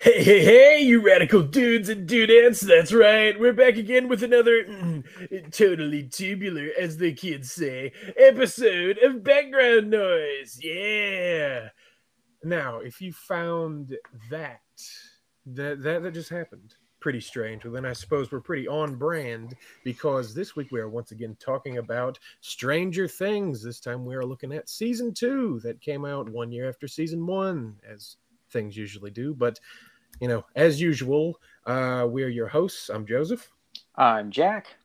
Hey, 0.00 0.22
hey, 0.22 0.44
hey, 0.44 0.78
you 0.80 1.00
radical 1.04 1.42
dudes 1.42 1.88
and 1.88 2.08
dudettes. 2.08 2.60
That's 2.60 2.92
right. 2.92 3.38
We're 3.38 3.52
back 3.52 3.76
again 3.76 4.06
with 4.06 4.22
another 4.22 4.64
mm, 4.64 5.02
totally 5.50 6.04
tubular, 6.04 6.68
as 6.78 6.96
the 6.98 7.12
kids 7.12 7.50
say, 7.50 7.90
episode 8.16 8.98
of 8.98 9.24
Background 9.24 9.90
Noise. 9.90 10.60
Yeah. 10.62 11.70
Now, 12.44 12.78
if 12.78 13.00
you 13.00 13.12
found 13.12 13.96
that, 14.30 14.60
that, 15.46 15.82
that, 15.82 16.02
that 16.04 16.14
just 16.14 16.30
happened 16.30 16.76
pretty 17.00 17.20
strange, 17.20 17.64
well, 17.64 17.74
then 17.74 17.84
I 17.84 17.92
suppose 17.92 18.30
we're 18.30 18.40
pretty 18.40 18.68
on 18.68 18.94
brand 18.94 19.56
because 19.82 20.32
this 20.32 20.54
week 20.54 20.70
we 20.70 20.78
are 20.78 20.88
once 20.88 21.10
again 21.10 21.36
talking 21.40 21.78
about 21.78 22.20
Stranger 22.40 23.08
Things. 23.08 23.64
This 23.64 23.80
time 23.80 24.04
we 24.04 24.14
are 24.14 24.24
looking 24.24 24.52
at 24.52 24.68
season 24.68 25.12
two 25.12 25.58
that 25.64 25.80
came 25.80 26.04
out 26.04 26.28
one 26.28 26.52
year 26.52 26.68
after 26.68 26.86
season 26.86 27.26
one, 27.26 27.74
as 27.84 28.16
things 28.50 28.76
usually 28.76 29.10
do. 29.10 29.34
But 29.34 29.58
you 30.20 30.28
know, 30.28 30.44
as 30.56 30.80
usual, 30.80 31.40
uh, 31.66 32.06
we're 32.08 32.28
your 32.28 32.48
hosts. 32.48 32.88
I'm 32.88 33.06
Joseph. 33.06 33.50
I'm 33.96 34.30
Jack. 34.30 34.76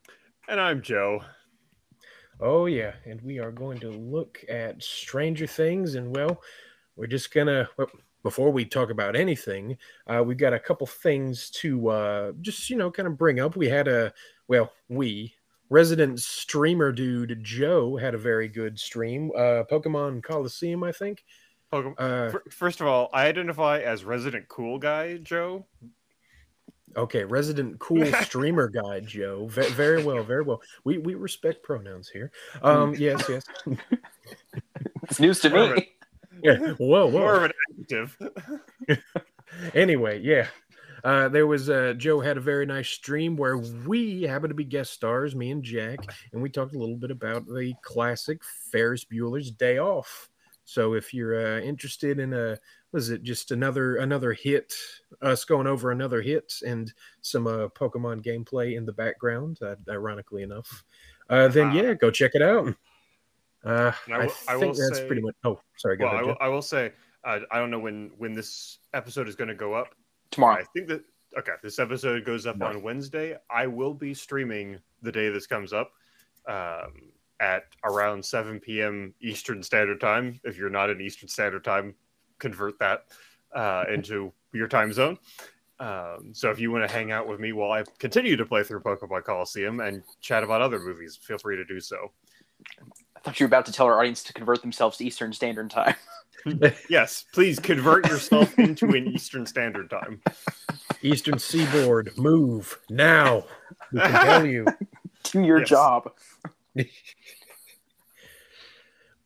And 0.47 0.59
I'm 0.59 0.81
Joe. 0.81 1.21
Oh, 2.39 2.65
yeah. 2.65 2.93
And 3.05 3.21
we 3.21 3.39
are 3.39 3.51
going 3.51 3.79
to 3.79 3.89
look 3.89 4.43
at 4.49 4.83
Stranger 4.83 5.47
Things. 5.47 5.95
And, 5.95 6.15
well, 6.15 6.41
we're 6.95 7.07
just 7.07 7.33
going 7.33 7.47
to, 7.47 7.67
well, 7.77 7.89
before 8.21 8.51
we 8.51 8.65
talk 8.65 8.89
about 8.89 9.15
anything, 9.15 9.77
uh, 10.07 10.23
we've 10.25 10.37
got 10.37 10.53
a 10.53 10.59
couple 10.59 10.87
things 10.87 11.49
to 11.51 11.89
uh, 11.89 12.31
just, 12.41 12.69
you 12.69 12.77
know, 12.77 12.91
kind 12.91 13.07
of 13.07 13.17
bring 13.17 13.39
up. 13.39 13.55
We 13.55 13.69
had 13.69 13.87
a, 13.87 14.13
well, 14.47 14.71
we, 14.89 15.33
resident 15.69 16.19
streamer 16.19 16.91
dude 16.91 17.43
Joe 17.43 17.97
had 17.97 18.13
a 18.13 18.19
very 18.19 18.47
good 18.47 18.79
stream. 18.79 19.31
Uh, 19.35 19.63
Pokemon 19.69 20.23
Colosseum, 20.23 20.83
I 20.83 20.91
think. 20.91 21.23
Pokemon. 21.73 21.95
Uh, 21.97 22.39
First 22.49 22.81
of 22.81 22.87
all, 22.87 23.09
I 23.13 23.25
identify 23.25 23.79
as 23.79 24.03
resident 24.03 24.47
cool 24.47 24.77
guy, 24.77 25.17
Joe. 25.17 25.65
Okay, 26.95 27.23
resident 27.23 27.79
cool 27.79 28.05
streamer 28.21 28.67
guy, 28.69 28.99
Joe. 28.99 29.47
V- 29.47 29.69
very 29.69 30.03
well, 30.03 30.23
very 30.23 30.43
well. 30.43 30.61
We 30.83 30.99
we 30.99 31.15
respect 31.15 31.63
pronouns 31.63 32.09
here. 32.09 32.31
Um, 32.61 32.93
yes, 32.97 33.23
yes. 33.27 33.45
it's 35.03 35.19
news 35.19 35.39
to 35.41 35.49
me. 35.49 35.89
Yeah. 36.43 36.73
Whoa, 36.73 37.07
whoa. 37.07 37.09
More 37.09 37.35
of 37.35 37.43
an 37.43 37.51
adjective. 37.79 38.17
anyway, 39.73 40.19
yeah. 40.21 40.47
Uh, 41.03 41.27
there 41.27 41.47
was 41.47 41.69
uh, 41.69 41.93
Joe 41.97 42.21
had 42.21 42.37
a 42.37 42.41
very 42.41 42.65
nice 42.65 42.89
stream 42.89 43.35
where 43.35 43.57
we 43.57 44.23
happened 44.23 44.51
to 44.51 44.55
be 44.55 44.63
guest 44.63 44.93
stars, 44.93 45.35
me 45.35 45.51
and 45.51 45.63
Jack, 45.63 45.99
and 46.31 46.41
we 46.41 46.49
talked 46.49 46.75
a 46.75 46.79
little 46.79 46.95
bit 46.95 47.11
about 47.11 47.45
the 47.45 47.73
classic 47.81 48.41
Ferris 48.71 49.05
Bueller's 49.05 49.51
Day 49.51 49.79
Off. 49.79 50.29
So 50.65 50.93
if 50.93 51.13
you're 51.13 51.57
uh, 51.57 51.59
interested 51.61 52.19
in 52.19 52.33
a 52.33 52.57
was 52.91 53.09
it 53.09 53.23
just 53.23 53.51
another 53.51 53.97
another 53.97 54.33
hit, 54.33 54.73
us 55.21 55.43
going 55.45 55.67
over 55.67 55.91
another 55.91 56.21
hit 56.21 56.53
and 56.65 56.93
some 57.21 57.47
uh, 57.47 57.67
Pokemon 57.69 58.23
gameplay 58.23 58.77
in 58.77 58.85
the 58.85 58.93
background, 58.93 59.57
uh, 59.61 59.75
ironically 59.89 60.43
enough, 60.43 60.83
uh, 61.29 61.47
then 61.49 61.67
Uh-huh. 61.67 61.77
yeah, 61.81 61.93
go 61.95 62.11
check 62.11 62.31
it 62.35 62.41
out. 62.41 62.67
Uh, 63.65 63.91
And 64.05 64.13
I 64.15 64.29
I, 64.47 64.55
will- 64.55 64.59
think 64.73 64.77
that's 64.77 64.97
say- 64.99 65.07
pretty 65.07 65.21
much. 65.21 65.35
Oh, 65.43 65.59
sorry. 65.77 65.97
Go 65.97 66.05
well, 66.05 66.11
I 66.11 66.15
ahead. 66.15 66.25
will, 66.27 66.37
I 66.41 66.47
will 66.49 66.61
say, 66.61 66.91
uh, 67.23 67.39
I 67.51 67.59
don't 67.59 67.71
know 67.71 67.79
when 67.79 68.11
when 68.17 68.33
this 68.33 68.79
episode 68.93 69.27
is 69.27 69.35
going 69.35 69.47
to 69.49 69.55
go 69.55 69.73
up. 69.73 69.95
Tomorrow. 70.31 70.61
I 70.61 70.63
think 70.73 70.87
that 70.89 71.03
okay, 71.37 71.53
this 71.63 71.79
episode 71.79 72.25
goes 72.25 72.45
up 72.45 72.57
No. 72.57 72.67
on 72.67 72.81
Wednesday. 72.83 73.37
I 73.49 73.67
will 73.67 73.93
be 73.93 74.13
streaming 74.13 74.79
the 75.01 75.11
day 75.11 75.29
this 75.29 75.47
comes 75.47 75.73
up 75.73 75.91
um, 76.47 77.11
at 77.39 77.63
around 77.83 78.23
7 78.23 78.59
p.m. 78.59 79.13
Eastern 79.21 79.61
Standard 79.63 79.99
Time. 79.99 80.39
If 80.43 80.57
you're 80.57 80.69
not 80.69 80.89
in 80.89 81.01
Eastern 81.01 81.27
Standard 81.29 81.63
Time, 81.63 81.95
convert 82.39 82.79
that 82.79 83.05
uh, 83.55 83.85
into 83.93 84.31
your 84.53 84.67
time 84.67 84.93
zone. 84.93 85.17
Um, 85.79 86.29
so 86.33 86.49
if 86.51 86.59
you 86.59 86.71
want 86.71 86.87
to 86.87 86.93
hang 86.93 87.11
out 87.11 87.27
with 87.27 87.39
me 87.39 87.51
while 87.51 87.71
I 87.71 87.83
continue 87.99 88.35
to 88.37 88.45
play 88.45 88.63
through 88.63 88.81
Pokemon 88.81 89.23
Colosseum 89.25 89.79
and 89.79 90.03
chat 90.21 90.43
about 90.43 90.61
other 90.61 90.79
movies, 90.79 91.17
feel 91.21 91.37
free 91.37 91.57
to 91.57 91.65
do 91.65 91.79
so. 91.79 92.11
I 93.17 93.19
thought 93.19 93.39
you 93.39 93.45
were 93.45 93.49
about 93.49 93.65
to 93.65 93.71
tell 93.73 93.87
our 93.87 93.99
audience 93.99 94.23
to 94.23 94.33
convert 94.33 94.61
themselves 94.61 94.97
to 94.97 95.05
Eastern 95.05 95.33
Standard 95.33 95.69
Time. 95.69 95.95
Yes, 96.89 97.23
please 97.33 97.57
convert 97.57 98.05
yourself 98.09 98.59
into 98.59 98.89
an 98.95 99.07
Eastern 99.07 99.45
Standard 99.45 99.89
Time. 99.89 100.21
Eastern 101.01 101.39
Seaboard, 101.39 102.11
move 102.17 102.77
now. 102.89 103.45
We 103.93 104.01
can 104.01 104.11
tell 104.11 104.45
you. 104.45 104.67
Do 105.23 105.41
your 105.41 105.59
Yes. 105.59 105.69
job. 105.69 106.11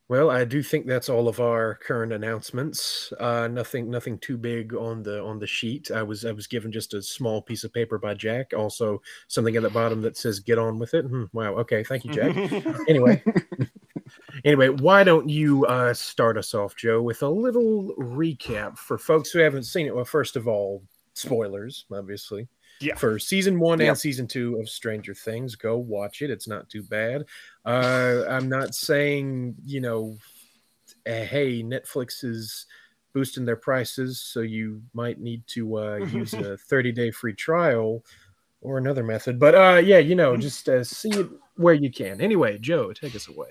Well, 0.10 0.32
I 0.32 0.46
do 0.46 0.64
think 0.64 0.86
that's 0.86 1.10
all 1.10 1.28
of 1.28 1.42
our 1.42 1.76
current 1.76 2.14
announcements. 2.14 3.12
Uh, 3.20 3.50
nothing, 3.50 3.90
nothing 3.90 4.18
too 4.20 4.38
big 4.38 4.74
on 4.74 5.04
the 5.04 5.22
on 5.22 5.38
the 5.38 5.48
sheet. 5.48 5.92
I 5.92 6.02
was 6.02 6.24
I 6.24 6.32
was 6.32 6.48
given 6.48 6.72
just 6.72 6.94
a 6.94 7.02
small 7.02 7.42
piece 7.42 7.66
of 7.66 7.74
paper 7.74 7.98
by 7.98 8.14
Jack. 8.14 8.54
Also, 8.56 9.02
something 9.28 9.58
at 9.58 9.64
the 9.64 9.70
bottom 9.70 10.02
that 10.04 10.16
says 10.16 10.40
"Get 10.40 10.58
on 10.58 10.80
with 10.80 10.94
it." 10.94 11.04
Hmm, 11.04 11.26
wow. 11.34 11.56
Okay. 11.56 11.84
Thank 11.84 12.06
you, 12.06 12.14
Jack. 12.14 12.38
anyway, 12.88 13.22
anyway, 14.46 14.70
why 14.70 15.04
don't 15.04 15.28
you 15.28 15.66
uh, 15.66 15.94
start 15.94 16.38
us 16.38 16.54
off, 16.54 16.74
Joe, 16.78 17.02
with 17.02 17.22
a 17.22 17.30
little 17.30 17.94
recap 17.98 18.78
for 18.78 18.98
folks 18.98 19.32
who 19.32 19.40
haven't 19.40 19.64
seen 19.64 19.88
it? 19.88 19.96
Well, 19.96 20.06
first 20.06 20.38
of 20.38 20.48
all, 20.48 20.84
spoilers, 21.16 21.84
obviously. 21.92 22.48
Yeah. 22.80 22.96
For 22.96 23.18
season 23.20 23.60
one 23.60 23.80
Yep. 23.80 23.88
and 23.90 23.98
season 23.98 24.28
two 24.28 24.60
of 24.60 24.70
Stranger 24.70 25.14
Things, 25.14 25.56
go 25.56 25.78
watch 25.78 26.22
it. 26.22 26.30
It's 26.30 26.48
not 26.48 26.70
too 26.70 26.84
bad. 26.84 27.26
Uh, 27.66 28.24
I'm 28.30 28.50
not 28.50 28.76
saying, 28.76 29.56
you 29.66 29.82
know, 29.82 30.18
uh, 31.06 31.24
hey, 31.24 31.64
Netflix 31.64 32.24
is 32.24 32.66
boosting 33.14 33.46
their 33.46 33.56
prices, 33.56 34.20
so 34.22 34.42
you 34.42 34.82
might 34.94 35.20
need 35.20 35.46
to 35.48 35.78
uh, 35.80 35.96
use 36.12 36.34
a 36.34 36.58
30 36.70 36.92
day 36.92 37.12
free 37.12 37.34
trial 37.34 38.04
or 38.62 38.78
another 38.78 39.04
method. 39.04 39.40
But 39.40 39.56
uh, 39.56 39.82
yeah, 39.84 40.00
you 40.00 40.16
know, 40.16 40.38
just 40.38 40.68
uh, 40.70 40.84
see 40.84 41.10
it 41.10 41.28
where 41.56 41.74
you 41.74 41.92
can. 41.92 42.22
Anyway, 42.22 42.58
Joe, 42.60 42.94
take 42.94 43.16
us 43.16 43.28
away. 43.28 43.50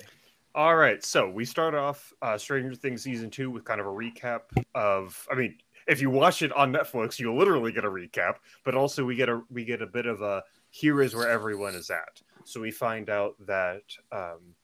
All 0.54 0.76
right, 0.76 1.04
so 1.04 1.28
we 1.28 1.44
start 1.44 1.74
off 1.74 2.12
uh, 2.22 2.38
Stranger 2.38 2.74
Things 2.74 3.02
season 3.02 3.28
two 3.30 3.50
with 3.50 3.64
kind 3.64 3.80
of 3.80 3.86
a 3.86 3.90
recap 3.90 4.42
of. 4.74 5.26
I 5.30 5.34
mean, 5.34 5.58
if 5.86 6.00
you 6.00 6.10
watch 6.10 6.42
it 6.42 6.52
on 6.52 6.72
Netflix, 6.72 7.18
you'll 7.18 7.38
literally 7.38 7.72
get 7.72 7.84
a 7.84 7.90
recap, 7.90 8.36
but 8.64 8.74
also 8.74 9.04
we 9.04 9.16
get 9.16 9.28
a 9.28 9.42
we 9.50 9.64
get 9.64 9.82
a 9.82 9.86
bit 9.86 10.06
of 10.06 10.22
a 10.22 10.42
here 10.70 11.00
is 11.02 11.14
where 11.14 11.28
everyone 11.28 11.74
is 11.74 11.90
at. 11.90 12.20
So 12.44 12.60
we 12.60 12.70
find 12.70 13.10
out 13.10 13.34
that 13.46 13.82
um, 14.12 14.54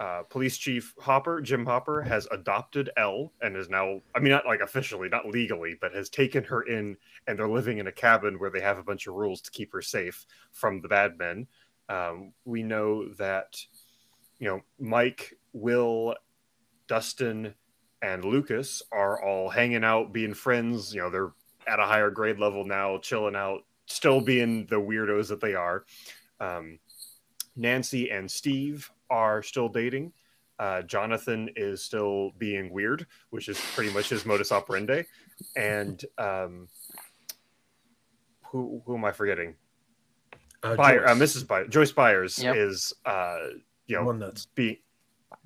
uh, 0.00 0.22
Police 0.28 0.56
Chief 0.58 0.94
Hopper, 0.98 1.40
Jim 1.40 1.64
Hopper, 1.64 2.02
has 2.02 2.26
adopted 2.32 2.90
El 2.96 3.32
and 3.40 3.56
is 3.56 3.68
now. 3.68 4.00
I 4.14 4.20
mean, 4.20 4.32
not 4.32 4.46
like 4.46 4.60
officially, 4.60 5.08
not 5.08 5.26
legally, 5.26 5.76
but 5.80 5.94
has 5.94 6.08
taken 6.08 6.44
her 6.44 6.62
in, 6.62 6.96
and 7.26 7.38
they're 7.38 7.48
living 7.48 7.78
in 7.78 7.86
a 7.86 7.92
cabin 7.92 8.38
where 8.38 8.50
they 8.50 8.60
have 8.60 8.78
a 8.78 8.84
bunch 8.84 9.06
of 9.06 9.14
rules 9.14 9.40
to 9.42 9.50
keep 9.50 9.72
her 9.72 9.82
safe 9.82 10.26
from 10.50 10.80
the 10.80 10.88
bad 10.88 11.18
men. 11.18 11.46
Um, 11.88 12.32
we 12.44 12.62
know 12.62 13.08
that 13.14 13.56
you 14.42 14.48
know, 14.48 14.60
Mike, 14.80 15.34
Will, 15.52 16.16
Dustin, 16.88 17.54
and 18.02 18.24
Lucas 18.24 18.82
are 18.92 19.22
all 19.22 19.48
hanging 19.48 19.84
out, 19.84 20.12
being 20.12 20.34
friends. 20.34 20.94
You 20.94 21.02
know, 21.02 21.10
they're 21.10 21.32
at 21.66 21.78
a 21.80 21.84
higher 21.84 22.10
grade 22.10 22.38
level 22.38 22.64
now, 22.64 22.98
chilling 22.98 23.36
out, 23.36 23.64
still 23.86 24.20
being 24.20 24.66
the 24.66 24.76
weirdos 24.76 25.28
that 25.28 25.40
they 25.40 25.54
are. 25.54 25.84
Um, 26.40 26.78
Nancy 27.56 28.10
and 28.10 28.30
Steve 28.30 28.90
are 29.10 29.42
still 29.42 29.68
dating. 29.68 30.12
Uh, 30.58 30.82
Jonathan 30.82 31.48
is 31.56 31.82
still 31.82 32.32
being 32.38 32.72
weird, 32.72 33.06
which 33.30 33.48
is 33.48 33.60
pretty 33.74 33.92
much 33.92 34.08
his 34.08 34.26
modus 34.26 34.52
operandi. 34.52 35.02
And 35.56 36.04
um, 36.18 36.68
who 38.46 38.82
who 38.86 38.96
am 38.96 39.04
I 39.04 39.12
forgetting? 39.12 39.54
Uh, 40.62 40.76
Byer, 40.76 41.04
uh, 41.04 41.14
Joyce, 41.14 41.36
Mrs. 41.36 41.46
Byers, 41.48 41.68
Joyce 41.70 41.92
Byers 41.92 42.38
Yep. 42.42 42.56
is, 42.56 42.92
uh, 43.04 43.38
you 43.86 43.96
know, 43.96 44.04
one 44.04 44.20
nuts. 44.20 44.46
be 44.54 44.80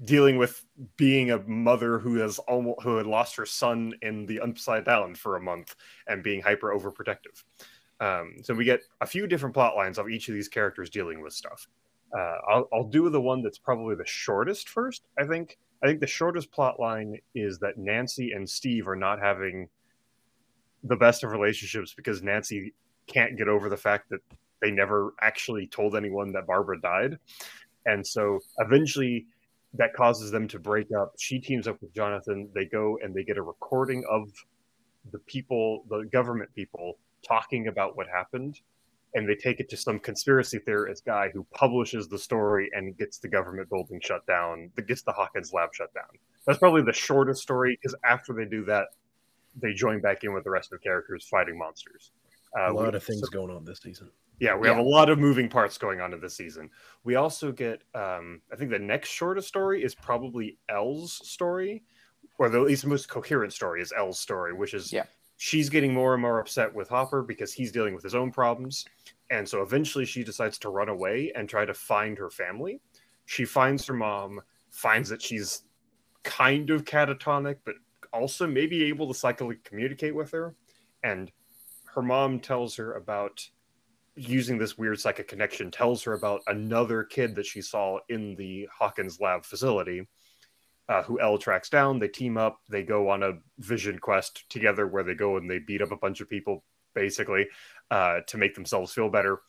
dealing 0.05 0.37
with 0.37 0.65
being 0.97 1.31
a 1.31 1.39
mother 1.47 1.99
who 1.99 2.17
has 2.17 2.39
almost 2.41 2.83
who 2.83 2.97
had 2.97 3.07
lost 3.07 3.37
her 3.37 3.47
son 3.47 3.95
in 4.03 4.27
the 4.27 4.41
upside 4.41 4.85
down 4.85 5.15
for 5.15 5.37
a 5.37 5.41
month 5.41 5.75
and 6.07 6.23
being 6.23 6.41
hyper 6.43 6.75
overprotective. 6.75 7.43
Um, 8.01 8.37
so 8.43 8.53
we 8.53 8.65
get 8.65 8.83
a 9.01 9.07
few 9.07 9.27
different 9.27 9.55
plot 9.55 9.75
lines 9.75 9.99
of 9.99 10.09
each 10.09 10.29
of 10.29 10.35
these 10.35 10.49
characters 10.49 10.91
dealing 10.91 11.23
with 11.23 11.33
stuff. 11.33 11.67
Uh, 12.17 12.37
I'll, 12.49 12.69
I'll 12.73 12.89
do 12.89 13.09
the 13.09 13.21
one 13.21 13.43
that's 13.43 13.59
probably 13.59 13.95
the 13.95 14.07
shortest 14.07 14.69
first. 14.69 15.03
I 15.19 15.25
think. 15.25 15.59
I 15.83 15.87
think 15.87 16.01
the 16.01 16.07
shortest 16.07 16.51
plot 16.51 16.81
line 16.81 17.19
is 17.35 17.59
that 17.59 17.77
Nancy 17.77 18.33
and 18.33 18.49
Steve 18.49 18.89
are 18.89 18.97
not 18.97 19.21
having 19.21 19.69
the 20.85 20.97
best 20.97 21.23
of 21.23 21.33
relationships 21.33 21.93
because 21.95 22.23
Nancy 22.23 22.73
can't 23.07 23.37
get 23.37 23.47
over 23.47 23.69
the 23.69 23.77
fact 23.77 24.09
that 24.09 24.21
they 24.63 24.71
never 24.71 25.13
actually 25.21 25.67
told 25.67 25.95
anyone 25.95 26.33
that 26.33 26.47
Barbara 26.47 26.81
died. 26.81 27.19
And 27.85 28.07
so 28.07 28.41
eventually 28.59 29.27
that 29.75 29.93
causes 29.95 30.31
them 30.31 30.49
to 30.49 30.59
break 30.59 30.89
up. 30.93 31.15
She 31.19 31.39
teams 31.39 31.67
up 31.69 31.81
with 31.83 31.95
Jonathan. 31.95 32.49
They 32.55 32.65
go 32.65 32.99
and 33.03 33.15
they 33.15 33.25
get 33.25 33.37
a 33.37 33.43
recording 33.43 34.05
of 34.11 34.31
the 35.13 35.19
people, 35.21 35.85
the 35.89 36.05
government 36.13 36.53
people, 36.55 36.99
talking 37.27 37.69
about 37.69 37.97
what 37.97 38.07
happened. 38.09 38.61
And 39.15 39.27
they 39.29 39.35
take 39.35 39.61
it 39.61 39.69
to 39.71 39.77
some 39.77 39.99
conspiracy 39.99 40.59
theorist 40.59 41.05
guy 41.07 41.31
who 41.33 41.47
publishes 41.55 42.07
the 42.09 42.19
story 42.19 42.69
and 42.75 42.97
gets 42.99 43.19
the 43.19 43.29
government 43.29 43.71
building 43.71 43.99
shut 44.03 44.27
down, 44.27 44.71
that 44.77 44.87
gets 44.87 45.03
the 45.03 45.13
Hawkins 45.13 45.53
lab 45.55 45.71
shut 45.73 45.93
down. 45.95 46.05
That's 46.47 46.59
probably 46.59 46.83
the 46.83 46.93
shortest 46.93 47.41
story 47.43 47.79
because 47.81 47.95
after 48.05 48.35
they 48.35 48.45
do 48.45 48.65
that, 48.67 48.89
they 49.61 49.73
join 49.73 50.01
back 50.03 50.23
in 50.25 50.35
with 50.35 50.45
the 50.45 50.51
rest 50.51 50.71
of 50.73 50.81
the 50.81 50.83
characters 50.83 51.27
fighting 51.31 51.57
monsters. 51.59 52.13
a 52.57 52.69
Uh, 52.69 52.73
we- 52.73 52.79
lot 52.79 52.95
of 52.95 53.03
things 53.03 53.21
so- 53.21 53.27
going 53.29 53.51
on 53.51 53.65
this 53.65 53.81
season. 53.81 54.11
Yeah, 54.39 54.55
we 54.57 54.69
have 54.69 54.77
a 54.77 54.83
lot 54.83 55.09
of 55.09 55.19
moving 55.19 55.49
parts 55.49 55.79
going 55.79 56.01
on 56.01 56.13
in 56.13 56.21
this 56.21 56.37
season. 56.37 56.71
We 57.05 57.15
also 57.15 57.53
get, 57.53 57.83
um, 57.95 58.43
I 58.53 58.57
think 58.57 58.71
the 58.71 58.79
next 58.79 59.09
shortest 59.09 59.49
story 59.49 59.83
is 59.83 59.95
probably 59.95 60.59
El's 60.69 61.15
story, 61.27 61.85
or 62.39 62.49
the 62.51 62.61
at 62.61 62.67
least 62.67 62.85
most 62.87 63.09
coherent 63.09 63.53
story 63.53 63.81
is 63.81 63.93
El's 63.97 64.21
story, 64.21 64.53
which 64.53 64.75
is 64.75 64.93
Yeah. 64.93 65.05
she's 65.37 65.71
getting 65.71 65.95
more 65.95 66.13
and 66.13 66.21
more 66.21 66.39
upset 66.39 66.75
with 66.75 66.89
Hopper 66.89 67.23
because 67.23 67.53
he's 67.53 67.73
dealing 67.73 67.95
with 67.95 68.05
his 68.05 68.15
own 68.15 68.31
problems. 68.31 68.85
And 69.31 69.49
so 69.49 69.63
eventually 69.63 70.05
she 70.05 70.23
decides 70.23 70.59
to 70.59 70.69
run 70.69 70.89
away 70.89 71.33
and 71.35 71.49
try 71.49 71.65
to 71.65 71.75
find 71.75 72.19
her 72.19 72.31
family. 72.31 72.81
She 73.25 73.45
finds 73.45 73.87
her 73.87 73.95
mom, 73.95 74.43
finds 74.71 75.09
that 75.09 75.23
she's 75.23 75.63
kind 76.25 76.71
of 76.71 76.85
catatonic, 76.85 77.57
but 77.65 77.77
also 78.13 78.47
maybe 78.47 78.85
able 78.85 79.09
to 79.09 79.15
psychically 79.15 79.57
communicate 79.65 80.15
with 80.15 80.31
her. 80.33 80.55
And 81.03 81.33
her 81.95 82.03
mom 82.03 82.39
tells 82.41 82.77
her 82.77 82.93
about 82.95 83.49
using 84.17 84.59
this 84.59 84.79
weird 84.79 84.99
psychic 84.99 85.29
connection 85.29 85.71
tells 85.71 86.03
her 86.05 86.15
about 86.15 86.41
another 86.47 87.05
kid 87.05 87.35
that 87.37 87.47
she 87.47 87.61
saw 87.61 87.99
in 88.09 88.35
the 88.37 88.69
Hawkins 88.73 89.21
lab 89.21 89.45
facility 89.45 90.07
uh, 90.89 91.03
who 91.03 91.21
El 91.21 91.39
tracks 91.39 91.69
down. 91.69 91.99
They 91.99 92.09
team 92.09 92.37
up, 92.37 92.61
they 92.69 92.83
go 92.83 93.11
on 93.11 93.23
a 93.23 93.35
vision 93.59 93.99
quest 93.99 94.49
together 94.49 94.87
where 94.87 95.03
they 95.03 95.15
go 95.15 95.37
and 95.37 95.51
they 95.51 95.59
beat 95.59 95.83
up 95.83 95.93
a 95.93 95.97
bunch 95.97 96.21
of 96.21 96.31
people 96.31 96.65
basically 96.95 97.47
uh, 97.91 98.21
to 98.29 98.39
make 98.39 98.55
themselves 98.55 98.93
feel 98.93 99.11
better. 99.11 99.41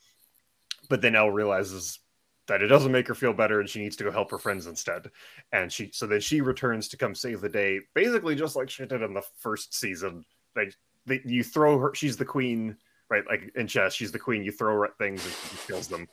But 0.88 1.00
then 1.00 1.16
El 1.16 1.30
realizes 1.30 2.00
that 2.46 2.62
it 2.62 2.68
doesn't 2.68 2.92
make 2.92 3.08
her 3.08 3.14
feel 3.14 3.34
better 3.34 3.60
and 3.60 3.68
she 3.68 3.80
needs 3.80 3.96
to 3.96 4.04
go 4.04 4.10
help 4.10 4.30
her 4.30 4.38
friends 4.38 4.66
instead. 4.66 5.10
And 5.52 5.72
she 5.72 5.90
so 5.92 6.06
then 6.06 6.20
she 6.20 6.40
returns 6.40 6.88
to 6.88 6.96
come 6.96 7.14
save 7.14 7.40
the 7.40 7.48
day, 7.48 7.80
basically 7.94 8.34
just 8.34 8.56
like 8.56 8.70
she 8.70 8.86
did 8.86 9.02
in 9.02 9.14
the 9.14 9.24
first 9.38 9.74
season. 9.74 10.24
Like 10.56 10.74
they, 11.06 11.20
you 11.24 11.44
throw 11.44 11.78
her, 11.78 11.94
she's 11.94 12.16
the 12.16 12.24
queen 12.24 12.76
right? 13.10 13.24
Like 13.26 13.50
in 13.54 13.66
chess, 13.66 13.94
she's 13.94 14.12
the 14.12 14.18
queen. 14.18 14.44
You 14.44 14.52
throw 14.52 14.84
at 14.84 14.96
things 14.98 15.24
and 15.24 15.34
she 15.34 15.66
kills 15.66 15.88
them. 15.88 16.08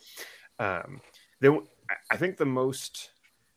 Um, 0.60 1.02
then 1.42 1.62
I- 2.12 2.18
think 2.18 2.38
the 2.38 2.46
most. 2.46 3.12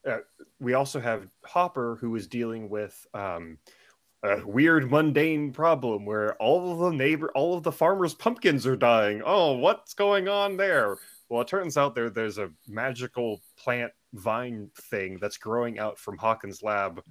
Uh, 0.06 0.19
we 0.61 0.75
also 0.75 1.00
have 1.00 1.29
Hopper, 1.44 1.96
who 2.00 2.14
is 2.14 2.26
dealing 2.29 2.69
with 2.70 3.06
um, 3.14 3.58
a 4.23 4.44
weird, 4.46 4.90
mundane 4.90 5.52
problem 5.52 6.05
where 6.06 6.35
all 6.37 6.73
of 6.73 6.79
the 6.79 6.96
neighbor, 6.96 7.31
all 7.35 7.56
of 7.56 7.62
the 7.62 7.73
farmers' 7.73 8.14
pumpkins 8.14 8.67
are 8.67 8.76
dying. 8.76 9.23
Oh, 9.25 9.55
what's 9.55 9.94
going 9.94 10.29
on 10.29 10.56
there? 10.56 10.96
Well, 11.29 11.43
it 11.43 11.49
turns 11.49 11.76
out 11.76 11.94
there 11.94 12.11
there's 12.11 12.38
a 12.38 12.50
magical 12.67 13.43
plant 13.58 13.93
vine 14.14 14.70
thing 14.82 15.19
that's 15.20 15.37
growing 15.37 15.79
out 15.79 15.99
from 15.99 16.17
Hawkins' 16.17 16.62
lab. 16.62 17.02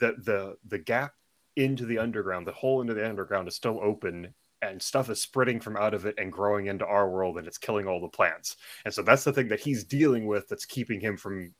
The 0.00 0.14
the 0.24 0.56
the 0.66 0.78
gap 0.78 1.12
into 1.56 1.86
the 1.86 1.98
underground, 1.98 2.46
the 2.46 2.52
hole 2.52 2.80
into 2.80 2.94
the 2.94 3.08
underground 3.08 3.48
is 3.48 3.54
still 3.54 3.80
open, 3.82 4.34
and 4.70 4.80
stuff 4.82 5.10
is 5.10 5.20
spreading 5.20 5.60
from 5.60 5.76
out 5.76 5.94
of 5.94 6.06
it 6.06 6.14
and 6.18 6.32
growing 6.32 6.66
into 6.66 6.86
our 6.86 7.08
world, 7.10 7.38
and 7.38 7.46
it's 7.46 7.58
killing 7.58 7.86
all 7.86 8.00
the 8.00 8.08
plants. 8.08 8.56
And 8.84 8.92
so 8.94 9.02
that's 9.02 9.24
the 9.24 9.32
thing 9.32 9.48
that 9.48 9.60
he's 9.60 9.84
dealing 9.84 10.26
with 10.26 10.48
that's 10.48 10.64
keeping 10.64 11.00
him 11.00 11.16
from 11.16 11.54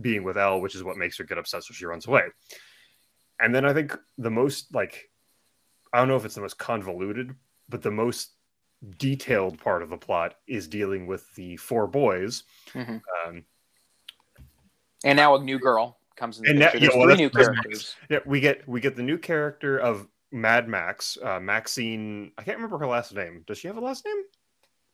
being 0.00 0.24
with 0.24 0.36
El, 0.38 0.60
which 0.60 0.74
is 0.74 0.82
what 0.84 0.96
makes 0.96 1.18
her 1.18 1.24
get 1.24 1.38
obsessed 1.38 1.68
when 1.68 1.74
she 1.76 1.86
runs 1.86 2.06
away. 2.06 2.22
And 3.40 3.54
then 3.54 3.64
I 3.64 3.72
think 3.72 3.96
the 4.18 4.30
most 4.30 4.74
like 4.74 5.10
I 5.92 5.98
don't 5.98 6.08
know 6.08 6.16
if 6.16 6.24
it's 6.24 6.34
the 6.36 6.40
most 6.40 6.58
convoluted, 6.58 7.34
but 7.68 7.82
the 7.82 7.90
most 7.90 8.32
detailed 8.98 9.58
part 9.58 9.82
of 9.82 9.90
the 9.90 9.96
plot 9.96 10.34
is 10.46 10.66
dealing 10.66 11.06
with 11.06 11.32
the 11.34 11.56
four 11.56 11.86
boys. 11.86 12.44
Mhm. 12.72 13.00
Um, 13.26 13.44
And 15.04 15.16
now 15.16 15.34
a 15.36 15.42
new 15.42 15.58
girl 15.58 15.98
comes 16.16 16.38
in 16.38 16.44
the 16.44 16.50
And 16.50 16.58
now- 16.60 16.70
yeah, 16.74 16.88
well, 16.94 17.06
three 17.08 17.16
new 17.16 17.30
characters. 17.30 17.96
yeah, 18.08 18.20
we 18.24 18.40
get 18.40 18.66
we 18.68 18.80
get 18.80 18.96
the 18.96 19.02
new 19.02 19.18
character 19.18 19.78
of 19.78 20.06
Mad 20.32 20.68
Max, 20.68 21.18
uh, 21.22 21.38
Maxine. 21.38 22.32
I 22.38 22.42
can't 22.42 22.56
remember 22.56 22.78
her 22.78 22.86
last 22.86 23.14
name. 23.14 23.44
Does 23.46 23.58
she 23.58 23.68
have 23.68 23.76
a 23.76 23.80
last 23.80 24.04
name? 24.04 24.22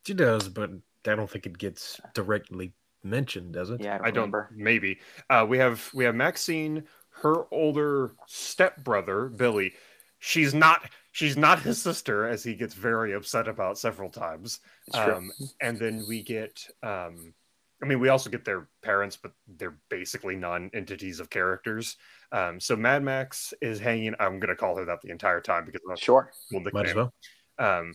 She 0.05 0.13
does, 0.13 0.49
but 0.49 0.69
I 1.07 1.15
don't 1.15 1.29
think 1.29 1.45
it 1.45 1.57
gets 1.57 1.99
directly 2.13 2.73
mentioned, 3.03 3.53
does 3.53 3.69
it? 3.69 3.81
Yeah, 3.81 3.95
I 3.95 3.97
don't, 3.97 4.05
I 4.05 4.11
don't. 4.11 4.15
remember. 4.17 4.49
Maybe. 4.55 4.99
Uh, 5.29 5.45
we 5.47 5.57
have 5.57 5.89
we 5.93 6.03
have 6.03 6.15
Maxine, 6.15 6.83
her 7.21 7.45
older 7.51 8.11
stepbrother 8.27 9.29
Billy. 9.29 9.73
She's 10.19 10.53
not 10.53 10.89
she's 11.11 11.37
not 11.37 11.61
his 11.61 11.81
sister, 11.81 12.27
as 12.27 12.43
he 12.43 12.55
gets 12.55 12.73
very 12.73 13.13
upset 13.13 13.47
about 13.47 13.77
several 13.77 14.09
times. 14.09 14.59
It's 14.87 14.97
true. 14.97 15.15
Um, 15.15 15.31
and 15.61 15.79
then 15.79 16.05
we 16.07 16.23
get. 16.23 16.67
Um, 16.83 17.33
I 17.81 17.85
mean, 17.85 17.99
we 17.99 18.09
also 18.09 18.29
get 18.29 18.43
their 18.43 18.67
parents, 18.81 19.15
but 19.15 19.31
they're 19.47 19.77
basically 19.89 20.35
non-entities 20.35 21.19
of 21.19 21.29
characters. 21.29 21.97
Um, 22.31 22.59
so 22.59 22.75
Mad 22.75 23.03
Max 23.03 23.53
is 23.61 23.79
hanging. 23.79 24.15
I'm 24.19 24.39
going 24.39 24.49
to 24.49 24.55
call 24.55 24.75
her 24.77 24.85
that 24.85 25.01
the 25.01 25.09
entire 25.11 25.39
time 25.41 25.65
because 25.65 25.81
that's 25.87 26.01
Sure. 26.01 26.29
cool 26.51 26.61
Might 26.73 26.87
as 26.87 26.95
well. 26.95 27.13
um, 27.57 27.93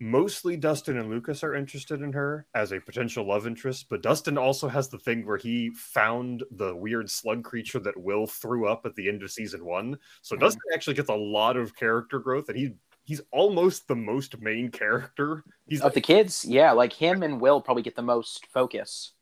mostly 0.00 0.56
Dustin 0.56 0.98
and 0.98 1.08
Lucas 1.08 1.44
are 1.44 1.54
interested 1.54 2.02
in 2.02 2.12
her 2.12 2.46
as 2.54 2.72
a 2.72 2.80
potential 2.80 3.24
love 3.24 3.46
interest, 3.46 3.86
but 3.88 4.02
Dustin 4.02 4.36
also 4.36 4.66
has 4.68 4.88
the 4.88 4.98
thing 4.98 5.24
where 5.24 5.36
he 5.38 5.70
found 5.70 6.42
the 6.50 6.74
weird 6.74 7.08
slug 7.08 7.44
creature 7.44 7.78
that 7.78 7.96
Will 7.96 8.26
threw 8.26 8.66
up 8.66 8.84
at 8.86 8.94
the 8.96 9.08
end 9.08 9.22
of 9.22 9.30
season 9.30 9.64
one. 9.64 9.96
So 10.20 10.34
Mhm. 10.34 10.40
Dustin 10.40 10.62
actually 10.74 10.94
gets 10.94 11.10
a 11.10 11.14
lot 11.14 11.56
of 11.56 11.76
character 11.76 12.18
growth, 12.18 12.48
and 12.48 12.58
he 12.58 12.74
he's 13.04 13.20
almost 13.30 13.86
the 13.86 13.94
most 13.94 14.40
main 14.40 14.70
character. 14.70 15.44
He's 15.68 15.82
Of 15.82 15.94
the 15.94 16.00
kids, 16.00 16.44
yeah, 16.44 16.72
like 16.72 16.92
him 16.92 17.22
and 17.22 17.40
Will 17.40 17.60
probably 17.60 17.82
get 17.82 17.94
the 17.94 18.02
most 18.02 18.46
focus. 18.46 19.12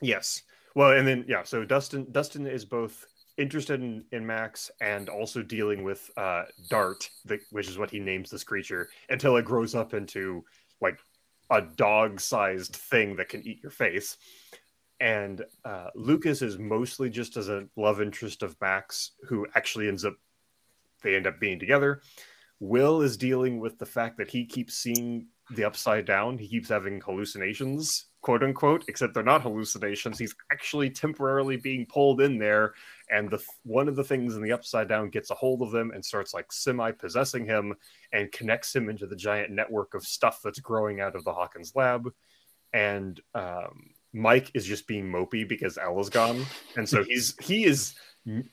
Yes. 0.00 0.42
Well, 0.74 0.92
and 0.92 1.06
then 1.06 1.24
yeah, 1.28 1.42
so 1.42 1.64
Dustin 1.64 2.06
Dustin 2.10 2.46
is 2.46 2.64
both 2.64 3.06
interested 3.38 3.80
in, 3.80 4.04
in 4.12 4.26
Max 4.26 4.70
and 4.80 5.08
also 5.08 5.42
dealing 5.42 5.84
with 5.84 6.10
uh 6.16 6.44
Dart, 6.70 7.08
the, 7.24 7.40
which 7.50 7.68
is 7.68 7.78
what 7.78 7.90
he 7.90 7.98
names 7.98 8.30
this 8.30 8.44
creature, 8.44 8.88
until 9.10 9.36
it 9.36 9.44
grows 9.44 9.74
up 9.74 9.92
into 9.92 10.44
like 10.80 10.98
a 11.50 11.60
dog-sized 11.60 12.74
thing 12.74 13.16
that 13.16 13.28
can 13.28 13.46
eat 13.46 13.60
your 13.62 13.70
face. 13.70 14.16
And 15.00 15.44
uh, 15.64 15.88
Lucas 15.96 16.42
is 16.42 16.58
mostly 16.58 17.10
just 17.10 17.36
as 17.36 17.48
a 17.48 17.66
love 17.76 18.00
interest 18.00 18.42
of 18.42 18.56
Max, 18.60 19.12
who 19.28 19.46
actually 19.54 19.88
ends 19.88 20.04
up 20.04 20.14
they 21.02 21.16
end 21.16 21.26
up 21.26 21.40
being 21.40 21.58
together. 21.58 22.00
Will 22.62 23.02
is 23.02 23.16
dealing 23.16 23.58
with 23.58 23.76
the 23.76 23.86
fact 23.86 24.18
that 24.18 24.30
he 24.30 24.46
keeps 24.46 24.74
seeing 24.74 25.26
the 25.50 25.64
upside 25.64 26.04
down. 26.04 26.38
He 26.38 26.46
keeps 26.46 26.68
having 26.68 27.00
hallucinations, 27.00 28.06
quote 28.20 28.44
unquote, 28.44 28.84
except 28.86 29.14
they're 29.14 29.24
not 29.24 29.42
hallucinations. 29.42 30.16
He's 30.16 30.36
actually 30.52 30.88
temporarily 30.88 31.56
being 31.56 31.86
pulled 31.86 32.20
in 32.20 32.38
there, 32.38 32.74
and 33.10 33.28
the 33.28 33.42
one 33.64 33.88
of 33.88 33.96
the 33.96 34.04
things 34.04 34.36
in 34.36 34.42
the 34.42 34.52
upside 34.52 34.86
down 34.86 35.10
gets 35.10 35.32
a 35.32 35.34
hold 35.34 35.60
of 35.60 35.74
him 35.74 35.90
and 35.90 36.04
starts 36.04 36.32
like 36.32 36.52
semi 36.52 36.92
possessing 36.92 37.44
him 37.44 37.74
and 38.12 38.30
connects 38.30 38.72
him 38.72 38.88
into 38.88 39.08
the 39.08 39.16
giant 39.16 39.50
network 39.50 39.94
of 39.94 40.04
stuff 40.04 40.38
that's 40.44 40.60
growing 40.60 41.00
out 41.00 41.16
of 41.16 41.24
the 41.24 41.32
Hawkins 41.32 41.72
lab. 41.74 42.08
And 42.72 43.20
um, 43.34 43.90
Mike 44.12 44.52
is 44.54 44.64
just 44.64 44.86
being 44.86 45.10
mopey 45.10 45.48
because 45.48 45.78
Ella's 45.78 46.10
gone, 46.10 46.46
and 46.76 46.88
so 46.88 47.02
he's 47.02 47.34
he 47.42 47.64
is 47.64 47.96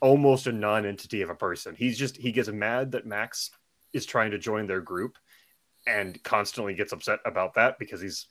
almost 0.01 0.47
a 0.47 0.51
non-entity 0.51 1.21
of 1.21 1.29
a 1.29 1.35
person. 1.35 1.75
He's 1.77 1.95
just 1.95 2.17
he 2.17 2.31
gets 2.31 2.49
mad 2.49 2.93
that 2.93 3.05
Max 3.05 3.51
is 3.93 4.05
trying 4.05 4.31
to 4.31 4.37
join 4.37 4.67
their 4.67 4.81
group 4.81 5.17
and 5.87 6.21
constantly 6.23 6.73
gets 6.73 6.93
upset 6.93 7.19
about 7.25 7.53
that 7.55 7.79
because 7.79 8.01
he's 8.01 8.27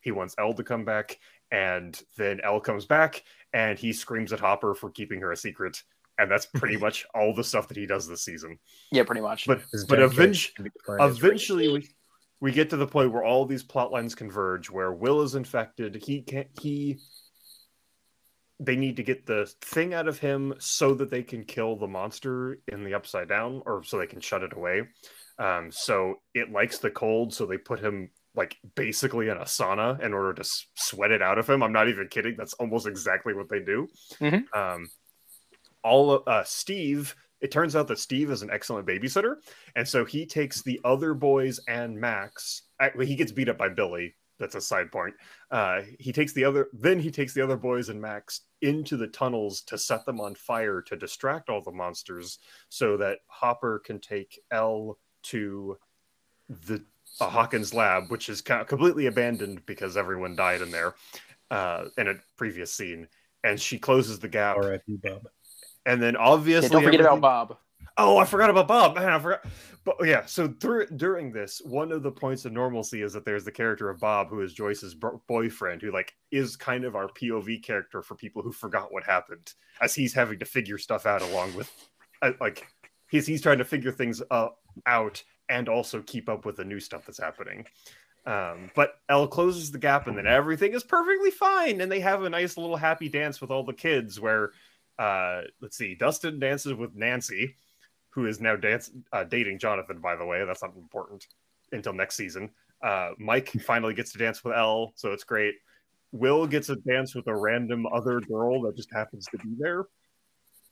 he 0.00 0.10
wants 0.10 0.34
El 0.38 0.52
to 0.54 0.64
come 0.64 0.84
back 0.84 1.18
and 1.50 2.02
then 2.16 2.40
El 2.42 2.60
comes 2.60 2.86
back 2.86 3.22
and 3.52 3.78
he 3.78 3.92
screams 3.92 4.32
at 4.32 4.40
Hopper 4.40 4.74
for 4.74 4.90
keeping 4.90 5.20
her 5.20 5.32
a 5.32 5.36
secret 5.36 5.82
and 6.18 6.30
that's 6.30 6.46
pretty 6.46 6.76
much 6.78 7.06
all 7.14 7.34
the 7.34 7.44
stuff 7.44 7.68
that 7.68 7.76
he 7.76 7.86
does 7.86 8.08
this 8.08 8.22
season. 8.24 8.58
Yeah, 8.90 9.04
pretty 9.04 9.20
much. 9.20 9.46
But 9.46 9.62
His 9.72 9.84
but 9.84 10.00
eventually 10.00 10.52
can 10.54 10.64
be 10.64 10.70
defined 10.70 11.02
as 11.02 11.18
eventually 11.18 11.68
we 11.68 11.88
we 12.40 12.52
get 12.52 12.70
to 12.70 12.76
the 12.76 12.86
point 12.86 13.12
where 13.12 13.24
all 13.24 13.46
these 13.46 13.62
plot 13.62 13.92
lines 13.92 14.14
converge 14.14 14.70
where 14.70 14.92
Will 14.92 15.22
is 15.22 15.34
infected. 15.34 16.02
He 16.04 16.22
can't 16.22 16.48
he 16.60 16.98
they 18.60 18.76
need 18.76 18.96
to 18.96 19.02
get 19.02 19.26
the 19.26 19.52
thing 19.60 19.94
out 19.94 20.08
of 20.08 20.18
him 20.18 20.54
so 20.58 20.94
that 20.94 21.10
they 21.10 21.22
can 21.22 21.44
kill 21.44 21.76
the 21.76 21.88
monster 21.88 22.58
in 22.68 22.84
the 22.84 22.94
upside 22.94 23.28
down 23.28 23.62
or 23.66 23.82
so 23.82 23.98
they 23.98 24.06
can 24.06 24.20
shut 24.20 24.42
it 24.42 24.52
away. 24.52 24.82
Um, 25.38 25.70
so 25.72 26.16
it 26.34 26.52
likes 26.52 26.78
the 26.78 26.90
cold, 26.90 27.34
so 27.34 27.46
they 27.46 27.58
put 27.58 27.80
him 27.80 28.10
like 28.34 28.56
basically 28.76 29.28
in 29.28 29.36
a 29.36 29.42
sauna 29.42 30.00
in 30.00 30.14
order 30.14 30.32
to 30.32 30.48
sweat 30.74 31.10
it 31.10 31.22
out 31.22 31.38
of 31.38 31.48
him. 31.48 31.62
I'm 31.62 31.72
not 31.72 31.88
even 31.88 32.08
kidding. 32.08 32.36
That's 32.36 32.54
almost 32.54 32.86
exactly 32.86 33.34
what 33.34 33.48
they 33.48 33.60
do. 33.60 33.88
Mhm. 34.20 34.44
Um, 34.56 34.88
all 35.82 36.12
of, 36.12 36.28
uh, 36.28 36.44
Steve. 36.44 37.14
It 37.40 37.50
turns 37.50 37.74
out 37.74 37.88
that 37.88 37.98
Steve 37.98 38.30
is 38.30 38.42
an 38.42 38.50
excellent 38.52 38.86
babysitter, 38.86 39.34
and 39.74 39.88
so 39.88 40.04
he 40.04 40.26
takes 40.26 40.62
the 40.62 40.80
other 40.84 41.12
boys 41.12 41.58
and 41.66 42.00
Max. 42.00 42.62
He 43.00 43.16
gets 43.16 43.32
beat 43.32 43.48
up 43.48 43.58
by 43.58 43.68
Billy. 43.68 44.14
That's 44.42 44.56
a 44.56 44.60
side 44.60 44.90
point. 44.90 45.14
Uh, 45.52 45.82
he 46.00 46.12
takes 46.12 46.32
the 46.32 46.44
other, 46.44 46.68
then 46.72 46.98
he 46.98 47.12
takes 47.12 47.32
the 47.32 47.42
other 47.42 47.56
boys 47.56 47.90
and 47.90 48.00
Max 48.00 48.40
into 48.60 48.96
the 48.96 49.06
tunnels 49.06 49.62
to 49.62 49.78
set 49.78 50.04
them 50.04 50.20
on 50.20 50.34
fire 50.34 50.82
to 50.82 50.96
distract 50.96 51.48
all 51.48 51.62
the 51.62 51.70
monsters, 51.70 52.40
so 52.68 52.96
that 52.96 53.18
Hopper 53.28 53.78
can 53.78 54.00
take 54.00 54.40
El 54.50 54.98
to 55.22 55.78
the 56.48 56.84
uh, 57.20 57.28
Hawkins 57.28 57.72
lab, 57.72 58.10
which 58.10 58.28
is 58.28 58.40
kind 58.40 58.66
completely 58.66 59.06
abandoned 59.06 59.64
because 59.64 59.96
everyone 59.96 60.34
died 60.34 60.60
in 60.60 60.72
there 60.72 60.94
uh, 61.52 61.84
in 61.96 62.08
a 62.08 62.14
previous 62.36 62.72
scene. 62.74 63.06
And 63.44 63.60
she 63.60 63.78
closes 63.78 64.18
the 64.18 64.28
gap, 64.28 64.56
R.I.P. 64.56 64.98
Bob. 65.04 65.28
and 65.86 66.02
then 66.02 66.16
obviously, 66.16 66.66
yeah, 66.66 66.72
don't 66.72 66.84
forget 66.84 67.00
about 67.00 67.20
Bob. 67.20 67.58
Oh, 67.98 68.16
I 68.16 68.24
forgot 68.24 68.50
about 68.50 68.68
Bob. 68.68 68.96
Man, 68.96 69.08
I 69.08 69.18
forgot. 69.18 69.44
But 69.84 69.96
yeah, 70.04 70.24
so 70.26 70.48
through, 70.60 70.86
during 70.96 71.32
this, 71.32 71.60
one 71.64 71.90
of 71.90 72.02
the 72.02 72.10
points 72.10 72.44
of 72.44 72.52
normalcy 72.52 73.02
is 73.02 73.12
that 73.14 73.24
there's 73.24 73.44
the 73.44 73.50
character 73.50 73.90
of 73.90 73.98
Bob, 73.98 74.28
who 74.28 74.40
is 74.40 74.54
Joyce's 74.54 74.94
bro- 74.94 75.20
boyfriend, 75.26 75.82
who 75.82 75.90
like 75.90 76.14
is 76.30 76.56
kind 76.56 76.84
of 76.84 76.94
our 76.94 77.08
POV 77.08 77.62
character 77.62 78.00
for 78.00 78.14
people 78.14 78.42
who 78.42 78.52
forgot 78.52 78.92
what 78.92 79.02
happened, 79.02 79.52
as 79.80 79.94
he's 79.94 80.14
having 80.14 80.38
to 80.38 80.44
figure 80.44 80.78
stuff 80.78 81.04
out 81.04 81.20
along 81.22 81.54
with, 81.54 81.70
uh, 82.22 82.30
like, 82.40 82.66
he's 83.10 83.26
he's 83.26 83.42
trying 83.42 83.58
to 83.58 83.64
figure 83.64 83.90
things 83.90 84.22
uh, 84.30 84.48
out 84.86 85.22
and 85.48 85.68
also 85.68 86.00
keep 86.02 86.28
up 86.28 86.46
with 86.46 86.56
the 86.56 86.64
new 86.64 86.78
stuff 86.78 87.04
that's 87.04 87.18
happening. 87.18 87.66
Um, 88.24 88.70
but 88.76 89.00
El 89.08 89.26
closes 89.26 89.72
the 89.72 89.78
gap, 89.78 90.06
and 90.06 90.16
then 90.16 90.28
everything 90.28 90.74
is 90.74 90.84
perfectly 90.84 91.32
fine, 91.32 91.80
and 91.80 91.90
they 91.90 92.00
have 92.00 92.22
a 92.22 92.30
nice 92.30 92.56
little 92.56 92.76
happy 92.76 93.08
dance 93.08 93.40
with 93.40 93.50
all 93.50 93.64
the 93.64 93.72
kids. 93.72 94.20
Where, 94.20 94.52
uh, 94.96 95.42
let's 95.60 95.76
see, 95.76 95.96
Dustin 95.96 96.38
dances 96.38 96.74
with 96.74 96.94
Nancy 96.94 97.56
who 98.12 98.26
is 98.26 98.40
now 98.40 98.56
dance 98.56 98.90
uh, 99.12 99.24
dating 99.24 99.58
Jonathan. 99.58 99.98
By 100.00 100.16
the 100.16 100.24
way, 100.24 100.44
that's 100.44 100.62
not 100.62 100.76
important 100.76 101.26
until 101.72 101.92
next 101.92 102.16
season. 102.16 102.50
Uh, 102.82 103.10
Mike 103.18 103.48
finally 103.66 103.94
gets 103.94 104.12
to 104.12 104.18
dance 104.18 104.44
with 104.44 104.54
El, 104.54 104.92
so 104.94 105.12
it's 105.12 105.24
great. 105.24 105.54
Will 106.12 106.46
gets 106.46 106.68
a 106.68 106.76
dance 106.76 107.14
with 107.14 107.26
a 107.26 107.34
random 107.34 107.86
other 107.86 108.20
girl 108.20 108.60
that 108.62 108.76
just 108.76 108.92
happens 108.92 109.26
to 109.30 109.38
be 109.38 109.54
there 109.58 109.86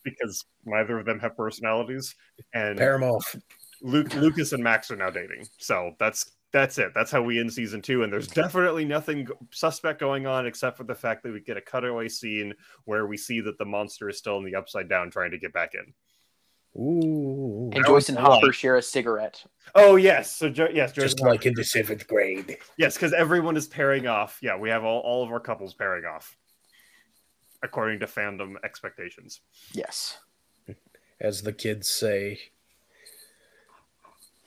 because 0.05 0.45
neither 0.67 0.99
of 0.99 1.07
them 1.07 1.19
have 1.19 1.37
personalities. 1.37 2.15
And 2.53 2.79
Paramoff. 2.79 3.41
Luke, 3.83 4.15
Lucas 4.15 4.53
and 4.53 4.63
Max 4.63 4.91
are 4.91 4.97
now 4.97 5.09
dating, 5.09 5.47
so 5.59 5.93
that's 5.99 6.33
that's 6.53 6.79
it. 6.79 6.93
That's 6.95 7.11
how 7.11 7.23
we 7.23 7.39
end 7.39 7.53
season 7.53 7.81
two, 7.81 8.03
and 8.03 8.13
there's 8.13 8.27
definitely 8.27 8.85
nothing 8.85 9.29
suspect 9.51 10.01
going 10.01 10.27
on 10.27 10.47
except 10.47 10.77
for 10.77 10.85
the 10.85 10.95
fact 10.95 11.23
that 11.23 11.33
we 11.33 11.41
get 11.41 11.57
a 11.57 11.61
cutaway 11.63 12.09
scene 12.09 12.53
where 12.85 13.07
we 13.07 13.17
see 13.17 13.41
that 13.41 13.57
the 13.57 13.65
monster 13.65 14.09
is 14.09 14.19
still 14.19 14.37
in 14.39 14.45
the 14.45 14.57
upside 14.57 14.89
down 14.89 15.11
trying 15.11 15.31
to 15.31 15.39
get 15.39 15.53
back 15.53 15.75
in. 15.75 15.95
Ooh. 16.77 17.71
And 17.75 17.85
Joyce 17.85 18.09
and 18.09 18.19
Hopper 18.19 18.53
share 18.53 18.77
a 18.77 18.83
cigarette. 18.83 19.43
Oh 19.75 19.97
yes, 19.97 20.35
so 20.37 20.49
jo- 20.49 20.69
yes, 20.73 20.93
Joyce 20.93 21.05
Just 21.05 21.21
and 21.21 21.29
like 21.29 21.47
in 21.47 21.55
the 21.55 21.65
seventh 21.65 22.07
grade. 22.07 22.59
yes, 22.77 22.95
because 22.95 23.13
everyone 23.13 23.57
is 23.57 23.67
pairing 23.67 24.07
off. 24.07 24.39
Yeah, 24.41 24.57
we 24.57 24.71
have 24.71 24.85
all, 24.85 25.01
all 25.01 25.25
of 25.25 25.31
our 25.31 25.41
couples 25.41 25.75
pairing 25.75 26.05
off 26.05 26.37
according 27.63 28.01
to 28.01 28.07
fandom 28.07 28.55
expectations. 28.65 29.41
Yes. 29.73 30.19
as 31.21 31.43
the 31.43 31.53
kids 31.53 31.89
say. 31.89 32.39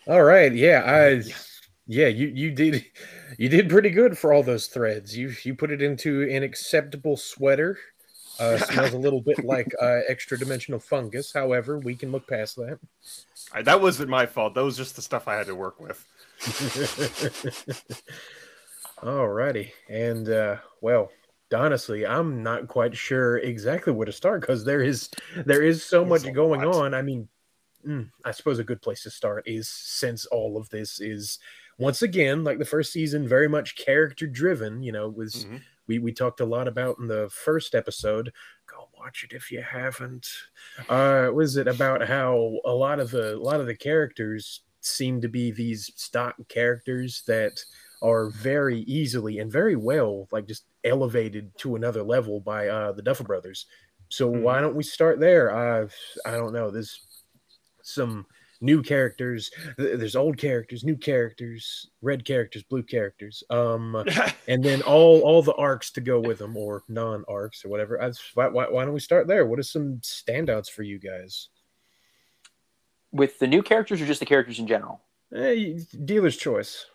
All 0.08 0.24
right, 0.24 0.54
yeah, 0.54 0.84
I 0.86 1.24
yeah, 1.88 2.08
you 2.08 2.28
you 2.28 2.52
did 2.52 2.86
you 3.38 3.50
did 3.50 3.70
pretty 3.70 3.90
good 3.90 4.18
for 4.18 4.34
all 4.34 4.44
those 4.44 4.68
threads. 4.68 5.18
You 5.18 5.34
you 5.44 5.56
put 5.56 5.72
it 5.72 5.82
into 5.82 6.24
an 6.30 6.44
acceptable 6.44 7.16
sweater. 7.18 7.78
Uh, 8.44 8.58
smells 8.58 8.94
a 8.94 8.98
little 8.98 9.22
bit 9.22 9.44
like 9.46 9.68
uh, 9.82 10.00
extra 10.10 10.38
dimensional 10.38 10.80
fungus. 10.80 11.32
However, 11.34 11.78
we 11.80 11.96
can 11.96 12.12
look 12.12 12.28
past 12.28 12.56
that. 12.58 12.80
I, 13.54 13.62
that 13.62 13.82
wasn't 13.82 14.10
my 14.10 14.26
fault. 14.26 14.54
That 14.56 14.64
was 14.64 14.78
just 14.78 14.96
the 14.96 15.02
stuff 15.02 15.28
I 15.28 15.36
had 15.36 15.48
to 15.48 15.56
work 15.56 15.80
with. 15.80 16.06
Alrighty, 19.02 19.72
and 19.90 20.30
uh, 20.30 20.58
well, 20.82 21.12
honestly, 21.54 22.06
I'm 22.06 22.42
not 22.44 22.68
quite 22.68 22.96
sure 22.96 23.38
exactly 23.38 23.92
where 23.94 24.06
to 24.06 24.12
start 24.12 24.42
because 24.42 24.64
there 24.64 24.82
is 24.82 25.10
there 25.46 25.62
is 25.62 25.84
so 25.84 26.04
There's 26.04 26.24
much 26.26 26.34
going 26.34 26.62
lot. 26.62 26.76
on. 26.76 26.94
I 26.94 27.02
mean, 27.02 27.28
mm, 27.86 28.10
I 28.24 28.32
suppose 28.32 28.60
a 28.60 28.64
good 28.64 28.82
place 28.82 29.04
to 29.04 29.10
start 29.10 29.44
is 29.48 29.68
since 29.70 30.26
all 30.28 30.58
of 30.58 30.70
this 30.70 31.00
is 31.02 31.40
once 31.78 32.02
again 32.02 32.44
like 32.44 32.60
the 32.60 32.66
first 32.66 32.94
season, 32.94 33.28
very 33.28 33.50
much 33.50 33.76
character 33.76 34.26
driven. 34.28 34.84
You 34.84 34.92
know, 34.94 35.10
was 35.10 35.46
Mhm. 35.46 35.62
We 35.88 36.00
we 36.00 36.12
talked 36.14 36.40
a 36.40 36.46
lot 36.46 36.68
about 36.68 36.98
in 37.00 37.08
the 37.08 37.30
first 37.30 37.76
episode. 37.76 38.32
Go 38.68 38.90
watch 38.98 39.24
it 39.24 39.34
if 39.34 39.52
you 39.52 39.62
haven't. 39.62 40.28
Uh, 40.90 41.30
was 41.34 41.58
it 41.58 41.68
about 41.68 42.08
how 42.08 42.60
a 42.66 42.72
lot 42.74 43.00
of 43.00 43.12
the 43.12 43.36
a 43.36 43.38
lot 43.38 43.60
of 43.60 43.68
the 43.68 43.76
characters 43.76 44.62
seem 44.82 45.22
to 45.22 45.30
be 45.30 45.52
these 45.52 45.92
stock 45.96 46.36
characters 46.50 47.24
that 47.28 47.64
are 48.02 48.30
very 48.32 48.80
easily 48.82 49.40
and 49.40 49.50
very 49.52 49.76
well 49.78 50.28
like 50.32 50.46
just 50.46 50.66
elevated 50.84 51.58
to 51.58 51.76
another 51.78 52.04
level 52.04 52.42
by 52.42 52.68
uh 52.68 52.92
the 52.92 53.02
Duffer 53.02 53.24
brothers. 53.24 53.66
So 54.10 54.32
Mhm. 54.32 54.42
why 54.42 54.60
don't 54.62 54.76
we 54.76 54.84
start 54.84 55.20
there? 55.20 55.52
Uh, 55.56 55.88
I 56.26 56.32
don't 56.32 56.54
know. 56.54 56.70
There's 56.70 57.00
some 57.82 58.26
new 58.64 58.82
characters. 58.82 59.52
There's 59.78 60.16
old 60.16 60.38
characters, 60.38 60.84
new 60.84 60.96
characters, 60.96 61.90
red 62.02 62.26
characters, 62.26 62.64
blue 62.64 62.82
characters. 62.82 63.44
Um, 63.50 64.04
and 64.48 64.64
then 64.64 64.82
all 64.82 65.22
all 65.22 65.44
the 65.44 65.54
arcs 65.54 65.92
to 65.92 66.02
go 66.02 66.20
with 66.20 66.40
them, 66.40 66.58
or 66.58 66.84
non 66.88 67.24
arcs, 67.28 67.64
or 67.64 67.70
whatever. 67.70 68.02
I, 68.02 68.12
why, 68.34 68.48
why, 68.48 68.66
why 68.70 68.86
don't 68.86 68.94
we 68.94 69.00
start 69.00 69.28
there? 69.28 69.46
What 69.46 69.60
are 69.60 69.64
some 69.64 69.98
standouts 69.98 70.70
for 70.70 70.82
you 70.82 70.98
guys? 70.98 71.50
With 73.12 73.38
the 73.38 73.48
new 73.48 73.62
characters 73.62 74.02
or 74.02 74.08
just 74.08 74.22
the 74.22 74.26
characters 74.26 74.58
in 74.58 74.66
general? 74.66 75.02
Hey, 75.32 75.80
dealer's 76.06 76.38
choice. 76.38 76.88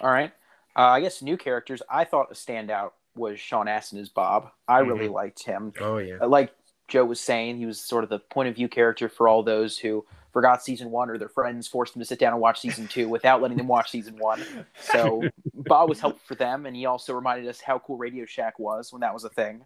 All 0.00 0.10
right. 0.10 0.32
Uh, 0.76 0.82
I 0.82 1.00
guess 1.00 1.22
new 1.22 1.36
characters. 1.36 1.82
I 1.90 2.04
thought 2.04 2.28
a 2.30 2.34
standout 2.34 2.92
was 3.14 3.38
Sean 3.38 3.68
Astin 3.68 3.98
as 3.98 4.08
Bob. 4.08 4.50
I 4.66 4.78
really 4.78 5.08
liked 5.08 5.44
him. 5.44 5.72
Oh 5.80 5.98
yeah. 5.98 6.18
Uh, 6.20 6.28
Like 6.28 6.52
Joe 6.88 7.04
was 7.04 7.20
saying, 7.20 7.58
he 7.58 7.66
was 7.66 7.80
sort 7.80 8.02
of 8.02 8.10
the 8.10 8.18
point 8.18 8.48
of 8.48 8.54
view 8.56 8.68
character 8.68 9.08
for 9.08 9.28
all 9.28 9.42
those 9.42 9.78
who 9.78 10.04
forgot 10.32 10.62
season 10.62 10.90
one 10.90 11.10
or 11.10 11.18
their 11.18 11.28
friends 11.28 11.66
forced 11.66 11.94
them 11.94 12.00
to 12.00 12.06
sit 12.06 12.18
down 12.18 12.32
and 12.32 12.40
watch 12.40 12.60
season 12.60 12.88
two 12.88 13.08
without 13.08 13.40
letting 13.42 13.56
them 13.56 13.68
watch 13.68 13.90
season 13.90 14.16
one. 14.18 14.42
So 14.80 15.22
Bob 15.54 15.88
was 15.88 16.00
helpful 16.00 16.22
for 16.26 16.34
them, 16.34 16.66
and 16.66 16.74
he 16.74 16.86
also 16.86 17.12
reminded 17.14 17.48
us 17.48 17.60
how 17.60 17.78
cool 17.78 17.96
Radio 17.98 18.24
Shack 18.24 18.58
was 18.58 18.92
when 18.92 19.00
that 19.00 19.12
was 19.12 19.24
a 19.24 19.30
thing. 19.30 19.64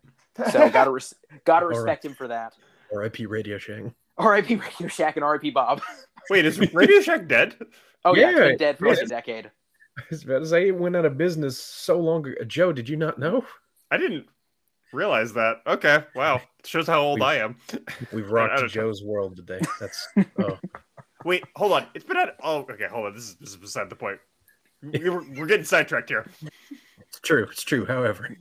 So 0.50 0.68
gotta 0.70 0.90
res- 0.90 1.14
gotta 1.44 1.66
right. 1.66 1.76
respect 1.76 2.04
him 2.04 2.14
for 2.14 2.28
that. 2.28 2.54
R.I.P. 2.92 3.26
Radio 3.26 3.58
Shack. 3.58 3.84
R.I.P. 4.18 4.56
Radio 4.56 4.88
Shack 4.88 5.16
and 5.16 5.24
R.I.P. 5.24 5.50
Bob. 5.50 5.80
Wait, 6.30 6.44
is 6.44 6.58
Radio 6.72 7.00
Shack 7.00 7.28
dead? 7.28 7.56
Oh 8.04 8.14
yeah, 8.14 8.30
it's 8.30 8.38
Yeah, 8.38 8.48
been 8.48 8.56
dead 8.56 8.78
for 8.78 8.88
like 8.88 8.98
a 8.98 9.06
decade. 9.06 9.50
I 9.98 10.02
was 10.10 10.24
about 10.24 10.40
to 10.40 10.46
say 10.46 10.68
it 10.68 10.76
went 10.76 10.96
out 10.96 11.04
of 11.04 11.18
business 11.18 11.58
so 11.58 12.00
long 12.00 12.26
ago. 12.26 12.44
Joe, 12.46 12.72
did 12.72 12.88
you 12.88 12.96
not 12.96 13.18
know? 13.18 13.44
I 13.90 13.98
didn't 13.98 14.26
realize 14.92 15.32
that. 15.34 15.62
Okay, 15.66 16.04
wow. 16.14 16.40
Shows 16.64 16.86
how 16.86 17.00
old 17.00 17.20
We- 17.20 17.26
I 17.26 17.36
am. 17.36 17.56
We've 18.12 18.26
I 18.28 18.32
rocked 18.32 18.52
don't 18.54 18.62
know. 18.62 18.68
Joe's 18.68 19.02
world 19.02 19.36
today. 19.36 19.60
That's 19.80 20.08
oh. 20.40 20.58
Wait, 21.24 21.44
hold 21.56 21.72
on. 21.72 21.86
It's 21.94 22.04
been 22.04 22.16
at. 22.16 22.36
Oh, 22.42 22.58
okay. 22.70 22.86
Hold 22.90 23.06
on. 23.06 23.14
This 23.14 23.24
is 23.24 23.36
this 23.36 23.50
is 23.50 23.56
beside 23.56 23.88
the 23.90 23.96
point. 23.96 24.18
We- 24.82 25.08
We're, 25.08 25.22
we're 25.38 25.46
getting 25.46 25.64
sidetracked 25.64 26.08
here. 26.08 26.26
It's 27.00 27.20
true. 27.20 27.44
It's 27.50 27.62
true. 27.62 27.84
However, 27.86 28.36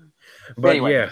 but 0.58 0.70
Anyway. 0.70 0.94
yeah, 0.94 1.10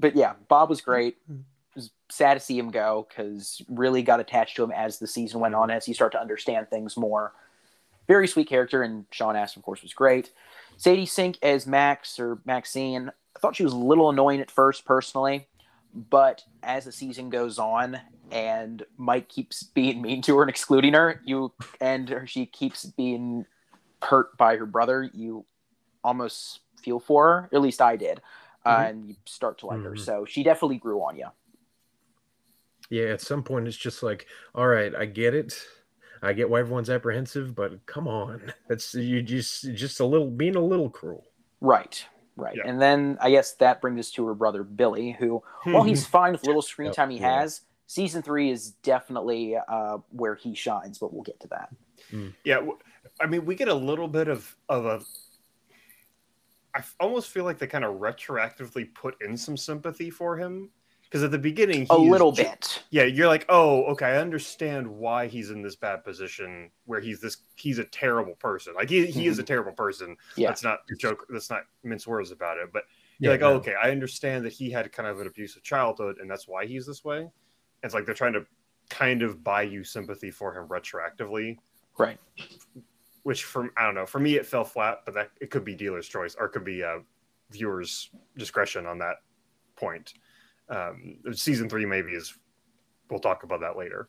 But 0.00 0.16
yeah, 0.16 0.32
Bob 0.48 0.68
was 0.70 0.80
great. 0.80 1.16
It 1.28 1.36
was 1.76 1.90
sad 2.10 2.34
to 2.34 2.40
see 2.40 2.58
him 2.58 2.70
go 2.70 3.06
because 3.08 3.62
really 3.68 4.02
got 4.02 4.18
attached 4.20 4.56
to 4.56 4.64
him 4.64 4.72
as 4.72 4.98
the 4.98 5.06
season 5.06 5.40
went 5.40 5.54
on, 5.54 5.70
as 5.70 5.86
you 5.86 5.94
start 5.94 6.12
to 6.12 6.20
understand 6.20 6.68
things 6.68 6.96
more. 6.96 7.32
Very 8.08 8.26
sweet 8.26 8.48
character, 8.48 8.82
and 8.82 9.04
Sean 9.12 9.36
Astin, 9.36 9.60
of 9.60 9.64
course, 9.64 9.82
was 9.82 9.94
great. 9.94 10.32
Sadie 10.76 11.06
Sink 11.06 11.38
as 11.42 11.66
Max 11.66 12.18
or 12.18 12.40
Maxine. 12.44 13.12
I 13.42 13.48
thought 13.48 13.56
she 13.56 13.64
was 13.64 13.72
a 13.72 13.76
little 13.76 14.08
annoying 14.08 14.40
at 14.40 14.52
first, 14.52 14.84
personally, 14.84 15.48
but 15.92 16.44
as 16.62 16.84
the 16.84 16.92
season 16.92 17.28
goes 17.28 17.58
on 17.58 17.98
and 18.30 18.84
Mike 18.96 19.28
keeps 19.28 19.64
being 19.64 20.00
mean 20.00 20.22
to 20.22 20.36
her 20.36 20.42
and 20.42 20.48
excluding 20.48 20.92
her, 20.94 21.20
you 21.24 21.52
and 21.80 22.22
she 22.26 22.46
keeps 22.46 22.84
being 22.84 23.44
hurt 24.00 24.38
by 24.38 24.56
her 24.56 24.64
brother, 24.66 25.10
you 25.12 25.44
almost 26.04 26.60
feel 26.80 27.00
for 27.00 27.26
her. 27.26 27.48
At 27.52 27.60
least 27.62 27.82
I 27.82 27.96
did, 27.96 28.20
uh, 28.64 28.76
Mhm. 28.76 28.90
and 28.90 29.08
you 29.08 29.16
start 29.26 29.58
to 29.58 29.66
like 29.66 29.82
her. 29.82 29.90
Mhm. 29.90 29.98
So 29.98 30.24
she 30.24 30.44
definitely 30.44 30.78
grew 30.78 31.00
on 31.02 31.16
you. 31.16 31.26
yeah. 32.90 33.06
At 33.06 33.22
some 33.22 33.42
point, 33.42 33.66
it's 33.66 33.76
just 33.76 34.02
like, 34.02 34.26
all 34.54 34.66
right, 34.68 34.94
I 34.94 35.06
get 35.06 35.34
it. 35.34 35.54
I 36.20 36.32
get 36.34 36.48
why 36.50 36.60
everyone's 36.60 36.90
apprehensive, 36.90 37.54
but 37.54 37.84
come 37.86 38.06
on, 38.06 38.52
that's 38.68 38.94
you 38.94 39.20
just 39.22 39.62
just 39.74 39.98
a 39.98 40.04
little 40.04 40.30
being 40.30 40.54
a 40.54 40.60
little 40.64 40.90
cruel. 40.90 41.24
Right, 41.60 42.04
right. 42.36 42.56
Yeah. 42.56 42.62
And 42.66 42.80
then 42.80 43.18
I 43.20 43.30
guess 43.30 43.52
that 43.54 43.80
brings 43.80 43.98
us 44.00 44.10
to 44.12 44.26
her 44.26 44.34
brother 44.34 44.62
Billy, 44.62 45.12
who, 45.12 45.42
while 45.64 45.82
he's 45.82 46.06
fine 46.06 46.32
with 46.32 46.44
little 46.44 46.62
screen 46.72 46.86
Yep, 46.86 46.94
time 46.94 47.10
he 47.10 47.18
yeah. 47.18 47.40
has, 47.40 47.62
season 47.86 48.22
three 48.22 48.50
is 48.50 48.70
definitely 48.82 49.56
uh, 49.56 49.98
where 50.10 50.34
he 50.34 50.54
shines. 50.54 50.98
But 50.98 51.12
we'll 51.12 51.22
get 51.22 51.40
to 51.40 51.48
that. 51.48 51.74
Yeah, 52.44 52.56
w- 52.56 52.78
I 53.20 53.26
mean, 53.26 53.44
we 53.44 53.54
get 53.54 53.68
a 53.68 53.74
little 53.74 54.08
bit 54.08 54.28
of 54.28 54.56
of 54.68 54.86
a. 54.86 55.00
I 56.74 56.78
f- 56.78 56.94
almost 57.00 57.28
feel 57.30 57.44
like 57.44 57.58
they 57.58 57.66
kind 57.66 57.84
of 57.84 57.96
retroactively 57.96 58.94
put 58.94 59.20
in 59.22 59.36
some 59.36 59.56
sympathy 59.56 60.08
for 60.10 60.36
him 60.36 60.70
because 61.12 61.22
at 61.24 61.30
the 61.30 61.38
beginning, 61.38 61.86
A 61.90 61.98
little 61.98 62.32
ju- 62.32 62.42
bit. 62.44 62.82
Yeah, 62.88 63.02
you're 63.02 63.26
like, 63.28 63.44
oh, 63.50 63.82
okay, 63.92 64.06
I 64.06 64.16
understand 64.16 64.86
why 64.86 65.26
he's 65.26 65.50
in 65.50 65.60
this 65.60 65.76
bad 65.76 66.02
position 66.04 66.70
where 66.86 67.00
he's 67.00 67.20
this 67.20 67.36
he's 67.56 67.78
a 67.78 67.84
terrible 67.84 68.34
person. 68.36 68.72
Like 68.74 68.88
he, 68.88 69.04
he 69.04 69.26
is 69.26 69.38
a 69.38 69.42
terrible 69.42 69.72
person. 69.72 70.12
Mm-hmm. 70.12 70.40
Yeah. 70.40 70.48
That's 70.48 70.62
not 70.64 70.78
joke. 70.98 71.26
That's 71.28 71.50
not 71.50 71.64
mince 71.84 72.06
words 72.06 72.30
about 72.30 72.56
it. 72.56 72.70
But 72.72 72.84
you're 73.18 73.30
Yeah, 73.30 73.34
like, 73.34 73.40
no. 73.42 73.48
oh, 73.52 73.56
okay, 73.56 73.74
I 73.80 73.90
understand 73.90 74.42
that 74.46 74.54
he 74.54 74.70
had 74.70 74.90
kind 74.90 75.06
of 75.06 75.20
an 75.20 75.26
abusive 75.26 75.62
childhood, 75.62 76.16
and 76.18 76.30
that's 76.30 76.48
why 76.48 76.64
he's 76.64 76.86
this 76.86 77.04
way. 77.04 77.28
It's 77.82 77.92
like 77.92 78.06
they're 78.06 78.14
trying 78.14 78.32
to 78.32 78.46
kind 78.88 79.20
of 79.22 79.44
buy 79.44 79.62
you 79.64 79.84
sympathy 79.84 80.30
for 80.30 80.56
him 80.56 80.66
retroactively, 80.66 81.58
Right. 81.98 82.18
which 83.24 83.44
from 83.44 83.70
I 83.76 83.84
don't 83.84 83.94
know. 83.94 84.06
For 84.06 84.18
me, 84.18 84.36
it 84.36 84.46
fell 84.46 84.64
flat, 84.64 85.00
but 85.04 85.12
that 85.12 85.28
it 85.42 85.50
could 85.50 85.64
be 85.66 85.74
dealer's 85.74 86.08
choice 86.08 86.34
or 86.38 86.46
it 86.46 86.52
could 86.52 86.64
be 86.64 86.82
uh, 86.82 87.00
viewers' 87.50 88.08
discretion 88.38 88.86
on 88.86 88.96
that 89.00 89.16
point. 89.76 90.14
Um, 90.68 91.16
season 91.32 91.68
three 91.68 91.84
maybe 91.86 92.12
is 92.12 92.36
we'll 93.10 93.20
talk 93.20 93.42
about 93.42 93.60
that 93.60 93.76
later. 93.76 94.08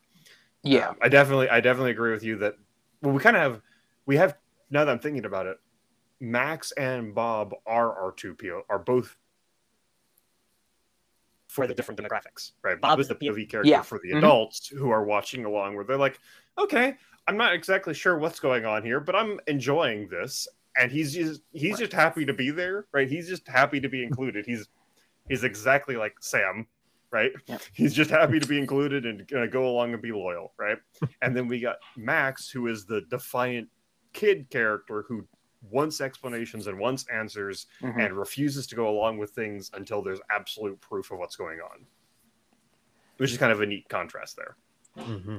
Yeah. 0.62 0.88
Um, 0.90 0.96
I 1.02 1.08
definitely 1.08 1.48
I 1.50 1.60
definitely 1.60 1.90
agree 1.90 2.12
with 2.12 2.22
you 2.24 2.36
that 2.38 2.56
well 3.02 3.12
we 3.12 3.20
kind 3.20 3.36
of 3.36 3.42
have 3.42 3.62
we 4.06 4.16
have 4.16 4.36
now 4.70 4.84
that 4.84 4.90
I'm 4.90 4.98
thinking 4.98 5.24
about 5.26 5.46
it, 5.46 5.58
Max 6.20 6.72
and 6.72 7.14
Bob 7.14 7.54
are 7.66 7.92
our 7.98 8.12
two 8.12 8.34
PO 8.34 8.62
are 8.70 8.78
both 8.78 9.16
for 11.48 11.66
the 11.66 11.74
different 11.74 12.00
demographics, 12.00 12.52
right? 12.62 12.80
Bob 12.80 12.98
is 12.98 13.08
the 13.08 13.14
POV 13.14 13.48
character 13.48 13.70
Yeah. 13.70 13.82
for 13.82 14.00
the 14.02 14.10
Mhm. 14.10 14.18
adults 14.18 14.66
who 14.68 14.90
are 14.90 15.04
watching 15.04 15.44
along, 15.44 15.76
where 15.76 15.84
they're 15.84 15.96
like, 15.96 16.18
okay, 16.58 16.96
I'm 17.28 17.36
not 17.36 17.54
exactly 17.54 17.94
sure 17.94 18.18
what's 18.18 18.40
going 18.40 18.64
on 18.64 18.82
here, 18.82 18.98
but 19.00 19.14
I'm 19.14 19.38
enjoying 19.46 20.08
this, 20.08 20.48
and 20.76 20.90
he's 20.90 21.14
just 21.14 21.42
he's 21.52 21.78
just 21.78 21.92
happy 21.92 22.24
to 22.24 22.32
be 22.32 22.50
there, 22.50 22.86
right? 22.92 23.08
He's 23.08 23.28
just 23.28 23.46
happy 23.46 23.80
to 23.80 23.88
be 23.88 24.02
included. 24.02 24.46
He's 24.46 24.66
he's 25.28 25.44
exactly 25.44 25.96
like 25.96 26.14
Sam, 26.20 26.66
right? 27.10 27.32
Yep. 27.46 27.62
He's 27.72 27.94
just 27.94 28.10
happy 28.10 28.40
to 28.40 28.46
be 28.46 28.58
included 28.58 29.06
and 29.06 29.26
gonna 29.28 29.48
go 29.48 29.68
along 29.68 29.92
and 29.92 30.02
be 30.02 30.12
loyal, 30.12 30.52
right? 30.58 30.78
and 31.22 31.36
then 31.36 31.46
we 31.48 31.60
got 31.60 31.76
Max, 31.96 32.50
who 32.50 32.66
is 32.66 32.84
the 32.84 33.02
defiant 33.10 33.68
kid 34.12 34.48
character 34.50 35.04
who 35.08 35.26
wants 35.70 36.00
explanations 36.00 36.66
and 36.66 36.78
wants 36.78 37.06
answers 37.12 37.66
Mhm. 37.80 38.04
and 38.04 38.14
refuses 38.18 38.66
to 38.66 38.76
go 38.76 38.88
along 38.88 39.16
with 39.18 39.30
things 39.30 39.70
until 39.74 40.02
there's 40.02 40.20
absolute 40.30 40.78
proof 40.80 41.10
of 41.10 41.18
what's 41.18 41.36
going 41.36 41.60
on. 41.60 41.86
Which 43.16 43.32
is 43.32 43.38
kind 43.38 43.52
of 43.52 43.60
a 43.60 43.66
neat 43.66 43.88
contrast 43.88 44.36
there. 44.36 44.56
Mm-hmm. 44.98 45.38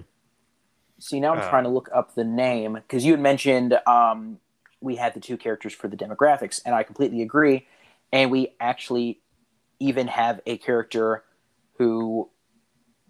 See, 0.98 1.20
now 1.20 1.34
I'm 1.34 1.40
Uh, 1.40 1.50
trying 1.50 1.64
to 1.66 1.70
look 1.70 1.90
up 1.94 2.16
the 2.16 2.24
name 2.24 2.74
because 2.74 3.06
you 3.06 3.12
had 3.12 3.20
mentioned 3.20 3.78
um, 3.86 4.40
we 4.82 4.96
had 4.96 5.14
the 5.14 5.20
two 5.20 5.38
characters 5.38 5.74
for 5.74 5.88
the 5.90 5.98
demographics, 5.98 6.62
and 6.66 6.74
I 6.74 6.84
completely 6.84 7.22
agree. 7.22 7.68
And 8.14 8.32
we 8.32 8.56
actually 8.60 9.22
even 9.80 10.08
have 10.08 10.42
a 10.46 10.58
character 10.58 11.24
who 11.78 12.30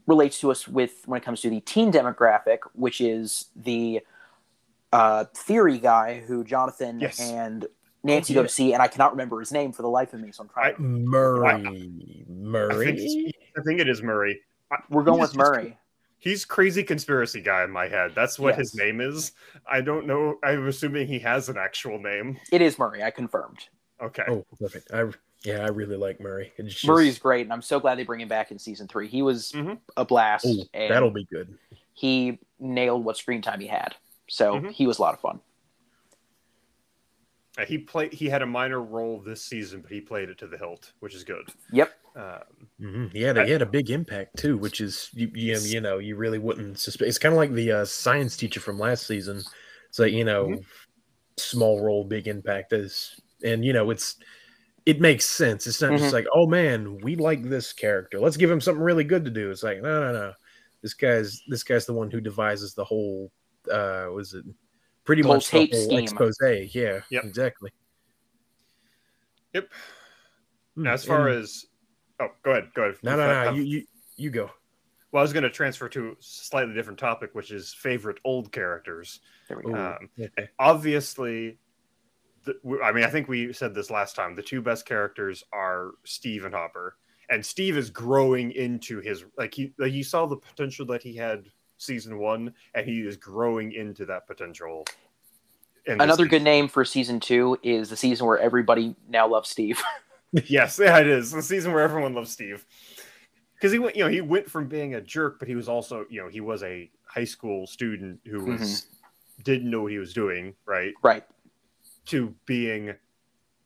relates 0.07 0.39
to 0.39 0.51
us 0.51 0.67
with 0.67 1.03
when 1.05 1.19
it 1.21 1.23
comes 1.25 1.41
to 1.41 1.49
the 1.49 1.61
teen 1.61 1.91
demographic, 1.91 2.59
which 2.73 3.01
is 3.01 3.45
the 3.55 4.01
uh, 4.93 5.25
theory 5.33 5.77
guy 5.79 6.21
who 6.27 6.43
Jonathan 6.43 6.99
Yes. 6.99 7.19
and 7.19 7.65
Nancy 8.03 8.33
Oh, 8.33 8.39
go 8.39 8.43
to 8.43 8.49
see, 8.49 8.73
and 8.73 8.81
I 8.83 8.87
cannot 8.87 9.11
remember 9.11 9.39
his 9.39 9.51
name 9.51 9.71
for 9.71 9.81
the 9.81 9.87
life 9.89 10.13
of 10.13 10.19
me. 10.21 10.31
So 10.31 10.43
I'm 10.43 10.49
trying. 10.49 11.05
Murray. 11.05 11.47
I 11.47 11.61
think, 11.63 12.29
Murray. 12.29 13.33
I 13.57 13.61
think 13.63 13.79
it 13.79 13.89
is 13.89 14.01
Murray. 14.03 14.39
We're 14.89 15.03
going 15.03 15.19
he's 15.19 15.29
with 15.29 15.37
just- 15.37 15.51
Murray. 15.51 15.77
He's 16.17 16.43
crazy 16.43 16.81
conspiracy 16.81 17.39
guy 17.41 17.63
in 17.63 17.69
my 17.71 17.87
head. 17.87 18.13
That's 18.15 18.39
what 18.39 18.55
his 18.55 18.73
name 18.73 18.99
is. 18.99 19.33
I 19.69 19.81
don't 19.81 20.07
know. 20.07 20.39
I'm 20.43 20.67
assuming 20.67 21.07
he 21.07 21.19
has 21.19 21.49
an 21.49 21.57
actual 21.57 21.99
name. 21.99 22.39
It 22.51 22.61
is 22.63 22.79
Murray. 22.79 23.03
I 23.03 23.11
confirmed. 23.11 23.59
Okay. 24.01 24.23
Oh, 24.27 24.43
perfect. 24.59 24.91
I 24.91 25.03
yeah, 25.45 25.63
I 25.63 25.67
really 25.69 25.95
like 25.97 26.19
Murray. 26.19 26.51
It's 26.57 26.73
just, 26.73 26.85
Murray's 26.85 27.19
great, 27.19 27.41
and 27.45 27.53
I'm 27.53 27.61
so 27.61 27.79
glad 27.79 27.97
they 27.97 28.03
bring 28.03 28.21
him 28.21 28.27
back 28.27 28.51
in 28.51 28.59
season 28.59 28.87
three. 28.87 29.07
He 29.07 29.21
was 29.21 29.51
Mhm. 29.51 29.79
a 29.97 30.05
blast, 30.05 30.45
Oh, 30.47 30.63
and 30.73 30.91
that'll 30.91 31.11
be 31.11 31.25
good. 31.25 31.57
he 31.93 32.39
nailed 32.59 33.03
what 33.05 33.17
screen 33.17 33.41
time 33.41 33.59
he 33.59 33.67
had. 33.67 33.95
So 34.27 34.55
Mhm. 34.59 34.71
he 34.71 34.87
was 34.87 34.97
a 34.97 35.01
lot 35.01 35.13
of 35.13 35.19
fun. 35.21 35.39
Uh, 37.57 37.65
he 37.65 37.77
played. 37.77 38.11
He 38.13 38.27
had 38.27 38.41
a 38.41 38.45
minor 38.45 38.81
role 38.81 39.21
this 39.21 39.41
season, 39.41 39.81
but 39.81 39.91
he 39.91 40.01
played 40.01 40.29
it 40.29 40.37
to 40.39 40.47
the 40.47 40.57
hilt, 40.57 40.91
which 40.99 41.15
is 41.15 41.23
good. 41.23 41.47
Yep. 41.71 41.93
Um, 42.15 42.67
hmm 42.79 43.05
He 43.07 43.21
had 43.21 43.37
a, 43.37 43.45
he 43.45 43.51
had 43.51 43.61
a 43.61 43.65
big 43.65 43.89
impact 43.89 44.37
too, 44.37 44.57
which 44.57 44.81
is 44.81 45.09
you 45.13 45.29
you, 45.33 45.57
you 45.59 45.81
know 45.81 45.99
you 45.99 46.15
really 46.15 46.39
wouldn't 46.39 46.79
suspect. 46.79 47.07
It's 47.07 47.17
kind 47.17 47.33
of 47.33 47.37
like 47.37 47.53
the 47.53 47.71
uh, 47.71 47.85
science 47.85 48.35
teacher 48.35 48.59
from 48.59 48.79
last 48.79 49.05
season. 49.07 49.41
It's 49.89 49.99
like 49.99 50.11
you 50.13 50.25
know, 50.25 50.47
Mhm. 50.47 50.65
small 51.37 51.81
role, 51.81 52.03
big 52.03 52.27
impact. 52.27 52.73
Is 52.73 53.19
and 53.43 53.63
you 53.63 53.71
know 53.73 53.89
it's 53.89 54.17
it 54.85 55.01
makes 55.01 55.25
sense. 55.25 55.65
It's 55.67 55.81
not 55.81 55.91
Mhm. 55.91 55.97
just 55.99 56.13
like 56.13 56.27
oh 56.33 56.45
man, 56.47 56.97
we 56.99 57.15
like 57.15 57.43
this 57.43 57.73
character. 57.73 58.19
Let's 58.19 58.37
give 58.37 58.51
him 58.51 58.61
something 58.61 58.83
really 58.83 59.03
good 59.03 59.25
to 59.25 59.31
do. 59.31 59.49
It's 59.51 59.63
like 59.63 59.81
no 59.81 59.99
no 60.01 60.11
no, 60.13 60.33
this 60.81 60.93
guy's 60.93 61.41
this 61.47 61.63
guy's 61.63 61.85
the 61.85 61.93
one 61.93 62.11
who 62.11 62.21
devises 62.21 62.73
the 62.73 62.83
whole. 62.85 63.31
uh 63.71 64.07
Was 64.13 64.33
it 64.35 64.45
pretty 65.05 65.21
The 65.23 65.27
whole 65.27 65.37
much 65.37 65.47
tape 65.47 65.71
the 65.71 65.77
whole 65.77 65.85
scheme. 65.87 65.99
expose? 65.99 66.37
Yeah, 66.73 67.01
Yep. 67.09 67.23
exactly. 67.23 67.71
Yep. 69.53 69.69
Hmm, 70.75 70.83
Now, 70.83 70.93
as 70.93 71.05
far 71.05 71.29
and- 71.29 71.39
as 71.43 71.65
oh, 72.19 72.29
go 72.43 72.51
ahead, 72.51 72.71
go 72.75 72.83
ahead. 72.83 72.95
no 73.03 73.11
You 73.11 73.17
no 73.17 73.23
fi- 73.27 73.45
no, 73.45 73.51
you 73.53 73.63
you 73.63 73.85
you 74.17 74.29
go. 74.29 74.51
Well, 75.11 75.21
I 75.21 75.23
was 75.23 75.31
going 75.33 75.43
to 75.43 75.49
transfer 75.49 75.87
to 75.89 76.09
a 76.09 76.15
slightly 76.19 76.73
different 76.73 76.99
topic, 76.99 77.33
which 77.33 77.49
is 77.51 77.73
favorite 77.73 78.17
old 78.25 78.51
characters. 78.51 79.21
There 79.47 79.57
we 79.57 79.63
go. 79.71 79.73
Um, 79.73 80.09
okay. 80.19 80.49
obviously, 80.59 81.57
the, 82.45 82.79
I 82.83 82.91
mean, 82.91 83.03
I 83.03 83.09
think 83.09 83.27
we 83.27 83.51
said 83.53 83.73
this 83.73 83.89
last 83.89 84.15
time. 84.15 84.35
The 84.35 84.41
two 84.41 84.61
best 84.61 84.85
characters 84.85 85.43
are 85.51 85.91
Steve 86.03 86.45
and 86.45 86.53
Hopper, 86.53 86.95
and 87.29 87.45
Steve 87.45 87.77
is 87.77 87.89
growing 87.89 88.51
into 88.51 88.99
his 88.99 89.25
like 89.37 89.53
he 89.53 89.73
like 89.77 89.93
you 89.93 90.03
saw 90.03 90.25
the 90.25 90.37
potential 90.37 90.85
that 90.87 91.03
he 91.03 91.15
had 91.15 91.45
season 91.77 92.17
one, 92.19 92.53
and 92.73 92.87
he 92.87 93.01
is 93.01 93.17
growing 93.17 93.73
into 93.73 94.05
that 94.05 94.27
potential. 94.27 94.85
in 95.85 95.99
Another 95.99 96.25
good 96.25 96.43
name 96.43 96.67
for 96.67 96.85
season 96.85 97.19
two 97.19 97.57
is 97.63 97.89
the 97.89 97.97
season 97.97 98.25
where 98.27 98.39
everybody 98.39 98.95
now 99.09 99.27
loves 99.27 99.49
Steve. 99.49 99.81
yes, 100.45 100.79
yeah, 100.81 100.99
it 100.99 101.07
is 101.07 101.31
the 101.31 101.41
season 101.41 101.73
where 101.73 101.83
everyone 101.83 102.13
loves 102.13 102.31
Steve 102.31 102.65
because 103.55 103.71
he 103.71 103.79
went, 103.79 103.95
you 103.95 104.03
know, 104.03 104.09
he 104.09 104.21
went 104.21 104.49
from 104.49 104.67
being 104.67 104.95
a 104.95 105.01
jerk, 105.01 105.39
but 105.39 105.47
he 105.47 105.55
was 105.55 105.67
also, 105.67 106.05
you 106.09 106.21
know, 106.21 106.27
he 106.27 106.41
was 106.41 106.61
a 106.63 106.89
high 107.05 107.23
school 107.23 107.65
student 107.65 108.19
who 108.25 108.39
mm-hmm. 108.39 108.51
was 108.59 108.87
didn't 109.43 109.69
know 109.69 109.81
what 109.81 109.91
he 109.91 109.97
was 109.97 110.13
doing, 110.13 110.53
right? 110.65 110.93
right. 111.01 111.23
To 112.07 112.33
being 112.45 112.93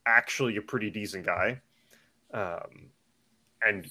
actually 0.05 0.57
a 0.57 0.61
pretty 0.61 0.89
decent 0.89 1.25
guy. 1.25 1.61
Um, 2.33 2.89
and 3.61 3.89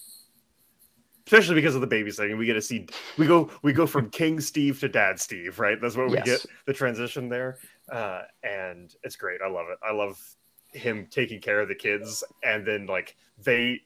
especially 1.26 1.54
because 1.56 1.74
of 1.74 1.82
the 1.82 1.87
babysitting, 1.87 2.38
we 2.38 2.46
get 2.46 2.54
to 2.54 2.62
see 2.62 2.87
we 3.18 3.26
go 3.26 3.50
we 3.62 3.72
go 3.72 3.87
from 3.87 4.08
King 4.11 4.40
Steve 4.40 4.80
to 4.80 4.88
Dad 4.88 5.20
Steve, 5.20 5.58
right? 5.58 5.80
That's 5.80 5.96
what 5.96 6.08
we 6.08 6.16
Yes. 6.16 6.24
get 6.24 6.46
the 6.66 6.72
transition 6.72 7.28
there, 7.28 7.58
uh, 7.92 8.22
and 8.42 8.94
it's 9.02 9.16
great. 9.16 9.40
I 9.44 9.48
love 9.48 9.66
it. 9.68 9.78
I 9.87 9.92
love 9.92 10.18
him 10.72 11.06
taking 11.11 11.40
care 11.40 11.61
of 11.61 11.68
the 11.68 11.74
kids, 11.74 12.24
and 12.42 12.66
then 12.66 12.87
like 12.87 13.16
they 13.42 13.82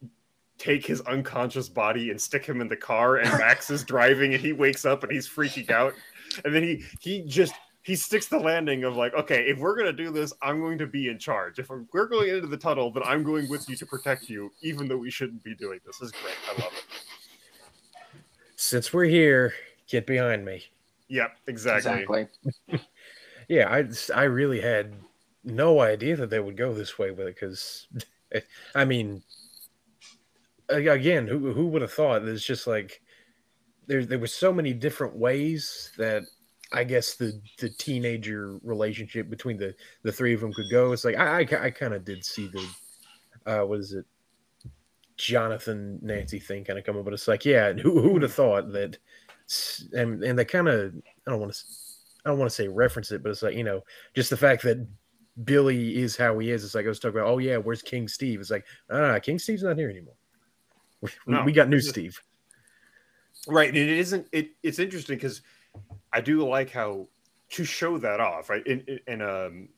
take 0.58 0.86
his 0.86 1.00
unconscious 1.02 1.68
body 1.68 2.10
and 2.10 2.20
stick 2.20 2.44
him 2.44 2.60
in 2.60 2.68
the 2.68 2.76
car, 2.76 3.16
and 3.16 3.28
Max 3.30 3.70
is 3.70 3.82
driving, 3.82 4.34
and 4.34 4.40
he 4.40 4.52
wakes 4.52 4.84
up 4.84 5.02
and 5.02 5.10
he's 5.10 5.28
freaking 5.28 5.70
out, 5.70 5.94
and 6.44 6.54
then 6.54 6.62
he 6.62 6.84
he 7.00 7.22
just 7.22 7.54
he 7.82 7.96
sticks 7.96 8.28
the 8.28 8.38
landing 8.38 8.84
of 8.84 8.96
like, 8.96 9.14
okay, 9.14 9.44
if 9.48 9.58
we're 9.58 9.76
gonna 9.76 9.92
do 9.92 10.10
this, 10.10 10.32
I'm 10.42 10.60
going 10.60 10.78
to 10.78 10.86
be 10.86 11.08
in 11.08 11.18
charge. 11.18 11.58
If 11.58 11.68
we're 11.68 12.06
going 12.06 12.28
into 12.28 12.46
the 12.46 12.56
tunnel, 12.56 12.90
then 12.90 13.02
I'm 13.04 13.22
going 13.22 13.48
with 13.48 13.68
you 13.68 13.76
to 13.76 13.86
protect 13.86 14.28
you, 14.28 14.52
even 14.62 14.88
though 14.88 14.98
we 14.98 15.10
shouldn't 15.10 15.42
be 15.42 15.54
doing 15.54 15.80
this. 15.84 15.98
This 15.98 16.06
is 16.06 16.12
great. 16.12 16.34
I 16.48 16.62
love 16.62 16.72
it. 16.72 16.84
Since 18.56 18.92
we're 18.92 19.04
here, 19.04 19.54
get 19.88 20.06
behind 20.06 20.44
me. 20.44 20.64
Yep, 21.08 21.36
exactly. 21.46 22.02
Exactly. 22.02 22.80
Yeah, 23.48 23.68
I 23.68 23.84
I 24.18 24.24
really 24.24 24.60
had 24.60 24.94
no 25.44 25.80
idea 25.80 26.16
that 26.16 26.30
they 26.30 26.40
would 26.40 26.56
go 26.56 26.72
this 26.72 26.98
way 26.98 27.10
with 27.10 27.26
it 27.26 27.34
because, 27.34 27.86
I 28.74 28.84
mean, 28.86 29.22
again, 30.70 31.26
who 31.26 31.52
who 31.52 31.66
would 31.66 31.82
have 31.82 31.92
thought? 31.92 32.24
There's 32.24 32.44
just 32.44 32.66
like 32.66 33.02
there 33.88 34.06
there 34.06 34.18
were 34.18 34.26
so 34.26 34.52
many 34.52 34.72
different 34.72 35.16
ways 35.16 35.90
that 35.98 36.22
I 36.72 36.84
guess 36.84 37.14
the 37.14 37.40
the 37.58 37.68
teenager 37.68 38.58
relationship 38.62 39.28
between 39.28 39.56
the 39.56 39.74
the 40.02 40.12
three 40.12 40.34
of 40.34 40.40
them 40.40 40.52
could 40.52 40.70
go. 40.70 40.92
It's 40.92 41.04
like 41.04 41.16
I 41.16 41.40
I, 41.40 41.64
I 41.66 41.70
kind 41.70 41.94
of 41.94 42.04
did 42.04 42.24
see 42.24 42.48
the 42.48 42.66
uh 43.46 43.66
what 43.66 43.80
is 43.80 43.92
it 43.92 44.06
Jonathan 45.16 45.98
Nancy 46.02 46.38
thing 46.38 46.64
kind 46.64 46.78
of 46.78 46.84
come 46.84 46.96
up, 46.96 47.04
but 47.04 47.14
it's 47.14 47.28
like 47.28 47.44
yeah, 47.44 47.72
who 47.72 48.00
who 48.00 48.12
would 48.12 48.22
have 48.22 48.32
thought 48.32 48.72
that? 48.72 48.98
And 49.92 50.22
and 50.24 50.38
they 50.38 50.44
kind 50.44 50.68
of 50.68 50.94
I 51.26 51.30
don't 51.30 51.40
want 51.40 51.52
to 51.52 51.58
I 52.24 52.30
don't 52.30 52.38
want 52.38 52.50
to 52.50 52.54
say 52.54 52.68
reference 52.68 53.12
it, 53.12 53.22
but 53.22 53.30
it's 53.30 53.42
like 53.42 53.54
you 53.54 53.64
know 53.64 53.82
just 54.14 54.30
the 54.30 54.36
fact 54.36 54.62
that 54.62 54.86
Billy 55.44 55.98
is 55.98 56.16
how 56.16 56.38
he 56.38 56.50
is. 56.50 56.64
It's 56.64 56.74
like 56.74 56.86
I 56.86 56.88
was 56.88 57.00
talking 57.00 57.18
about. 57.18 57.30
Oh 57.30 57.38
yeah, 57.38 57.56
where's 57.56 57.82
King 57.82 58.08
Steve? 58.08 58.40
It's 58.40 58.50
like 58.50 58.64
ah, 58.90 59.18
King 59.18 59.38
Steve's 59.38 59.62
not 59.62 59.78
here 59.78 59.90
anymore. 59.90 60.14
We, 61.00 61.10
No. 61.26 61.44
we 61.44 61.52
got 61.52 61.68
new 61.68 61.80
Steve. 61.80 62.20
Right, 63.48 63.68
and 63.68 63.76
it 63.76 63.88
isn't. 63.88 64.28
It 64.32 64.50
it's 64.62 64.78
interesting 64.78 65.16
because 65.16 65.42
I 66.12 66.20
do 66.20 66.46
like 66.46 66.70
how 66.70 67.08
to 67.50 67.64
show 67.64 67.98
that 67.98 68.20
off, 68.20 68.50
right? 68.50 68.66
In 68.66 68.82
in, 68.86 69.00
in 69.06 69.22
um 69.22 69.68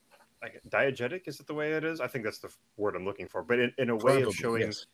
like 0.45 0.61
diegetic 0.69 1.27
is 1.27 1.39
it 1.39 1.47
the 1.47 1.53
way 1.53 1.73
it 1.73 1.83
is? 1.83 1.99
I 1.99 2.07
think 2.07 2.23
that's 2.23 2.39
the 2.39 2.53
word 2.77 2.95
I'm 2.95 3.05
looking 3.05 3.27
for. 3.27 3.43
But 3.43 3.59
in, 3.59 3.73
in 3.77 3.89
a 3.89 3.95
way 3.95 4.21
of 4.21 4.33
showing, 4.33 4.61
yes. 4.61 4.85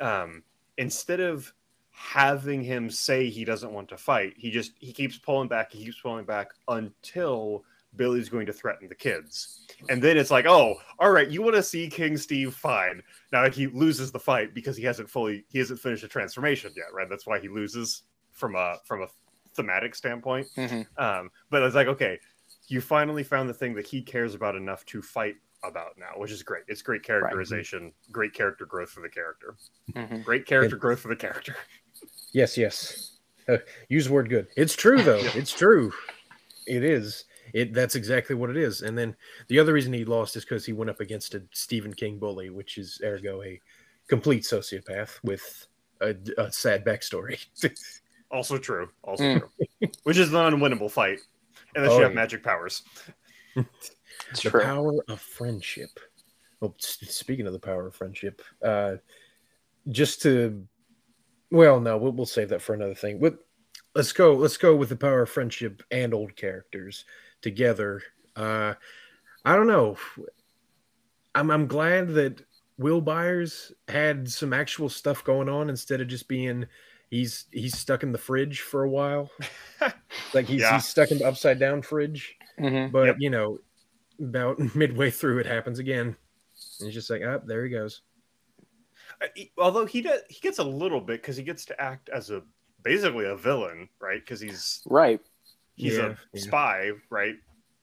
um, 0.00 0.42
instead 0.78 1.20
of 1.20 1.52
having 1.90 2.62
him 2.62 2.90
say 2.90 3.28
he 3.28 3.44
doesn't 3.44 3.72
want 3.72 3.88
to 3.90 3.96
fight, 3.96 4.34
he 4.36 4.50
just 4.50 4.72
he 4.78 4.92
keeps 4.92 5.18
pulling 5.18 5.48
back. 5.48 5.72
He 5.72 5.84
keeps 5.84 6.00
pulling 6.00 6.24
back 6.24 6.52
until 6.68 7.64
Billy's 7.96 8.28
going 8.28 8.46
to 8.46 8.52
threaten 8.52 8.88
the 8.88 8.94
kids, 8.94 9.66
and 9.88 10.02
then 10.02 10.16
it's 10.16 10.30
like, 10.30 10.46
oh, 10.46 10.76
all 10.98 11.10
right, 11.10 11.28
you 11.28 11.42
want 11.42 11.56
to 11.56 11.62
see 11.62 11.88
King 11.88 12.16
Steve? 12.16 12.54
Fine. 12.54 13.02
Now 13.32 13.48
he 13.50 13.66
loses 13.66 14.10
the 14.10 14.18
fight 14.18 14.54
because 14.54 14.76
he 14.76 14.84
hasn't 14.84 15.10
fully 15.10 15.44
he 15.48 15.58
hasn't 15.58 15.80
finished 15.80 16.02
the 16.02 16.08
transformation 16.08 16.72
yet, 16.76 16.92
right? 16.92 17.08
That's 17.08 17.26
why 17.26 17.40
he 17.40 17.48
loses 17.48 18.02
from 18.32 18.56
a 18.56 18.78
from 18.84 19.02
a 19.02 19.06
thematic 19.54 19.94
standpoint. 19.94 20.48
Mhm. 20.56 20.86
Um, 20.98 21.30
but 21.50 21.62
it's 21.62 21.74
like, 21.74 21.86
okay, 21.88 22.18
you 22.68 22.80
finally 22.80 23.22
found 23.22 23.48
the 23.48 23.54
thing 23.54 23.74
that 23.74 23.86
he 23.86 24.02
cares 24.02 24.34
about 24.34 24.56
enough 24.56 24.84
to 24.86 25.02
fight 25.02 25.36
about 25.62 25.96
now, 25.98 26.12
which 26.16 26.30
is 26.30 26.42
great. 26.42 26.64
It's 26.68 26.82
great 26.82 27.02
characterization, 27.02 27.92
great 28.12 28.32
character 28.34 28.66
growth 28.66 28.90
for 28.90 29.00
the 29.00 29.08
character, 29.08 29.56
Mhm. 29.92 30.24
great 30.24 30.46
character 30.46 30.76
growth 30.76 31.00
for 31.00 31.08
the 31.08 31.16
character. 31.16 31.56
Yes, 32.32 32.58
yes. 32.58 33.18
Use 33.88 34.06
the 34.06 34.12
word 34.12 34.28
good. 34.28 34.48
It's 34.56 34.74
true 34.74 35.00
though. 35.02 35.20
It's 35.36 35.52
true. 35.52 35.92
It 36.66 36.82
is. 36.82 37.26
It 37.52 37.72
that's 37.72 37.94
exactly 37.94 38.34
what 38.34 38.50
it 38.50 38.56
is. 38.56 38.82
And 38.82 38.98
then 38.98 39.14
the 39.46 39.60
other 39.60 39.72
reason 39.72 39.92
he 39.92 40.04
lost 40.04 40.34
is 40.34 40.44
because 40.44 40.66
he 40.66 40.72
went 40.72 40.90
up 40.90 40.98
against 40.98 41.36
a 41.36 41.44
Stephen 41.52 41.94
King 41.94 42.18
bully, 42.18 42.50
which 42.50 42.76
is 42.76 43.00
ergo 43.04 43.40
a 43.44 43.60
complete 44.08 44.42
sociopath 44.42 45.20
with 45.22 45.68
a, 46.00 46.16
a 46.36 46.50
sad 46.50 46.84
backstory. 46.84 47.38
Also 48.30 48.58
true. 48.58 48.90
Also 49.02 49.22
Mm. 49.24 49.38
true. 49.40 49.88
Which 50.04 50.16
is 50.18 50.28
an 50.30 50.34
unwinnable 50.36 50.90
fight, 50.90 51.20
unless 51.74 51.92
Oh, 51.92 51.96
you 51.98 52.02
have 52.02 52.12
yeah. 52.12 52.16
magic 52.16 52.42
powers. 52.42 52.82
It's 54.30 54.42
the 54.42 54.50
true. 54.50 54.62
power 54.62 54.92
of 55.08 55.20
friendship. 55.20 55.90
Well, 56.60 56.74
speaking 56.78 57.46
of 57.46 57.52
the 57.52 57.58
power 57.58 57.86
of 57.88 57.94
friendship, 57.96 58.42
uh, 58.62 58.96
just 59.90 60.22
to, 60.22 60.66
well, 61.50 61.80
no, 61.80 61.96
we'll, 61.98 62.12
we'll 62.12 62.26
save 62.26 62.48
that 62.50 62.62
for 62.62 62.74
another 62.74 62.94
thing. 62.94 63.18
But 63.20 63.38
let's 63.94 64.12
go. 64.12 64.34
Let's 64.34 64.56
go 64.56 64.74
with 64.76 64.88
the 64.88 64.96
power 64.96 65.22
of 65.22 65.30
friendship 65.30 65.82
and 65.90 66.14
old 66.14 66.36
characters 66.36 67.04
together. 67.42 68.02
Uh, 68.36 68.74
I 69.44 69.56
don't 69.56 69.66
know. 69.66 69.96
I'm 71.34 71.50
I'm 71.50 71.66
glad 71.66 72.08
that 72.14 72.40
Will 72.78 73.00
Byers 73.00 73.72
had 73.88 74.28
some 74.30 74.52
actual 74.52 74.88
stuff 74.88 75.22
going 75.24 75.48
on 75.48 75.68
instead 75.68 76.00
of 76.00 76.08
just 76.08 76.28
being 76.28 76.66
he's 77.14 77.46
he's 77.52 77.76
stuck 77.78 78.02
in 78.02 78.12
the 78.12 78.18
fridge 78.18 78.60
for 78.60 78.82
a 78.82 78.88
while. 78.90 79.30
like 80.34 80.46
he's 80.46 80.60
Yeah. 80.62 80.74
he's 80.74 80.86
stuck 80.86 81.10
in 81.10 81.18
the 81.18 81.26
upside 81.26 81.58
down 81.58 81.82
fridge. 81.82 82.36
Mhm. 82.58 82.90
But 82.92 83.06
Yep. 83.06 83.16
you 83.20 83.30
know, 83.30 83.58
about 84.20 84.58
midway 84.74 85.10
through, 85.10 85.38
it 85.38 85.46
happens 85.46 85.78
again. 85.78 86.16
And 86.80 86.86
he's 86.86 86.94
just 86.94 87.10
like, 87.10 87.22
"Up 87.22 87.46
there 87.46 87.64
he 87.64 87.70
goes." 87.70 88.02
Uh, 89.22 89.26
he- 89.34 89.52
Although 89.58 89.86
he 89.86 90.02
does, 90.02 90.20
he 90.28 90.40
gets 90.40 90.58
a 90.58 90.64
little 90.64 91.00
bit 91.00 91.20
because 91.22 91.36
he 91.36 91.42
gets 91.44 91.64
to 91.66 91.80
act 91.80 92.08
as 92.08 92.30
a 92.30 92.42
basically 92.82 93.26
a 93.26 93.36
villain, 93.36 93.88
right? 94.00 94.20
Because 94.20 94.40
he's 94.40 94.82
Right. 94.86 95.20
he's 95.76 95.96
Yeah, 95.96 96.06
a 96.06 96.16
yeah. 96.32 96.42
spy, 96.42 96.90
right? 97.10 97.36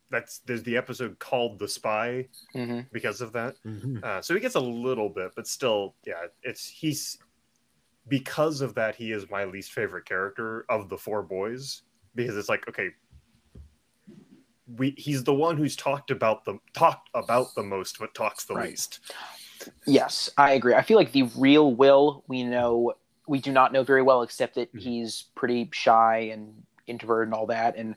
That's 0.09 0.39
there's 0.39 0.63
the 0.63 0.75
episode 0.77 1.19
called 1.19 1.57
"The 1.59 1.67
Spy" 1.69 2.27
hmm 2.53 2.81
because 2.91 3.21
of 3.21 3.31
that. 3.33 3.55
Mhm. 3.65 4.03
Uh, 4.03 4.21
so 4.21 4.33
he 4.33 4.39
gets 4.41 4.55
a 4.55 4.59
little 4.59 5.09
bit, 5.09 5.31
but 5.35 5.47
still, 5.47 5.95
yeah, 6.05 6.27
it's 6.43 6.67
he's 6.67 7.17
because 8.11 8.59
of 8.59 8.75
that 8.75 8.93
he 8.93 9.13
is 9.13 9.29
my 9.31 9.45
least 9.45 9.71
favorite 9.71 10.05
character 10.05 10.65
of 10.69 10.89
the 10.89 10.97
four 10.97 11.23
boys 11.23 11.83
because 12.13 12.35
it's 12.35 12.49
like 12.49 12.67
okay, 12.67 12.89
we 14.77 14.93
he's 14.97 15.23
the 15.23 15.33
one 15.33 15.55
who's 15.55 15.77
talked 15.77 16.11
about 16.11 16.43
the 16.43 16.59
talked 16.73 17.09
about 17.15 17.55
the 17.55 17.63
most 17.63 17.97
but 17.97 18.13
talks 18.13 18.43
the 18.43 18.53
Right. 18.53 18.69
least. 18.71 18.99
Yes, 19.87 20.29
I 20.37 20.51
agree. 20.51 20.73
I 20.75 20.81
feel 20.81 20.97
like 20.97 21.13
the 21.13 21.23
real 21.37 21.73
Will 21.73 22.23
we 22.27 22.43
know 22.43 22.93
we 23.27 23.39
do 23.39 23.51
not 23.51 23.71
know 23.71 23.83
very 23.83 24.01
well, 24.01 24.23
except 24.23 24.55
that 24.55 24.73
Mhm. 24.73 24.81
he's 24.81 25.25
pretty 25.35 25.69
shy 25.71 26.17
and 26.33 26.65
introverted 26.87 27.29
and 27.29 27.33
all 27.33 27.45
that. 27.45 27.77
And 27.77 27.95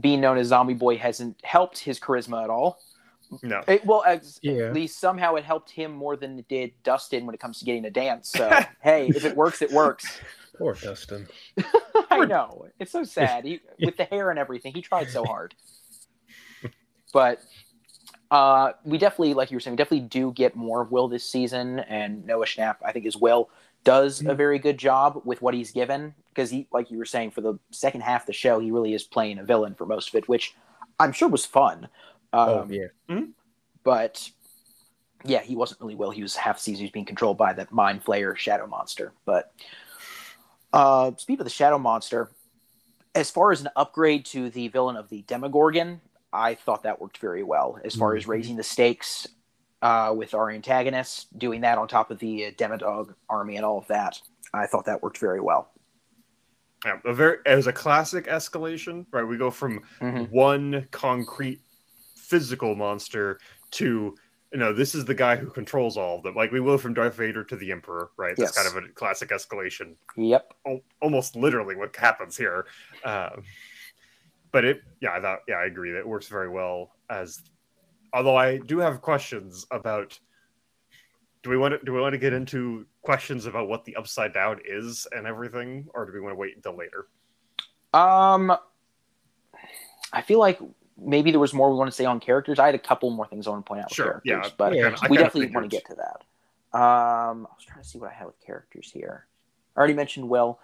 being 0.00 0.22
known 0.22 0.38
as 0.38 0.46
Zombie 0.46 0.72
Boy 0.72 0.96
hasn't 0.96 1.36
helped 1.44 1.80
his 1.80 2.00
charisma 2.00 2.44
at 2.44 2.48
all. 2.50 2.80
No, 3.42 3.62
It, 3.68 3.84
well, 3.84 4.02
at 4.04 4.24
Yeah. 4.42 4.64
at 4.64 4.74
least 4.74 4.98
somehow 4.98 5.34
it 5.36 5.44
helped 5.44 5.70
him 5.70 5.92
more 5.92 6.16
than 6.16 6.38
it 6.38 6.48
did 6.48 6.72
Dustin 6.82 7.26
when 7.26 7.34
it 7.34 7.40
comes 7.40 7.58
to 7.60 7.64
getting 7.64 7.84
a 7.84 7.90
dance. 7.90 8.28
So 8.28 8.48
hey, 8.80 9.08
if 9.08 9.24
it 9.24 9.36
works, 9.36 9.62
it 9.62 9.70
works. 9.72 10.20
Poor 10.58 10.74
Dustin. 10.74 11.26
I 12.10 12.24
know 12.26 12.66
it's 12.78 12.92
so 12.92 13.04
sad. 13.04 13.44
He, 13.44 13.60
with 13.80 13.96
the 13.96 14.04
hair 14.04 14.30
and 14.30 14.38
everything, 14.38 14.74
he 14.74 14.82
tried 14.82 15.10
so 15.10 15.24
hard. 15.24 15.54
But 17.12 17.40
uh, 18.30 18.72
we 18.84 18.98
definitely, 18.98 19.34
like 19.34 19.50
you 19.50 19.56
were 19.56 19.60
saying, 19.60 19.72
we 19.72 19.76
definitely 19.78 20.06
do 20.08 20.32
get 20.32 20.54
more 20.54 20.82
of 20.82 20.92
Will 20.92 21.08
this 21.08 21.24
season, 21.28 21.80
and 21.80 22.24
Noah 22.26 22.46
Schnapp, 22.46 22.76
I 22.84 22.92
think, 22.92 23.06
as 23.06 23.16
well, 23.16 23.50
does 23.82 24.24
a 24.24 24.34
very 24.34 24.58
good 24.58 24.78
job 24.78 25.22
with 25.24 25.40
what 25.42 25.54
he's 25.54 25.72
given 25.72 26.14
because 26.28 26.50
he, 26.50 26.68
like 26.72 26.90
you 26.90 26.98
were 26.98 27.04
saying, 27.06 27.30
for 27.32 27.40
the 27.40 27.58
second 27.70 28.02
half 28.02 28.22
of 28.22 28.26
the 28.26 28.32
show, 28.32 28.60
he 28.60 28.70
really 28.70 28.94
is 28.94 29.02
playing 29.02 29.38
a 29.38 29.44
villain 29.44 29.74
for 29.74 29.86
most 29.86 30.08
of 30.10 30.14
it, 30.14 30.28
which 30.28 30.54
I'm 31.00 31.12
sure 31.12 31.28
was 31.28 31.46
fun. 31.46 31.88
Um, 32.32 32.48
oh 32.48 32.66
yeah. 32.70 33.20
but 33.82 34.30
yeah, 35.24 35.40
he 35.40 35.56
wasn't 35.56 35.80
really 35.80 35.94
well. 35.96 36.10
He 36.10 36.22
was 36.22 36.36
half 36.36 36.56
the 36.56 36.62
season. 36.62 36.78
He 36.78 36.84
was 36.84 36.92
being 36.92 37.06
controlled 37.06 37.36
by 37.38 37.52
that 37.52 37.72
mind 37.72 38.04
flayer 38.04 38.36
shadow 38.36 38.66
monster. 38.66 39.12
But 39.24 39.52
uh, 40.72 41.12
speaking 41.16 41.40
of 41.40 41.44
the 41.44 41.50
shadow 41.50 41.78
monster, 41.78 42.30
as 43.14 43.30
far 43.30 43.50
as 43.52 43.60
an 43.60 43.68
upgrade 43.76 44.24
to 44.26 44.50
the 44.50 44.68
villain 44.68 44.96
of 44.96 45.08
the 45.08 45.22
Demogorgon, 45.22 46.00
I 46.32 46.54
thought 46.54 46.84
that 46.84 47.00
worked 47.00 47.18
very 47.18 47.42
well. 47.42 47.78
As 47.84 47.96
far 47.96 48.14
as 48.14 48.24
Mhm. 48.24 48.28
raising 48.28 48.56
the 48.56 48.62
stakes 48.62 49.26
uh, 49.82 50.14
with 50.16 50.34
our 50.34 50.50
antagonists, 50.50 51.26
doing 51.36 51.62
that 51.62 51.78
on 51.78 51.88
top 51.88 52.10
of 52.10 52.18
the 52.18 52.46
uh, 52.46 52.50
Demodog 52.52 53.14
army 53.28 53.56
and 53.56 53.64
all 53.64 53.78
of 53.78 53.86
that, 53.88 54.20
I 54.54 54.66
thought 54.66 54.84
that 54.84 55.02
worked 55.02 55.18
very 55.18 55.40
well. 55.40 55.72
Yeah, 56.84 56.98
a 57.04 57.12
very 57.12 57.38
it 57.44 57.56
was 57.56 57.66
a 57.66 57.72
classic 57.72 58.26
escalation, 58.26 59.06
right? 59.10 59.22
We 59.24 59.36
go 59.36 59.50
from 59.50 59.80
Mhm. 60.00 60.30
one 60.30 60.86
concrete 60.92 61.60
physical 62.34 62.76
monster 62.76 63.40
to 63.72 64.14
you 64.52 64.58
know 64.58 64.72
this 64.72 64.94
is 64.94 65.04
the 65.04 65.14
guy 65.14 65.36
who 65.36 65.50
controls 65.50 65.96
all 65.96 66.16
of 66.18 66.22
them. 66.22 66.34
Like 66.34 66.52
we 66.52 66.60
go 66.60 66.78
from 66.78 66.94
Darth 66.94 67.16
Vader 67.16 67.44
to 67.44 67.56
the 67.56 67.70
Emperor, 67.72 68.10
right? 68.16 68.34
That's 68.36 68.56
Yes. 68.56 68.66
kind 68.66 68.76
of 68.76 68.84
a 68.84 68.92
classic 68.94 69.30
escalation. 69.30 69.94
Yep. 70.16 70.54
Al- 70.66 70.80
almost 71.02 71.36
literally 71.36 71.76
what 71.76 71.94
happens 71.94 72.36
here. 72.36 72.66
Um, 73.04 73.42
but 74.52 74.64
it, 74.64 74.82
yeah, 75.00 75.12
I 75.12 75.20
thought, 75.20 75.40
yeah, 75.46 75.56
I 75.56 75.66
agree. 75.66 75.92
That 75.92 76.00
it 76.00 76.08
works 76.08 76.26
very 76.26 76.48
well. 76.48 76.96
As 77.08 77.40
although 78.12 78.36
I 78.36 78.58
do 78.58 78.78
have 78.78 79.00
questions 79.00 79.66
about. 79.70 80.18
Do 81.42 81.48
we 81.48 81.56
want 81.56 81.72
to 81.72 81.84
do 81.86 81.92
we 81.94 82.00
want 82.00 82.12
to 82.12 82.18
get 82.18 82.34
into 82.34 82.84
questions 83.02 83.46
about 83.46 83.66
what 83.68 83.84
the 83.86 83.96
upside 83.96 84.34
down 84.34 84.60
is 84.64 85.06
and 85.12 85.26
everything, 85.26 85.86
or 85.94 86.04
do 86.04 86.12
we 86.12 86.20
want 86.20 86.32
to 86.32 86.36
wait 86.36 86.54
until 86.54 86.76
later? 86.76 87.06
Um, 87.94 88.52
I 90.12 90.20
feel 90.20 90.38
like 90.38 90.58
maybe 91.00 91.30
there 91.30 91.40
was 91.40 91.52
more 91.54 91.70
we 91.70 91.76
want 91.76 91.88
to 91.90 91.96
say 91.96 92.04
on 92.04 92.20
characters. 92.20 92.58
I 92.58 92.66
had 92.66 92.74
a 92.74 92.78
couple 92.78 93.10
more 93.10 93.26
things 93.26 93.46
I 93.46 93.50
want 93.50 93.64
to 93.64 93.68
point 93.68 93.80
out 93.82 93.90
with 93.90 93.96
Sure, 93.96 94.20
yeah, 94.24 94.34
characters, 94.34 94.54
but 94.58 94.74
Yeah. 94.74 94.96
we 95.08 95.16
definitely 95.16 95.52
want 95.54 95.70
to 95.70 95.74
get 95.76 95.86
to 95.86 95.94
that. 95.96 96.78
Um, 96.78 97.46
I 97.50 97.54
was 97.56 97.64
trying 97.66 97.82
to 97.82 97.88
see 97.88 97.98
what 97.98 98.10
I 98.10 98.14
had 98.14 98.26
with 98.26 98.38
characters 98.40 98.90
here. 98.92 99.26
I 99.76 99.78
already 99.78 99.94
mentioned 99.94 100.28
Will. 100.28 100.58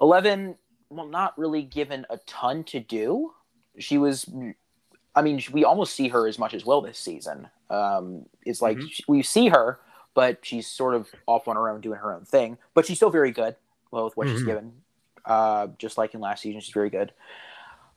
Eleven, 0.00 0.56
well, 0.88 1.06
not 1.06 1.36
really 1.38 1.62
given 1.62 2.06
a 2.08 2.16
ton 2.26 2.64
to 2.64 2.80
do. 2.80 3.34
She 3.78 3.98
was, 3.98 4.28
I 5.14 5.22
mean, 5.22 5.42
we 5.52 5.64
almost 5.64 5.94
see 5.94 6.08
her 6.08 6.26
as 6.26 6.38
much 6.38 6.54
as 6.54 6.64
Will 6.64 6.80
this 6.80 6.98
season. 6.98 7.48
Um, 7.68 8.26
it's 8.46 8.62
like 8.62 8.78
Mhm. 8.78 9.00
we 9.08 9.22
see 9.22 9.48
her, 9.48 9.80
but 10.14 10.38
she's 10.44 10.66
sort 10.66 10.94
of 10.94 11.08
off 11.26 11.46
on 11.46 11.56
her 11.56 11.68
own 11.68 11.80
doing 11.80 11.98
her 11.98 12.12
own 12.14 12.24
thing. 12.24 12.58
But 12.74 12.86
she's 12.86 12.96
still 12.98 13.10
very 13.10 13.30
good. 13.30 13.56
Well, 13.90 14.04
with 14.04 14.16
what 14.16 14.28
she's 14.28 14.42
Mhm. 14.42 14.46
given, 14.46 14.82
uh, 15.24 15.66
just 15.78 15.98
like 15.98 16.14
in 16.14 16.20
last 16.20 16.42
season, 16.42 16.60
she's 16.60 16.72
very 16.74 16.90
good. 16.90 17.12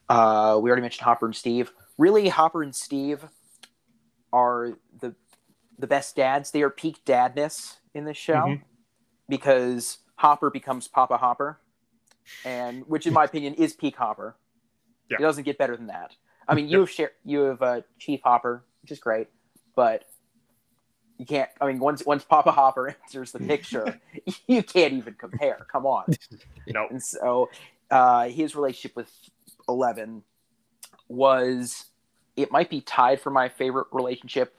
Uh, 0.09 0.59
we 0.61 0.69
already 0.69 0.81
mentioned 0.81 1.05
Hopper 1.05 1.25
and 1.25 1.35
Steve. 1.35 1.71
Really, 1.97 2.29
Hopper 2.29 2.63
and 2.63 2.75
Steve 2.75 3.25
are 4.31 4.73
the 4.99 5.15
the 5.77 5.87
best 5.87 6.15
dads. 6.15 6.51
They 6.51 6.61
are 6.61 6.69
peak 6.69 7.03
dadness 7.05 7.77
in 7.93 8.05
this 8.05 8.17
show 8.17 8.33
Mhm. 8.45 8.61
because 9.27 9.99
Hopper 10.15 10.49
becomes 10.49 10.87
Papa 10.87 11.17
Hopper, 11.17 11.59
and 12.45 12.87
which, 12.87 13.05
in 13.07 13.13
my 13.13 13.25
opinion, 13.25 13.53
is 13.55 13.73
peak 13.73 13.95
Hopper. 13.97 14.35
Yeah. 15.09 15.17
It 15.19 15.21
doesn't 15.21 15.43
get 15.43 15.57
better 15.57 15.75
than 15.75 15.87
that. 15.87 16.15
I 16.47 16.55
mean, 16.55 16.67
you 16.67 16.79
have 16.81 16.89
share, 16.89 17.11
you 17.25 17.39
have 17.41 17.61
uh, 17.61 17.81
Chief 17.99 18.21
Hopper, 18.23 18.63
which 18.81 18.91
is 18.91 18.99
great, 18.99 19.27
but 19.75 20.05
you 21.17 21.25
can't. 21.25 21.49
I 21.61 21.67
mean, 21.67 21.79
once 21.79 22.05
once 22.05 22.23
Papa 22.23 22.51
Hopper 22.51 22.95
enters 23.03 23.31
the 23.31 23.39
picture, 23.39 23.99
you 24.47 24.63
can't 24.63 24.93
even 24.93 25.13
compare. 25.15 25.65
Come 25.71 25.85
on. 25.85 26.05
No, 26.67 26.87
And 26.89 27.03
so 27.03 27.49
uh, 27.91 28.29
his 28.29 28.55
relationship 28.55 28.95
with 28.95 29.11
Eleven 29.67 30.23
was 31.07 31.85
it 32.35 32.51
might 32.51 32.69
be 32.69 32.81
tied 32.81 33.21
for 33.21 33.29
my 33.29 33.49
favorite 33.49 33.87
relationship 33.91 34.55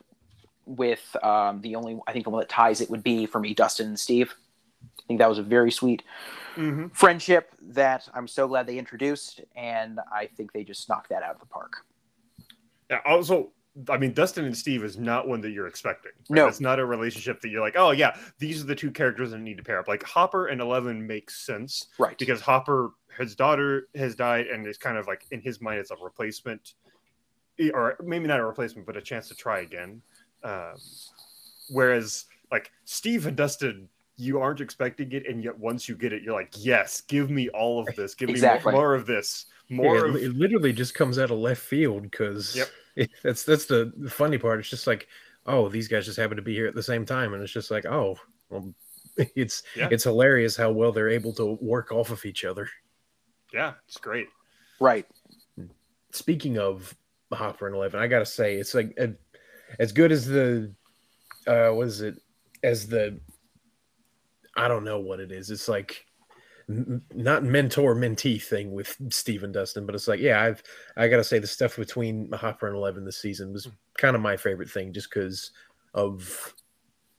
with 0.66 1.14
um, 1.22 1.60
the 1.60 1.76
only 1.76 1.98
I 2.06 2.12
think 2.12 2.24
the 2.24 2.30
one 2.30 2.40
that 2.40 2.48
ties 2.48 2.80
it 2.80 2.90
would 2.90 3.02
be 3.02 3.26
for 3.26 3.38
me 3.40 3.54
Dustin 3.54 3.88
and 3.88 3.98
Steve. 4.00 4.34
I 4.98 5.02
think 5.06 5.18
that 5.18 5.28
was 5.28 5.38
a 5.38 5.42
very 5.42 5.70
sweet 5.70 6.02
Mhm. 6.56 6.94
friendship 6.94 7.52
that 7.60 8.08
I'm 8.14 8.28
so 8.28 8.46
glad 8.46 8.66
they 8.66 8.78
introduced, 8.78 9.40
and 9.56 9.98
I 10.12 10.26
think 10.26 10.52
they 10.52 10.62
just 10.62 10.88
knocked 10.88 11.08
that 11.10 11.22
out 11.22 11.34
of 11.34 11.40
the 11.40 11.46
park. 11.46 11.84
Yeah. 12.88 13.00
Also, 13.04 13.50
I 13.90 13.96
mean, 13.96 14.12
Dustin 14.12 14.44
and 14.44 14.56
Steve 14.56 14.84
is 14.84 14.96
not 14.98 15.26
one 15.26 15.40
that 15.40 15.50
you're 15.50 15.66
expecting. 15.66 16.12
right? 16.28 16.36
No. 16.36 16.46
it's 16.46 16.60
not 16.60 16.78
a 16.78 16.86
relationship 16.86 17.40
that 17.40 17.48
you're 17.48 17.60
like, 17.60 17.74
oh 17.76 17.90
yeah, 17.90 18.16
these 18.38 18.62
are 18.62 18.66
the 18.66 18.74
two 18.74 18.90
characters 18.92 19.32
that 19.32 19.38
need 19.38 19.56
to 19.56 19.64
pair 19.64 19.80
up. 19.80 19.88
Like 19.88 20.02
Hopper 20.04 20.46
and 20.46 20.60
Eleven 20.60 21.04
makes 21.06 21.44
sense 21.44 21.88
Right. 21.98 22.16
because 22.16 22.40
Hopper, 22.40 22.92
his 23.18 23.34
daughter 23.34 23.88
has 23.96 24.14
died, 24.14 24.46
and 24.46 24.66
it's 24.66 24.78
kind 24.78 24.96
of 24.96 25.06
like 25.08 25.26
in 25.32 25.40
his 25.40 25.60
mind, 25.60 25.80
it's 25.80 25.90
a 25.90 25.96
replacement, 26.02 26.74
Eh, 27.58 27.70
or 27.74 27.96
maybe 28.04 28.26
not 28.26 28.40
a 28.40 28.44
replacement, 28.44 28.86
but 28.86 28.96
a 28.96 29.00
chance 29.02 29.28
to 29.28 29.34
try 29.34 29.60
again. 29.60 30.02
Um, 30.42 30.74
whereas, 31.70 32.26
like 32.50 32.70
Steve 32.84 33.26
and 33.26 33.36
Dustin, 33.36 33.88
you 34.16 34.40
aren't 34.40 34.60
expecting 34.60 35.10
it, 35.12 35.26
and 35.28 35.42
yet 35.42 35.58
once 35.58 35.88
you 35.88 35.96
get 35.96 36.12
it, 36.12 36.22
you're 36.22 36.34
like, 36.34 36.52
yes, 36.56 37.00
give 37.00 37.30
me 37.30 37.48
all 37.50 37.80
of 37.80 37.94
this, 37.96 38.14
give 38.14 38.28
Exactly. 38.28 38.70
me 38.72 38.76
more, 38.78 38.88
more 38.88 38.94
of 38.94 39.06
this, 39.06 39.46
Yeah, 39.68 39.76
more 39.76 39.96
it, 40.06 40.10
of 40.10 40.16
it 40.16 40.34
literally 40.36 40.72
just 40.72 40.94
comes 40.94 41.18
out 41.18 41.30
of 41.32 41.38
left 41.38 41.60
field 41.62 42.02
because 42.02 42.54
Yep. 42.54 42.68
that's 43.22 43.44
that's 43.44 43.66
the, 43.66 43.92
the 43.96 44.10
funny 44.10 44.38
part. 44.38 44.60
It's 44.60 44.70
just 44.70 44.86
like, 44.86 45.08
oh, 45.46 45.68
these 45.68 45.88
guys 45.88 46.04
just 46.06 46.18
happen 46.18 46.36
to 46.36 46.42
be 46.42 46.54
here 46.54 46.66
at 46.66 46.74
the 46.74 46.82
same 46.82 47.04
time, 47.04 47.34
and 47.34 47.42
it's 47.42 47.52
just 47.52 47.70
like, 47.70 47.86
oh, 47.86 48.16
well, 48.50 48.72
it's 49.36 49.62
Yeah. 49.76 49.88
it's 49.90 50.04
hilarious 50.04 50.56
how 50.56 50.70
well 50.70 50.92
they're 50.92 51.08
able 51.08 51.32
to 51.34 51.58
work 51.60 51.92
off 51.92 52.10
of 52.10 52.24
each 52.24 52.44
other. 52.44 52.68
Yeah, 53.52 53.74
it's 53.86 53.98
great. 53.98 54.28
Right. 54.80 55.06
Speaking 56.12 56.58
of 56.58 56.94
Hopper 57.32 57.66
and 57.66 57.74
Eleven, 57.76 58.00
I 58.00 58.06
gotta 58.06 58.26
say 58.26 58.56
it's 58.56 58.74
like 58.74 58.94
a, 58.98 59.10
as 59.78 59.92
good 59.92 60.12
as 60.12 60.26
the 60.26 60.72
uh 61.46 61.70
what 61.70 61.86
is 61.88 62.00
it 62.00 62.20
as 62.62 62.86
the 62.88 63.18
I 64.56 64.68
don't 64.68 64.84
know 64.84 65.00
what 65.00 65.20
it 65.20 65.32
is. 65.32 65.50
It's 65.50 65.68
like 65.68 66.06
not 66.68 67.44
mentor 67.44 67.94
mentee 67.94 68.42
thing 68.42 68.72
with 68.72 68.96
Stephen 69.10 69.52
Dustin, 69.52 69.86
but 69.86 69.94
it's 69.94 70.08
like 70.08 70.20
yeah, 70.20 70.42
I've 70.42 70.62
I 70.96 71.08
gotta 71.08 71.24
say 71.24 71.38
the 71.38 71.46
stuff 71.46 71.76
between 71.76 72.30
Hopper 72.32 72.66
and 72.66 72.76
Eleven 72.76 73.04
this 73.04 73.18
season 73.18 73.52
was 73.52 73.68
kind 73.98 74.16
of 74.16 74.22
my 74.22 74.36
favorite 74.36 74.70
thing, 74.70 74.92
just 74.92 75.10
because 75.10 75.50
of 75.94 76.54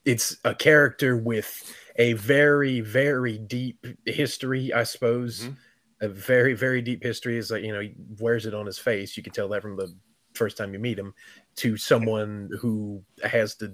it's 0.06 0.38
a 0.46 0.54
character 0.56 1.18
with 1.18 1.74
a 1.98 2.14
very 2.14 2.82
very 2.82 3.38
deep 3.38 3.86
history, 4.06 4.74
I 4.74 4.84
suppose. 4.84 5.42
Mhm. 5.46 5.58
A 6.02 6.10
very 6.10 6.54
very 6.54 6.82
deep 6.82 7.04
history 7.04 7.38
is 7.38 7.52
like 7.52 7.64
you 7.64 7.74
know 7.74 7.80
he 7.82 7.96
wears 8.20 8.46
it 8.46 8.54
on 8.54 8.66
his 8.66 8.78
face. 8.78 9.16
You 9.18 9.24
can 9.24 9.34
tell 9.34 9.48
that 9.50 9.62
from 9.62 9.78
the 9.78 9.94
first 10.34 10.58
time 10.58 10.74
you 10.74 10.80
meet 10.80 11.00
him 11.00 11.14
to 11.58 11.78
someone 11.78 12.50
who 12.60 13.04
has 13.24 13.56
to 13.56 13.74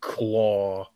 claw 0.00 0.86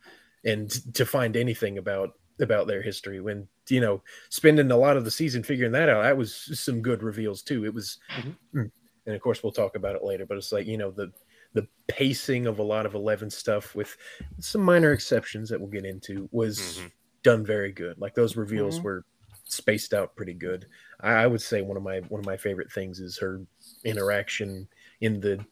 and 0.45 0.71
to 0.95 1.07
find 1.07 1.37
anything 1.37 1.79
about 1.79 2.11
about 2.41 2.67
their 2.67 2.83
history 2.83 3.21
when 3.21 3.49
you 3.69 3.81
know 3.81 4.03
spending 4.31 4.71
a 4.71 4.77
lot 4.77 4.97
of 4.97 5.05
the 5.05 5.11
season 5.11 5.43
figuring 5.43 5.73
that 5.73 5.89
out 5.89 6.03
that 6.03 6.17
was 6.17 6.35
some 6.61 6.83
good 6.83 7.03
reveals 7.03 7.43
too 7.43 7.65
it 7.65 7.73
was 7.73 7.99
Mhm. 8.19 8.37
Mm. 8.55 8.71
and 9.07 9.15
of 9.15 9.21
course 9.23 9.43
we'll 9.43 9.53
talk 9.53 9.75
about 9.77 9.97
it 9.97 10.03
later 10.05 10.27
but 10.27 10.37
it's 10.37 10.53
like 10.53 10.67
you 10.67 10.77
know 10.77 10.91
the 10.91 11.11
the 11.55 11.67
pacing 11.89 12.47
of 12.47 12.59
a 12.59 12.63
lot 12.63 12.85
of 12.85 12.95
11 12.95 13.31
stuff 13.31 13.75
with 13.75 13.97
some 14.39 14.61
minor 14.61 14.93
exceptions 14.93 15.49
that 15.49 15.61
we'll 15.61 15.71
get 15.71 15.85
into 15.87 16.29
was 16.33 16.59
Mhm. 16.59 16.93
done 17.23 17.45
very 17.47 17.73
good 17.73 17.99
like 17.99 18.15
those 18.15 18.37
reveals 18.37 18.81
Mhm. 18.81 18.83
were 18.85 19.05
spaced 19.47 19.95
out 19.95 20.15
pretty 20.17 20.35
good 20.35 20.67
I, 21.01 21.13
I 21.13 21.27
would 21.27 21.43
say 21.43 21.63
one 21.63 21.77
of 21.77 21.83
my 21.83 22.01
one 22.01 22.19
of 22.21 22.27
my 22.27 22.37
favorite 22.37 22.73
things 22.73 22.99
is 23.01 23.19
her 23.19 23.41
interaction 23.85 24.69
in 25.01 25.21
the 25.21 25.45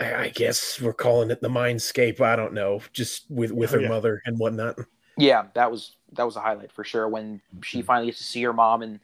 I 0.00 0.14
I 0.14 0.28
guess 0.28 0.80
we're 0.80 0.92
calling 0.92 1.30
it 1.32 1.40
the 1.40 1.48
mindscape. 1.48 2.20
I 2.20 2.36
don't 2.36 2.52
know, 2.52 2.80
just 2.92 3.28
with 3.30 3.50
with 3.50 3.70
Oh, 3.72 3.76
her 3.76 3.82
yeah. 3.82 3.88
mother 3.88 4.22
and 4.26 4.38
whatnot. 4.38 4.78
Yeah, 5.18 5.46
that 5.54 5.70
was 5.70 5.96
that 6.12 6.24
was 6.24 6.36
a 6.36 6.40
highlight 6.40 6.72
for 6.72 6.84
sure 6.84 7.08
when 7.08 7.42
Mm-hmm. 7.54 7.62
she 7.64 7.82
finally 7.82 8.06
gets 8.06 8.18
to 8.18 8.24
see 8.24 8.42
her 8.44 8.52
mom 8.52 8.82
and 8.82 9.00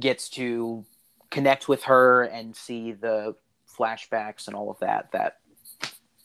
gets 0.00 0.28
to 0.30 0.84
connect 1.30 1.68
with 1.68 1.84
her 1.84 2.24
and 2.24 2.56
see 2.56 2.92
the 2.92 3.34
flashbacks 3.78 4.48
and 4.48 4.56
all 4.56 4.70
of 4.70 4.78
that. 4.80 5.12
That 5.12 5.38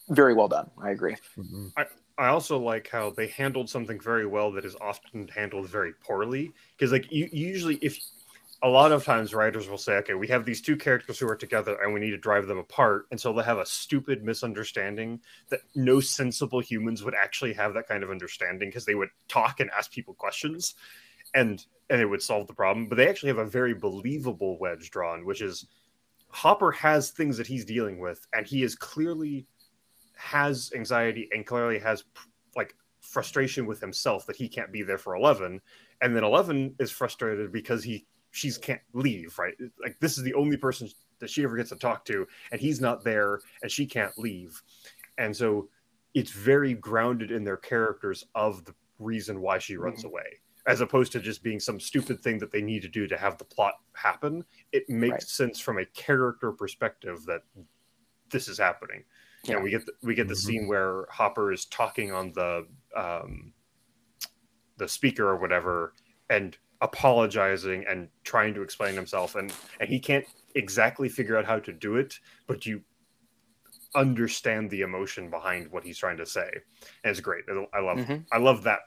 very 0.08 0.34
well 0.34 0.48
done. 0.48 0.70
I 0.82 0.90
agree. 0.90 1.16
Mhm. 1.38 1.72
I 2.16 2.28
also 2.28 2.58
like 2.60 2.88
how 2.88 3.10
they 3.10 3.26
handled 3.26 3.68
something 3.68 3.98
very 4.00 4.26
well 4.26 4.52
that 4.52 4.64
is 4.64 4.76
often 4.80 5.26
handled 5.28 5.68
very 5.68 5.92
poorly. 5.94 6.54
Because 6.76 6.92
like 6.92 7.10
you 7.10 7.28
you 7.32 7.48
usually 7.48 7.76
if 7.82 7.98
a 8.62 8.68
lot 8.68 8.92
of 8.92 9.04
times 9.04 9.34
writers 9.34 9.68
will 9.68 9.78
say, 9.78 9.94
okay, 9.96 10.14
we 10.14 10.28
have 10.28 10.44
these 10.44 10.62
two 10.62 10.76
characters 10.76 11.18
who 11.18 11.28
are 11.28 11.36
together 11.36 11.76
and 11.82 11.92
we 11.92 12.00
need 12.00 12.10
to 12.10 12.18
drive 12.18 12.46
them 12.46 12.58
apart. 12.58 13.06
And 13.10 13.20
so 13.20 13.32
they'll 13.32 13.44
have 13.44 13.58
a 13.58 13.66
stupid 13.66 14.24
misunderstanding 14.24 15.20
that 15.50 15.60
no 15.74 16.00
sensible 16.00 16.60
humans 16.60 17.02
would 17.02 17.14
actually 17.14 17.52
have 17.54 17.74
that 17.74 17.88
kind 17.88 18.02
of 18.02 18.10
understanding 18.10 18.68
because 18.68 18.84
they 18.84 18.94
would 18.94 19.10
talk 19.28 19.60
and 19.60 19.70
ask 19.76 19.90
people 19.92 20.14
questions 20.14 20.74
and 21.34 21.66
and 21.90 22.00
it 22.00 22.06
would 22.06 22.22
solve 22.22 22.46
the 22.46 22.54
problem. 22.54 22.86
But 22.86 22.96
they 22.96 23.08
actually 23.08 23.28
have 23.28 23.38
a 23.38 23.44
very 23.44 23.74
believable 23.74 24.58
wedge 24.58 24.90
drawn, 24.90 25.26
which 25.26 25.42
is 25.42 25.66
Hopper 26.28 26.72
has 26.72 27.10
things 27.10 27.36
that 27.36 27.46
he's 27.46 27.64
dealing 27.64 27.98
with, 27.98 28.26
and 28.32 28.46
he 28.46 28.62
is 28.62 28.74
clearly 28.74 29.46
has 30.16 30.72
anxiety 30.74 31.28
and 31.32 31.46
clearly 31.46 31.78
has 31.78 32.04
like 32.56 32.74
frustration 33.00 33.66
with 33.66 33.80
himself 33.80 34.26
that 34.26 34.36
he 34.36 34.48
can't 34.48 34.72
be 34.72 34.82
there 34.82 34.96
for 34.96 35.14
11 35.14 35.60
and 36.00 36.16
then 36.16 36.24
11 36.24 36.74
is 36.78 36.90
frustrated 36.90 37.52
because 37.52 37.84
he 37.84 38.06
she's 38.34 38.58
can't 38.58 38.80
leave 38.92 39.38
right 39.38 39.54
like 39.80 39.96
this 40.00 40.18
is 40.18 40.24
the 40.24 40.34
only 40.34 40.56
person 40.56 40.88
that 41.20 41.30
she 41.30 41.44
ever 41.44 41.56
gets 41.56 41.70
to 41.70 41.76
talk 41.76 42.04
to 42.04 42.26
and 42.50 42.60
he's 42.60 42.80
not 42.80 43.04
there 43.04 43.40
and 43.62 43.70
she 43.70 43.86
can't 43.86 44.16
leave 44.18 44.60
and 45.18 45.34
so 45.34 45.68
it's 46.14 46.32
very 46.32 46.74
grounded 46.74 47.30
in 47.30 47.44
their 47.44 47.56
characters 47.56 48.24
of 48.34 48.64
the 48.64 48.74
reason 48.98 49.40
why 49.40 49.56
she 49.56 49.76
runs 49.76 50.04
away 50.04 50.24
as 50.66 50.80
opposed 50.80 51.12
to 51.12 51.20
just 51.20 51.42
being 51.44 51.60
some 51.60 51.78
stupid 51.78 52.20
thing 52.20 52.38
that 52.38 52.50
they 52.50 52.62
need 52.62 52.82
to 52.82 52.88
do 52.88 53.06
to 53.06 53.16
have 53.16 53.38
the 53.38 53.44
plot 53.44 53.74
happen 53.92 54.44
it 54.72 54.88
makes 54.90 55.12
Right. 55.12 55.22
sense 55.22 55.60
from 55.60 55.78
a 55.78 55.86
character 55.86 56.50
perspective 56.50 57.24
that 57.26 57.42
this 58.30 58.48
is 58.48 58.58
happening 58.58 59.04
Yeah. 59.44 59.54
and 59.56 59.64
we 59.64 59.70
get 59.70 59.86
the, 59.86 59.92
we 60.02 60.14
get 60.16 60.26
the 60.26 60.34
Mhm. 60.34 60.38
scene 60.46 60.66
where 60.66 61.06
Hopper 61.08 61.52
is 61.52 61.66
talking 61.66 62.10
on 62.12 62.32
the 62.32 62.66
um, 62.96 63.52
the 64.76 64.88
speaker 64.88 65.28
or 65.28 65.36
whatever 65.36 65.94
and 66.30 66.58
apologizing 66.84 67.84
and 67.88 68.08
trying 68.24 68.52
to 68.54 68.62
explain 68.62 68.94
himself 68.94 69.34
and 69.36 69.52
and 69.80 69.88
he 69.88 69.98
can't 69.98 70.26
exactly 70.54 71.08
figure 71.08 71.36
out 71.38 71.46
how 71.46 71.58
to 71.58 71.72
do 71.72 71.96
it 71.96 72.14
but 72.46 72.66
you 72.66 72.82
understand 73.94 74.70
the 74.70 74.82
emotion 74.82 75.30
behind 75.30 75.70
what 75.70 75.82
he's 75.82 75.96
trying 75.96 76.16
to 76.18 76.26
say 76.26 76.48
and 77.02 77.10
it's 77.10 77.20
great 77.20 77.44
i 77.72 77.80
love 77.80 77.98
Mhm. 77.98 78.24
i 78.32 78.38
love 78.38 78.64
that 78.64 78.80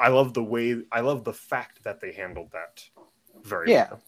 i 0.00 0.08
love 0.08 0.34
the 0.34 0.42
way 0.42 0.82
i 0.90 1.00
love 1.00 1.22
the 1.22 1.32
fact 1.32 1.84
that 1.84 2.00
they 2.00 2.12
handled 2.12 2.50
that 2.52 2.82
very 3.44 3.70
Yeah. 3.70 3.88
well. 3.90 4.02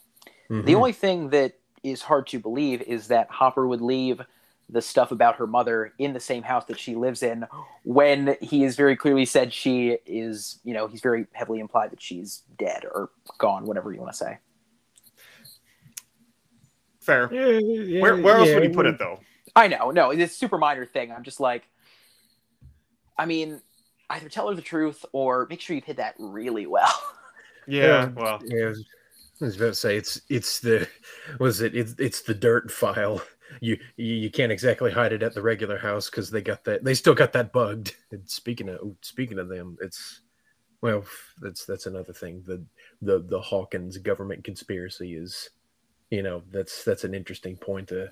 The 0.51 0.73
Mhm. 0.73 0.77
only 0.77 0.93
thing 0.93 1.31
that 1.31 1.53
is 1.85 2.03
hard 2.03 2.27
to 2.29 2.41
believe 2.41 2.83
is 2.83 3.07
that 3.09 3.31
Hopper 3.31 3.69
would 3.69 3.81
leave 3.83 4.21
the 4.71 4.83
stuff 4.83 5.13
about 5.13 5.37
her 5.37 5.47
mother 5.47 5.95
in 5.99 6.13
the 6.13 6.21
same 6.21 6.43
house 6.43 6.65
that 6.67 6.79
she 6.79 6.95
lives 6.95 7.23
in 7.23 7.47
when 7.85 8.37
he 8.41 8.65
is 8.65 8.77
very 8.77 8.97
clearly 8.97 9.25
said 9.25 9.53
she 9.53 9.97
is, 10.05 10.61
you 10.63 10.75
know, 10.75 10.87
he's 10.87 11.01
very 11.01 11.27
heavily 11.33 11.61
implied 11.61 11.91
that 11.91 12.03
she's 12.03 12.43
dead 12.59 12.85
or 12.85 13.11
gone, 13.39 13.65
whatever 13.65 13.93
you 13.93 14.01
want 14.01 14.13
to 14.13 14.19
say. 14.19 14.39
fair 17.01 17.33
Yeah, 17.33 17.59
yeah, 17.59 18.03
where, 18.03 18.17
where 18.21 18.37
else 18.37 18.53
would 18.53 18.63
he 18.63 18.69
put 18.69 18.85
well, 18.85 18.95
it 18.95 18.99
though 18.99 19.21
I 19.57 19.67
know, 19.69 19.91
no, 19.91 20.11
it's 20.11 20.35
a 20.35 20.37
super 20.37 20.59
minor 20.59 20.85
thing. 20.85 21.11
I'm 21.11 21.25
just 21.25 21.41
like, 21.41 21.67
I 23.17 23.27
mean, 23.27 23.61
either 24.11 24.29
tell 24.29 24.49
her 24.49 24.55
the 24.55 24.63
truth 24.63 25.05
or 25.13 25.47
make 25.51 25.61
sure 25.61 25.75
you've 25.75 25.85
hid 25.85 25.97
that 25.97 26.15
really 26.19 26.67
well. 26.67 26.93
yeah 27.67 27.87
Yeah. 27.87 28.09
well 28.15 28.41
Yeah, 28.45 28.65
I 28.65 28.69
was, 28.69 28.85
I 29.41 29.45
was 29.45 29.57
about 29.57 29.67
to 29.67 29.75
say 29.75 29.97
it's 29.97 30.21
it's 30.29 30.61
the 30.61 30.89
was 31.41 31.61
it 31.61 31.75
it's 31.75 31.95
it's 31.99 32.23
the 32.23 32.35
dirt 32.35 32.71
file. 32.71 33.23
You 33.61 33.79
you, 33.97 34.31
can't 34.31 34.53
exactly 34.53 34.91
hide 34.91 35.13
it 35.13 35.23
at 35.23 35.35
the 35.35 35.43
regular 35.43 35.79
house 35.79 36.11
because 36.11 36.31
they 36.31 36.43
got 36.43 36.65
that 36.65 36.85
they 36.85 36.95
still 36.95 37.15
got 37.15 37.33
that 37.33 37.53
bugged. 37.53 37.95
And 38.11 38.29
speaking 38.29 38.69
of 38.69 38.79
speaking 39.03 39.39
of 39.39 39.49
them, 39.49 39.77
it's 39.81 40.23
well 40.81 41.05
that's 41.41 41.65
that's 41.65 41.87
another 41.87 42.13
thing. 42.13 42.43
The 42.47 42.65
the 43.03 43.21
the 43.21 43.41
Hawkins 43.41 43.99
government 43.99 44.45
conspiracy 44.45 45.15
is 45.15 45.51
you 46.11 46.23
know 46.23 46.43
that's 46.51 46.85
that's 46.85 47.05
an 47.05 47.15
interesting 47.15 47.57
point 47.57 47.89
to 47.89 48.11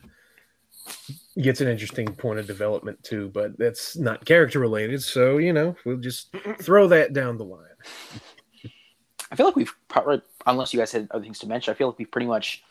gets 1.40 1.60
an 1.60 1.68
interesting 1.68 2.06
point 2.06 2.38
of 2.38 2.46
development 2.46 3.02
too, 3.02 3.30
but 3.32 3.58
that's 3.58 3.96
not 3.96 4.24
character 4.24 4.58
related. 4.58 5.02
So 5.02 5.38
you 5.38 5.52
know 5.52 5.76
we'll 5.84 5.98
just 5.98 6.34
throw 6.60 6.88
that 6.88 7.12
down 7.12 7.38
the 7.38 7.44
line. 7.44 7.62
I 9.30 9.36
feel 9.36 9.46
like 9.46 9.56
we've 9.56 9.74
probably, 9.88 10.22
unless 10.46 10.72
you 10.72 10.80
guys 10.80 10.92
had 10.92 11.08
other 11.10 11.22
things 11.22 11.38
to 11.40 11.48
mention, 11.48 11.72
I 11.72 11.74
feel 11.74 11.88
like 11.88 11.98
we've 11.98 12.10
pretty 12.10 12.26
much 12.26 12.62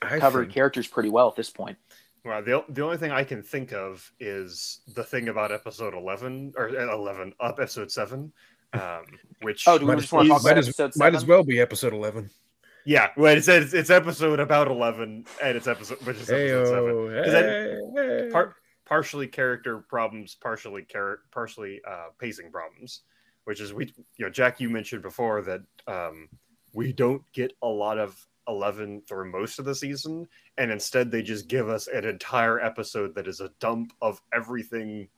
covered 0.00 0.50
characters 0.52 0.86
pretty 0.86 1.08
well 1.08 1.28
at 1.28 1.36
this 1.36 1.50
point. 1.50 1.78
Well, 2.24 2.42
the, 2.42 2.64
the 2.68 2.82
only 2.82 2.96
thing 2.98 3.10
I 3.12 3.24
can 3.24 3.42
think 3.42 3.72
of 3.72 4.10
is 4.20 4.80
the 4.94 5.02
thing 5.04 5.28
about 5.28 5.52
episode 5.52 5.94
11 5.94 6.52
or 6.56 6.68
uh, 6.68 6.92
11 6.94 7.32
up 7.40 7.58
episode 7.60 7.90
7 7.90 8.32
um 8.72 9.02
which 9.42 9.66
Oh, 9.66 9.78
do 9.78 9.86
we 9.86 9.92
Might 9.92 10.00
just 10.00 10.08
as- 10.08 10.12
want 10.12 10.26
to 10.26 10.28
talk 10.34 10.42
might 10.44 10.50
about 10.52 10.58
as- 10.58 10.68
episode 10.68 10.92
Might 10.96 11.14
as 11.14 11.24
well 11.26 11.42
be 11.42 11.60
episode 11.60 11.92
eleven. 11.92 12.30
yeah 12.84 13.08
well 13.16 13.36
it 13.36 13.44
says 13.44 13.74
it's 13.74 13.90
episode 13.90 14.38
about 14.38 14.68
11 14.68 15.24
and 15.42 15.56
it's 15.56 15.66
episode 15.66 15.98
which 16.06 16.16
is 16.18 16.30
episode 16.30 16.66
7 16.68 17.24
'Cause 17.24 17.32
then 17.32 17.92
Hey, 17.96 18.28
Par- 18.30 18.54
partially 18.86 19.26
character 19.26 19.78
problems 19.88 20.34
partially 20.34 20.84
char- 20.84 21.20
partially 21.32 21.80
uh 21.88 22.08
pacing 22.18 22.50
problems 22.52 23.00
which 23.44 23.60
is 23.60 23.72
we 23.72 23.86
you 24.16 24.24
know 24.26 24.30
Jack 24.30 24.60
you 24.60 24.68
mentioned 24.70 25.02
before 25.02 25.42
that 25.42 25.62
um 25.86 26.28
we 26.72 26.92
don't 26.92 27.22
get 27.32 27.52
a 27.62 27.66
lot 27.68 27.98
of 27.98 28.14
11 28.50 29.02
through 29.08 29.30
most 29.32 29.58
of 29.58 29.64
the 29.64 29.74
season 29.74 30.26
and 30.58 30.70
instead 30.70 31.10
they 31.10 31.22
just 31.22 31.48
give 31.48 31.68
us 31.70 31.86
an 31.88 32.04
entire 32.04 32.60
episode 32.60 33.14
that 33.14 33.26
is 33.28 33.40
a 33.40 33.50
dump 33.60 33.92
of 34.02 34.20
everything 34.34 35.08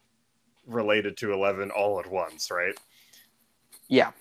related 0.66 1.16
to 1.16 1.32
11 1.32 1.70
all 1.72 1.98
at 1.98 2.10
once 2.10 2.50
right 2.50 2.74
Yeah, 3.88 4.12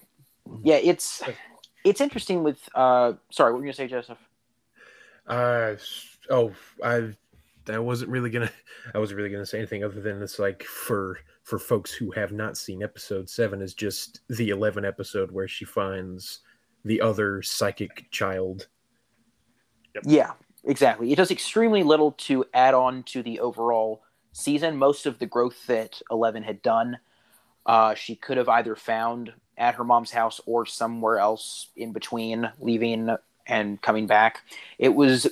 yeah. 0.63 0.77
It's 0.77 1.21
it's 1.85 2.01
interesting 2.01 2.43
with. 2.43 2.59
uh 2.75 3.13
Sorry, 3.31 3.51
what 3.53 3.59
were 3.59 3.65
you 3.65 3.71
gonna 3.71 3.75
say, 3.75 3.87
Joseph? 3.87 4.17
Uh, 5.27 5.75
oh, 6.29 6.51
I, 6.83 7.13
I 7.69 7.79
wasn't 7.79 8.11
really 8.11 8.29
gonna, 8.29 8.51
I 8.93 8.99
wasn't 8.99 9.17
really 9.17 9.29
gonna 9.29 9.45
say 9.45 9.59
anything 9.59 9.83
other 9.83 10.01
than 10.01 10.21
it's 10.21 10.39
like 10.39 10.63
for 10.63 11.19
for 11.43 11.59
folks 11.59 11.93
who 11.93 12.11
have 12.11 12.31
not 12.31 12.57
seen 12.57 12.83
episode 12.83 13.29
seven 13.29 13.61
is 13.61 13.73
just 13.73 14.21
the 14.29 14.49
eleven 14.49 14.83
episode 14.83 15.31
where 15.31 15.47
she 15.47 15.65
finds 15.65 16.41
the 16.83 16.99
other 16.99 17.41
psychic 17.41 18.09
child. 18.11 18.67
Yeah, 20.03 20.31
exactly. 20.63 21.11
It 21.11 21.15
does 21.15 21.31
extremely 21.31 21.83
little 21.83 22.13
to 22.13 22.45
add 22.53 22.73
on 22.73 23.03
to 23.03 23.23
the 23.23 23.39
overall 23.39 24.03
season. 24.33 24.77
Most 24.77 25.05
of 25.05 25.19
the 25.19 25.25
growth 25.25 25.65
that 25.67 26.01
Eleven 26.09 26.43
had 26.43 26.61
done, 26.61 26.97
uh, 27.65 27.93
she 27.95 28.15
could 28.15 28.37
have 28.37 28.49
either 28.49 28.75
found 28.75 29.33
at 29.57 29.75
her 29.75 29.83
mom's 29.83 30.11
house 30.11 30.41
or 30.45 30.65
somewhere 30.65 31.19
else 31.19 31.67
in 31.75 31.91
between, 31.91 32.49
leaving 32.59 33.15
and 33.47 33.81
coming 33.81 34.07
back. 34.07 34.41
It 34.79 34.89
was 34.89 35.27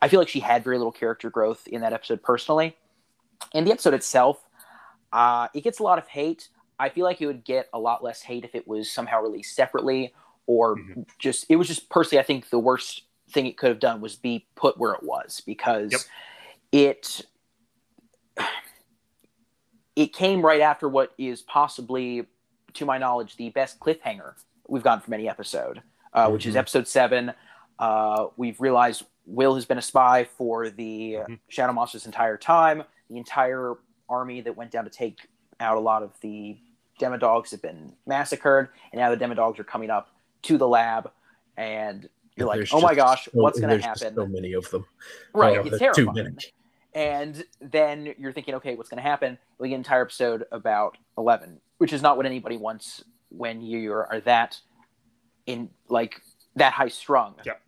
I 0.00 0.08
feel 0.08 0.20
like 0.20 0.28
she 0.28 0.40
had 0.40 0.64
very 0.64 0.78
little 0.78 0.92
character 0.92 1.30
growth 1.30 1.66
in 1.66 1.80
that 1.80 1.92
episode 1.92 2.22
personally. 2.22 2.76
And 3.54 3.66
the 3.66 3.72
episode 3.72 3.94
itself, 3.94 4.44
uh, 5.12 5.48
it 5.54 5.62
gets 5.62 5.78
a 5.78 5.82
lot 5.82 5.98
of 5.98 6.06
hate. 6.08 6.48
I 6.78 6.88
feel 6.88 7.04
like 7.04 7.20
it 7.20 7.26
would 7.26 7.44
get 7.44 7.68
a 7.72 7.78
lot 7.78 8.04
less 8.04 8.22
hate 8.22 8.44
if 8.44 8.54
it 8.54 8.68
was 8.68 8.90
somehow 8.90 9.20
released 9.22 9.54
separately 9.56 10.14
or 10.46 10.76
Mhm. 10.76 11.06
just 11.18 11.46
it 11.48 11.56
was 11.56 11.66
just 11.68 11.88
personally 11.90 12.20
I 12.20 12.24
think 12.24 12.50
the 12.50 12.58
worst 12.58 13.02
thing 13.30 13.46
it 13.46 13.56
could 13.58 13.68
have 13.68 13.78
done 13.80 14.00
was 14.00 14.16
be 14.16 14.46
put 14.56 14.78
where 14.78 14.92
it 14.92 15.02
was 15.02 15.42
because 15.46 15.92
Yep. 15.92 16.00
it 16.72 17.26
it 19.96 20.12
came 20.12 20.44
right 20.44 20.60
after 20.60 20.88
what 20.88 21.12
is 21.18 21.42
possibly 21.42 22.26
to 22.74 22.84
my 22.84 22.98
knowledge 22.98 23.36
the 23.36 23.50
best 23.50 23.80
cliffhanger 23.80 24.34
we've 24.68 24.82
gotten 24.82 25.00
from 25.00 25.14
any 25.14 25.28
episode 25.28 25.82
uh, 26.14 26.28
which 26.30 26.46
is 26.46 26.54
Mhm. 26.54 26.58
episode 26.58 26.88
7 26.88 27.32
uh, 27.78 28.26
we've 28.36 28.60
realized 28.60 29.04
will 29.26 29.54
has 29.54 29.64
been 29.66 29.78
a 29.78 29.82
spy 29.82 30.24
for 30.24 30.70
the 30.70 31.18
uh, 31.18 31.24
Mhm. 31.26 31.38
shadow 31.48 31.72
monsters 31.72 32.06
entire 32.06 32.36
time 32.36 32.82
the 33.10 33.16
entire 33.16 33.74
army 34.08 34.40
that 34.40 34.56
went 34.56 34.70
down 34.70 34.84
to 34.84 34.90
take 34.90 35.28
out 35.60 35.76
a 35.76 35.80
lot 35.80 36.02
of 36.02 36.18
the 36.20 36.58
demodogs 37.00 37.50
have 37.50 37.62
been 37.62 37.94
massacred 38.06 38.68
and 38.92 39.00
now 39.00 39.10
the 39.10 39.16
demodogs 39.16 39.58
are 39.58 39.64
coming 39.64 39.90
up 39.90 40.10
to 40.42 40.56
the 40.56 40.66
lab 40.68 41.10
and 41.56 42.08
you're 42.38 42.48
like 42.48 42.68
oh 42.72 42.80
my 42.80 42.94
gosh 42.94 43.24
so- 43.26 43.30
what's 43.34 43.58
going 43.60 43.68
to 43.70 43.74
there's 43.76 43.84
just 43.84 44.02
happen 44.02 44.16
So 44.16 44.26
many 44.26 44.52
of 44.54 44.68
them. 44.70 44.84
right 45.34 45.56
Oh, 45.58 45.60
it's 45.62 45.78
there's 45.78 45.96
too 45.96 46.04
terrifying 46.06 46.24
many. 46.34 46.36
and 46.94 47.44
then 47.60 48.14
you're 48.18 48.32
thinking 48.32 48.54
okay 48.56 48.74
what's 48.76 48.88
going 48.88 49.02
to 49.02 49.08
happen 49.08 49.38
we 49.58 49.68
get 49.68 49.74
an 49.74 49.80
entire 49.80 50.02
episode 50.02 50.44
about 50.52 50.96
11 51.16 51.60
which 51.78 51.92
is 51.92 52.02
not 52.02 52.16
what 52.16 52.26
anybody 52.26 52.56
wants 52.56 53.04
when 53.30 53.60
you 53.60 53.92
are 53.92 54.20
that 54.24 54.58
in 55.46 55.68
like 55.88 56.20
that 56.56 56.72
high 56.72 56.88
strung 56.88 57.34
Yep. 57.44 57.60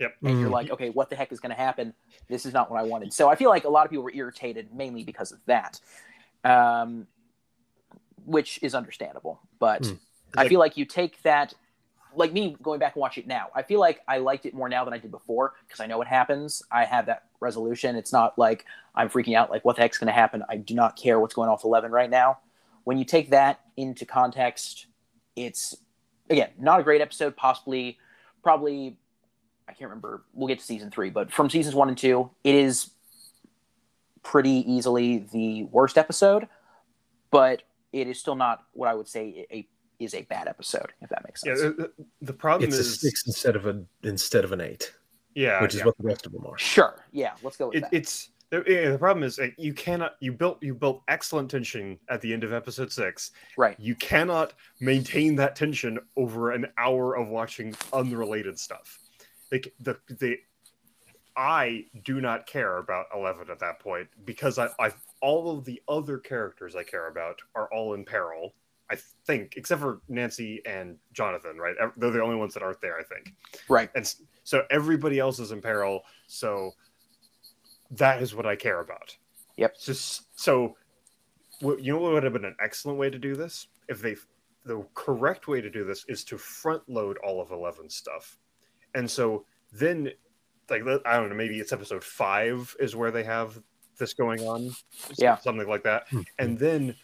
Yep. 0.00 0.14
and 0.22 0.40
you're 0.40 0.48
like 0.48 0.70
okay 0.70 0.90
what 0.90 1.10
the 1.10 1.16
heck 1.16 1.32
is 1.32 1.40
going 1.40 1.50
to 1.50 1.56
happen 1.60 1.92
this 2.28 2.46
is 2.46 2.52
not 2.52 2.70
what 2.70 2.78
i 2.78 2.84
wanted 2.84 3.12
so 3.12 3.28
i 3.28 3.34
feel 3.34 3.50
like 3.50 3.64
a 3.64 3.68
lot 3.68 3.84
of 3.84 3.90
people 3.90 4.04
were 4.04 4.12
irritated 4.14 4.72
mainly 4.72 5.02
because 5.04 5.32
of 5.32 5.38
that 5.46 5.80
um, 6.44 7.06
which 8.24 8.58
is 8.62 8.74
understandable 8.74 9.40
but 9.58 9.84
Hmm. 9.86 9.94
i 10.36 10.46
feel 10.48 10.60
like 10.60 10.76
you 10.76 10.84
take 10.84 11.20
that 11.22 11.54
like 12.18 12.32
me 12.32 12.56
going 12.62 12.78
back 12.78 12.94
and 12.94 13.00
watch 13.00 13.18
it 13.18 13.26
now 13.26 13.48
i 13.54 13.62
feel 13.62 13.80
like 13.80 14.00
i 14.08 14.18
liked 14.18 14.46
it 14.46 14.54
more 14.54 14.68
now 14.68 14.84
than 14.84 14.92
i 14.92 14.98
did 14.98 15.10
before 15.10 15.54
because 15.66 15.80
i 15.80 15.86
know 15.86 15.98
what 15.98 16.06
happens. 16.06 16.62
I 16.70 16.84
have 16.84 17.06
that 17.06 17.24
resolution. 17.40 17.96
It's 17.96 18.12
not 18.12 18.38
like 18.38 18.64
i'm 18.94 19.08
freaking 19.08 19.34
out 19.34 19.50
like 19.50 19.64
what 19.64 19.76
the 19.76 19.82
heck's 19.82 19.98
going 19.98 20.08
to 20.08 20.12
happen? 20.12 20.42
I 20.48 20.56
do 20.56 20.74
not 20.74 20.96
care 20.96 21.18
what's 21.20 21.34
going 21.34 21.48
on 21.48 21.54
with 21.54 21.64
11 21.64 21.90
right 21.92 22.10
now. 22.10 22.38
When 22.84 22.98
you 22.98 23.04
take 23.04 23.30
that 23.30 23.60
into 23.76 24.04
context 24.04 24.86
it's 25.38 25.76
again 26.28 26.50
not 26.58 26.80
a 26.80 26.82
great 26.82 27.00
episode 27.00 27.36
possibly 27.36 27.96
probably 28.42 28.96
i 29.68 29.72
can't 29.72 29.88
remember 29.88 30.24
we'll 30.34 30.48
get 30.48 30.58
to 30.58 30.64
season 30.64 30.90
three 30.90 31.10
but 31.10 31.32
from 31.32 31.48
seasons 31.48 31.74
one 31.74 31.88
and 31.88 31.96
two 31.96 32.28
it 32.44 32.54
is 32.54 32.90
pretty 34.22 34.64
easily 34.70 35.18
the 35.32 35.62
worst 35.64 35.96
episode 35.96 36.48
but 37.30 37.62
it 37.92 38.06
is 38.08 38.18
still 38.18 38.34
not 38.34 38.64
what 38.72 38.88
i 38.88 38.94
would 38.94 39.08
say 39.08 39.46
a, 39.50 39.66
is 39.98 40.14
a 40.14 40.22
bad 40.22 40.48
episode 40.48 40.92
if 41.00 41.08
that 41.10 41.24
makes 41.24 41.44
Yeah, 41.44 41.56
sense. 41.56 41.76
the, 41.76 41.92
the 42.22 42.32
problem 42.32 42.68
It's 42.68 42.76
a 42.78 42.80
is 42.80 43.00
six 43.00 43.26
instead 43.26 43.56
of 43.56 43.66
a 43.66 43.82
instead 44.02 44.44
of 44.44 44.52
an 44.52 44.60
eight, 44.60 44.92
yeah, 45.34 45.60
which 45.62 45.74
is 45.74 45.80
yeah. 45.80 45.86
what 45.86 45.96
the 45.98 46.04
rest 46.04 46.26
of 46.26 46.32
them 46.32 46.46
are. 46.46 46.58
sure 46.58 47.04
yeah 47.12 47.32
let's 47.42 47.56
go 47.56 47.68
with 47.68 47.76
it, 47.76 47.80
that. 47.82 47.92
it's 47.92 48.30
the, 48.50 48.64
yeah, 48.66 48.90
the 48.92 48.98
problem 48.98 49.24
is 49.24 49.38
you 49.58 49.74
cannot 49.74 50.12
you 50.20 50.32
built 50.32 50.62
you 50.62 50.74
built 50.74 51.02
excellent 51.08 51.50
tension 51.50 51.98
at 52.08 52.20
the 52.22 52.32
end 52.32 52.44
of 52.44 52.52
episode 52.54 52.90
six. 52.90 53.32
Right. 53.58 53.76
You 53.78 53.94
cannot 53.96 54.54
maintain 54.80 55.36
that 55.36 55.54
tension 55.54 55.98
over 56.16 56.52
an 56.52 56.66
hour 56.78 57.14
of 57.14 57.28
watching 57.28 57.74
unrelated 57.92 58.58
stuff. 58.58 58.98
Like 59.52 59.74
the 59.80 59.98
the 60.18 60.38
i 61.36 61.84
do 62.04 62.20
not 62.20 62.46
care 62.46 62.78
about 62.78 63.06
11 63.14 63.48
at 63.50 63.60
that 63.60 63.78
point 63.80 64.08
because 64.24 64.58
i 64.58 64.68
i 64.80 64.90
all 65.20 65.56
of 65.56 65.64
the 65.64 65.80
other 65.88 66.18
characters 66.18 66.74
i 66.74 66.82
care 66.82 67.08
about 67.08 67.38
are 67.54 67.68
all 67.72 67.94
in 67.94 68.04
peril 68.04 68.54
i 68.90 68.96
think 69.26 69.54
except 69.56 69.80
for 69.80 70.00
nancy 70.08 70.62
and 70.66 70.96
jonathan 71.12 71.56
right? 71.58 71.74
They're 71.96 72.10
the 72.10 72.22
only 72.22 72.36
ones 72.36 72.54
that 72.54 72.62
aren't 72.62 72.80
there 72.80 72.98
i 72.98 73.02
think. 73.02 73.34
Right. 73.68 73.90
And 73.94 74.12
so 74.44 74.62
everybody 74.70 75.18
else 75.18 75.38
is 75.38 75.52
in 75.52 75.60
peril 75.60 76.02
so 76.26 76.72
that 77.90 78.22
is 78.22 78.34
what 78.34 78.46
i 78.46 78.56
care 78.56 78.80
about. 78.80 79.16
Yep. 79.56 79.80
just 79.80 80.38
so 80.38 80.76
you 81.60 81.92
know 81.92 81.98
what 81.98 82.12
would 82.12 82.22
have 82.22 82.32
been 82.32 82.44
an 82.44 82.56
excellent 82.62 82.98
way 82.98 83.10
to 83.10 83.18
do 83.18 83.34
this? 83.34 83.66
If 83.88 84.00
they 84.00 84.16
the 84.64 84.84
correct 84.94 85.48
way 85.48 85.60
to 85.60 85.70
do 85.70 85.84
this 85.84 86.04
is 86.08 86.24
to 86.24 86.38
front 86.38 86.82
load 86.88 87.18
all 87.24 87.40
of 87.40 87.50
11 87.50 87.88
stuff. 87.90 88.38
And 88.94 89.10
so 89.10 89.44
then 89.72 90.10
like 90.70 90.82
i 91.06 91.16
don't 91.16 91.30
know 91.30 91.34
maybe 91.34 91.58
it's 91.58 91.72
episode 91.72 92.04
five 92.04 92.76
is 92.78 92.94
where 92.94 93.10
they 93.10 93.24
have 93.24 93.60
this 93.98 94.14
going 94.14 94.40
on. 94.40 94.70
Yeah. 95.16 95.36
something 95.38 95.68
like 95.68 95.82
that. 95.84 96.08
Hmm. 96.08 96.20
and 96.38 96.58
then 96.58 96.94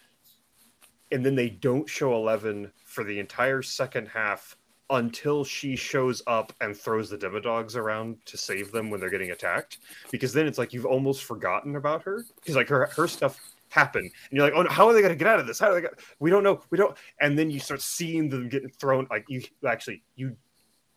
and 1.11 1.25
then 1.25 1.35
they 1.35 1.49
don't 1.49 1.89
show 1.89 2.15
11 2.15 2.71
for 2.83 3.03
the 3.03 3.19
entire 3.19 3.61
second 3.61 4.07
half 4.07 4.57
until 4.89 5.43
she 5.43 5.75
shows 5.75 6.21
up 6.27 6.53
and 6.61 6.75
throws 6.75 7.09
the 7.09 7.17
demodogs 7.17 7.75
around 7.75 8.17
to 8.25 8.37
save 8.37 8.71
them 8.71 8.89
when 8.89 8.99
they're 8.99 9.09
getting 9.09 9.31
attacked. 9.31 9.79
Because 10.11 10.33
then 10.33 10.45
it's 10.47 10.57
like 10.57 10.73
you've 10.73 10.85
almost 10.85 11.23
forgotten 11.23 11.75
about 11.75 12.03
her. 12.03 12.23
Because 12.35 12.55
like 12.55 12.69
her 12.69 12.87
her 12.87 13.07
stuff 13.07 13.39
happened. 13.69 14.11
And 14.29 14.37
you're 14.37 14.45
like 14.45 14.53
oh 14.55 14.61
no, 14.63 14.69
how 14.69 14.87
are 14.87 14.93
they 14.93 15.01
going 15.01 15.13
to 15.13 15.17
get 15.17 15.27
out 15.27 15.39
of 15.39 15.47
this? 15.47 15.59
How 15.59 15.69
are 15.71 15.75
they 15.75 15.81
gonna... 15.81 15.95
we 16.19 16.29
don't 16.29 16.43
know. 16.43 16.61
We 16.69 16.77
don't 16.77 16.95
and 17.19 17.37
then 17.37 17.49
you 17.49 17.59
start 17.59 17.81
seeing 17.81 18.29
them 18.29 18.47
getting 18.49 18.69
thrown 18.69 19.07
like 19.09 19.25
you 19.27 19.41
actually 19.67 20.03
you 20.15 20.35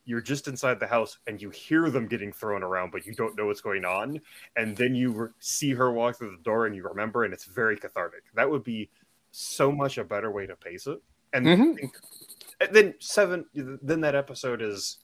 you're 0.05 0.21
just 0.23 0.49
inside 0.49 0.81
the 0.81 0.87
house 0.87 1.19
and 1.27 1.41
you 1.41 1.51
hear 1.51 1.91
them 1.91 2.07
getting 2.07 2.33
thrown 2.33 2.63
around 2.63 2.91
but 2.91 3.05
you 3.05 3.13
don't 3.13 3.37
know 3.37 3.47
what's 3.47 3.61
going 3.61 3.85
on. 3.85 4.21
And 4.57 4.77
then 4.77 4.95
you 4.95 5.13
re- 5.13 5.29
see 5.39 5.73
her 5.73 5.93
walk 5.93 6.19
through 6.19 6.37
the 6.37 6.43
door 6.43 6.67
and 6.67 6.77
you 6.77 6.83
remember 6.83 7.25
and 7.25 7.33
it's 7.33 7.45
very 7.45 7.77
cathartic. 7.77 8.23
That 8.35 8.51
would 8.51 8.65
be 8.65 8.91
so 9.39 9.71
much 9.71 9.99
a 9.99 10.05
better 10.05 10.31
way 10.31 10.47
to 10.47 10.57
pace 10.57 10.87
it. 10.87 10.99
And 11.33 11.47
Mhm. 11.47 11.77
think- 11.77 11.97
and 12.61 12.75
then 12.75 12.95
seven 12.99 13.45
then 13.55 14.01
that 14.01 14.15
episode 14.17 14.61
is 14.61 14.99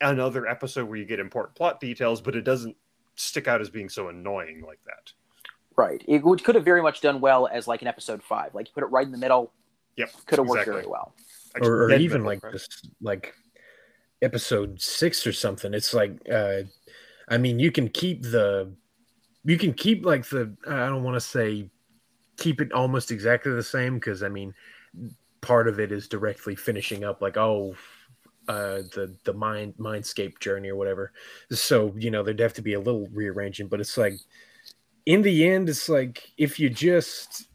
another 0.00 0.46
episode 0.46 0.88
where 0.88 0.98
you 0.98 1.04
get 1.04 1.20
important 1.20 1.54
plot 1.54 1.78
details 1.78 2.20
but 2.20 2.34
it 2.34 2.42
doesn't 2.42 2.76
stick 3.14 3.46
out 3.46 3.60
as 3.60 3.70
being 3.70 3.88
so 3.88 4.08
annoying 4.08 4.62
like 4.66 4.82
that. 4.86 5.12
Right. 5.76 6.02
It 6.08 6.24
would, 6.24 6.42
could 6.42 6.54
have 6.56 6.64
very 6.64 6.82
much 6.82 7.00
done 7.00 7.20
well 7.20 7.46
as 7.46 7.68
like 7.68 7.82
an 7.82 7.88
episode 7.88 8.22
five. 8.22 8.54
Like 8.54 8.66
you 8.68 8.74
put 8.74 8.82
it 8.82 8.86
right 8.86 9.06
in 9.06 9.12
the 9.12 9.18
middle 9.18 9.52
yep 9.96 10.10
could 10.26 10.38
have 10.38 10.48
worked 10.48 10.66
very 10.66 10.86
well. 10.86 11.14
Or, 11.60 11.84
or 11.84 11.92
even 11.92 12.24
like 12.24 12.42
right? 12.42 12.52
this 12.52 12.68
like 13.00 13.34
episode 14.22 14.80
six 14.80 15.26
or 15.26 15.32
something. 15.32 15.74
It's 15.74 15.94
like 15.94 16.12
uh 16.28 16.62
i 17.28 17.38
mean 17.38 17.60
you 17.60 17.70
can 17.70 17.88
keep 17.88 18.22
the 18.22 18.72
you 19.44 19.56
can 19.56 19.72
keep 19.72 20.04
like 20.04 20.26
the 20.28 20.52
i 20.66 20.86
don't 20.88 21.04
want 21.04 21.14
to 21.14 21.20
say 21.20 21.70
keep 22.40 22.60
it 22.60 22.72
almost 22.72 23.12
exactly 23.12 23.52
the 23.52 23.62
same 23.62 23.94
because 23.94 24.22
i 24.22 24.28
mean 24.28 24.52
part 25.40 25.68
of 25.68 25.78
it 25.78 25.92
is 25.92 26.08
directly 26.08 26.56
finishing 26.56 27.04
up 27.04 27.22
like 27.22 27.36
oh 27.36 27.74
uh 28.48 28.82
the 28.94 29.14
the 29.24 29.32
mind 29.32 29.72
mindscape 29.78 30.38
journey 30.40 30.68
or 30.68 30.76
whatever 30.76 31.12
so 31.52 31.94
you 31.96 32.10
know 32.10 32.22
there'd 32.24 32.40
have 32.40 32.52
to 32.52 32.62
be 32.62 32.74
a 32.74 32.80
little 32.80 33.06
rearranging 33.12 33.68
but 33.68 33.80
it's 33.80 33.96
like 33.96 34.14
in 35.06 35.22
the 35.22 35.48
end 35.48 35.68
it's 35.68 35.88
like 35.88 36.32
if 36.36 36.58
you 36.58 36.68
just 36.68 37.46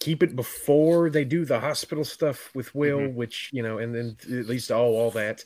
keep 0.00 0.22
it 0.22 0.34
before 0.34 1.10
they 1.10 1.24
do 1.24 1.44
the 1.44 1.60
hospital 1.60 2.04
stuff 2.04 2.50
with 2.54 2.74
Will, 2.74 3.06
which 3.08 3.50
you 3.52 3.62
know, 3.62 3.78
and 3.78 3.94
then 3.94 4.16
at 4.38 4.46
least 4.46 4.72
all 4.72 4.94
all 4.94 5.10
that. 5.12 5.44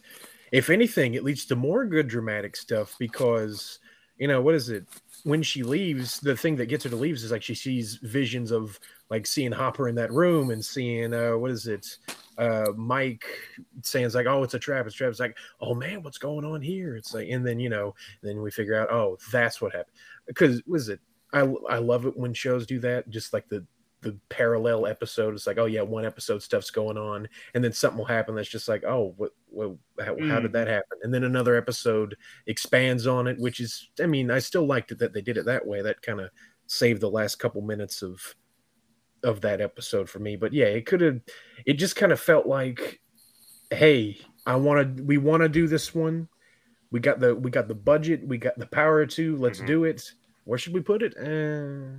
If 0.53 0.71
anything, 0.71 1.15
it 1.15 1.25
leads 1.25 1.45
to 1.47 1.57
more 1.57 1.85
good 1.85 2.09
dramatic 2.09 2.57
stuff 2.57 2.95
because 2.99 3.81
you 4.17 4.29
know 4.29 4.41
what 4.41 4.55
is 4.55 4.71
it? 4.71 4.87
When 5.25 5.43
she 5.43 5.63
leaves, 5.63 6.21
the 6.21 6.37
thing 6.37 6.57
that 6.57 6.67
gets 6.67 6.85
her 6.85 6.91
to 6.91 6.97
leaves 6.97 7.25
is 7.25 7.33
like 7.33 7.43
she 7.43 7.55
sees 7.55 7.97
visions 7.97 8.51
of 8.51 8.79
like 9.11 9.27
seeing 9.27 9.53
Hopper 9.53 9.89
in 9.89 9.95
that 9.97 10.13
room 10.13 10.51
and 10.51 10.65
seeing 10.65 11.13
uh 11.15 11.33
what 11.33 11.51
is 11.51 11.67
it? 11.67 11.99
Uh 12.37 12.67
Mike 12.77 13.25
saying 13.83 14.07
it's 14.07 14.15
like, 14.15 14.27
oh, 14.27 14.43
it's 14.43 14.55
a 14.55 14.59
trap, 14.59 14.87
it's 14.87 14.95
a 14.95 14.99
trap. 14.99 15.11
It's 15.11 15.21
like, 15.21 15.37
oh 15.61 15.75
man, 15.75 16.03
what's 16.03 16.19
going 16.19 16.45
on 16.45 16.61
here? 16.61 16.97
It's 16.97 17.15
like, 17.15 17.29
and 17.31 17.47
then 17.47 17.59
you 17.59 17.71
know, 17.71 17.95
then 18.23 18.43
we 18.43 18.51
figure 18.51 18.79
out, 18.79 18.91
oh, 18.91 19.17
that's 19.33 19.61
what 19.61 19.73
happened. 19.73 19.97
Because 20.27 20.63
was 20.67 20.91
it? 20.91 21.01
I 21.33 21.41
I 21.69 21.79
love 21.79 22.07
it 22.07 22.17
when 22.17 22.35
shows 22.35 22.67
do 22.67 22.79
that, 22.81 23.09
just 23.09 23.33
like 23.33 23.49
the 23.49 23.65
the 24.05 24.17
parallel 24.29 24.87
episode. 24.87 25.35
It's 25.35 25.47
like, 25.47 25.59
oh 25.59 25.65
yeah, 25.65 25.83
one 25.83 26.05
episode 26.05 26.43
stuff's 26.43 26.71
going 26.71 26.97
on, 26.97 27.29
and 27.55 27.65
then 27.65 27.73
something 27.73 27.99
will 27.99 28.05
happen 28.05 28.37
that's 28.37 28.49
just 28.49 28.69
like, 28.69 28.85
oh, 28.85 29.15
what, 29.17 29.33
what 29.49 29.77
how, 29.99 30.17
how 30.29 30.39
did 30.39 30.53
that 30.53 30.69
happen? 30.69 30.99
And 31.03 31.13
then 31.13 31.25
another 31.25 31.57
episode 31.57 32.17
expands 32.47 33.07
on 33.09 33.27
it, 33.27 33.39
which 33.41 33.59
is, 33.59 33.89
I 34.01 34.07
mean, 34.07 34.31
I 34.31 34.39
still 34.39 34.67
liked 34.67 34.93
it 34.93 34.99
that 35.01 35.13
they 35.13 35.23
did 35.23 35.37
it 35.37 35.47
that 35.47 35.67
way. 35.67 35.83
That 35.83 36.01
kind 36.03 36.21
of 36.21 36.31
saved 36.67 37.01
the 37.01 37.11
last 37.11 37.37
couple 37.41 37.61
minutes 37.63 38.03
of 38.03 38.21
of 39.25 39.41
that 39.41 39.61
episode 39.61 40.09
for 40.09 40.19
me. 40.21 40.37
But 40.37 40.53
yeah, 40.53 40.67
it 40.67 40.87
could 40.87 41.01
have. 41.01 41.21
It 41.67 41.75
just 41.75 41.97
kind 41.97 42.13
of 42.13 42.21
felt 42.21 42.47
like, 42.47 43.01
hey, 43.71 44.19
I 44.47 44.57
want 44.57 44.97
to. 44.97 45.03
We 45.03 45.19
want 45.19 45.43
to 45.43 45.49
do 45.49 45.67
this 45.67 45.95
one. 45.95 46.29
We 46.91 47.01
got 47.01 47.19
the 47.19 47.35
we 47.35 47.51
got 47.51 47.67
the 47.67 47.75
budget. 47.75 48.27
We 48.27 48.39
got 48.39 48.59
the 48.59 48.67
power 48.67 49.05
to. 49.07 49.37
Let's 49.37 49.61
Mhm. 49.61 49.67
do 49.67 49.85
it. 49.85 50.13
Where 50.45 50.59
should 50.59 50.75
we 50.75 50.81
put 50.81 51.03
it? 51.03 51.17
Uh, 51.17 51.99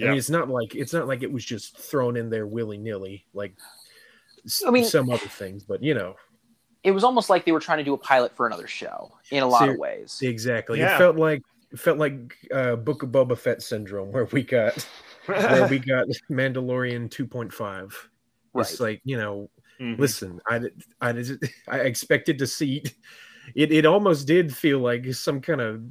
I 0.00 0.04
mean, 0.04 0.14
it's 0.18 0.30
not 0.30 0.48
like 0.48 0.74
it's 0.74 0.92
not 0.92 1.06
like 1.06 1.22
it 1.22 1.30
was 1.32 1.44
just 1.44 1.76
thrown 1.76 2.16
in 2.16 2.30
there 2.30 2.46
willy 2.46 2.78
nilly, 2.78 3.26
like 3.34 3.54
I 4.66 4.70
mean- 4.70 4.84
some 4.84 5.10
other 5.10 5.26
things. 5.26 5.64
But 5.64 5.82
you 5.82 5.94
know, 5.94 6.16
it 6.82 6.90
was 6.92 7.04
almost 7.04 7.30
like 7.30 7.44
they 7.44 7.52
were 7.52 7.60
trying 7.60 7.78
to 7.78 7.84
do 7.84 7.94
a 7.94 7.98
pilot 7.98 8.34
for 8.34 8.46
another 8.46 8.66
show 8.66 9.12
in 9.30 9.42
a 9.42 9.46
lot 9.46 9.64
See, 9.64 9.68
of 9.70 9.78
ways. 9.78 10.18
Exactly. 10.22 10.78
Yeah. 10.80 10.94
It 10.94 10.98
felt 10.98 11.16
like 11.16 11.42
it 11.70 11.78
felt 11.78 11.98
like 11.98 12.36
uh, 12.52 12.76
Book 12.76 13.02
of 13.02 13.10
Boba 13.10 13.36
Fett 13.38 13.62
syndrome, 13.62 14.10
where 14.12 14.24
we 14.26 14.42
got 14.42 14.86
where 15.26 15.68
we 15.68 15.78
got 15.78 16.06
Mandalorian 16.30 17.08
2.5. 17.08 17.92
Right. 18.54 18.60
It's 18.60 18.80
like 18.80 19.00
you 19.04 19.16
know, 19.18 19.48
Mhm. 19.80 19.98
listen, 19.98 20.40
I 20.48 20.60
I 21.00 21.14
I 21.68 21.78
expected 21.80 22.38
to 22.38 22.46
see 22.46 22.82
it. 23.54 23.72
It 23.72 23.86
almost 23.86 24.26
did 24.26 24.54
feel 24.54 24.78
like 24.80 25.12
some 25.14 25.40
kind 25.40 25.60
of 25.60 25.82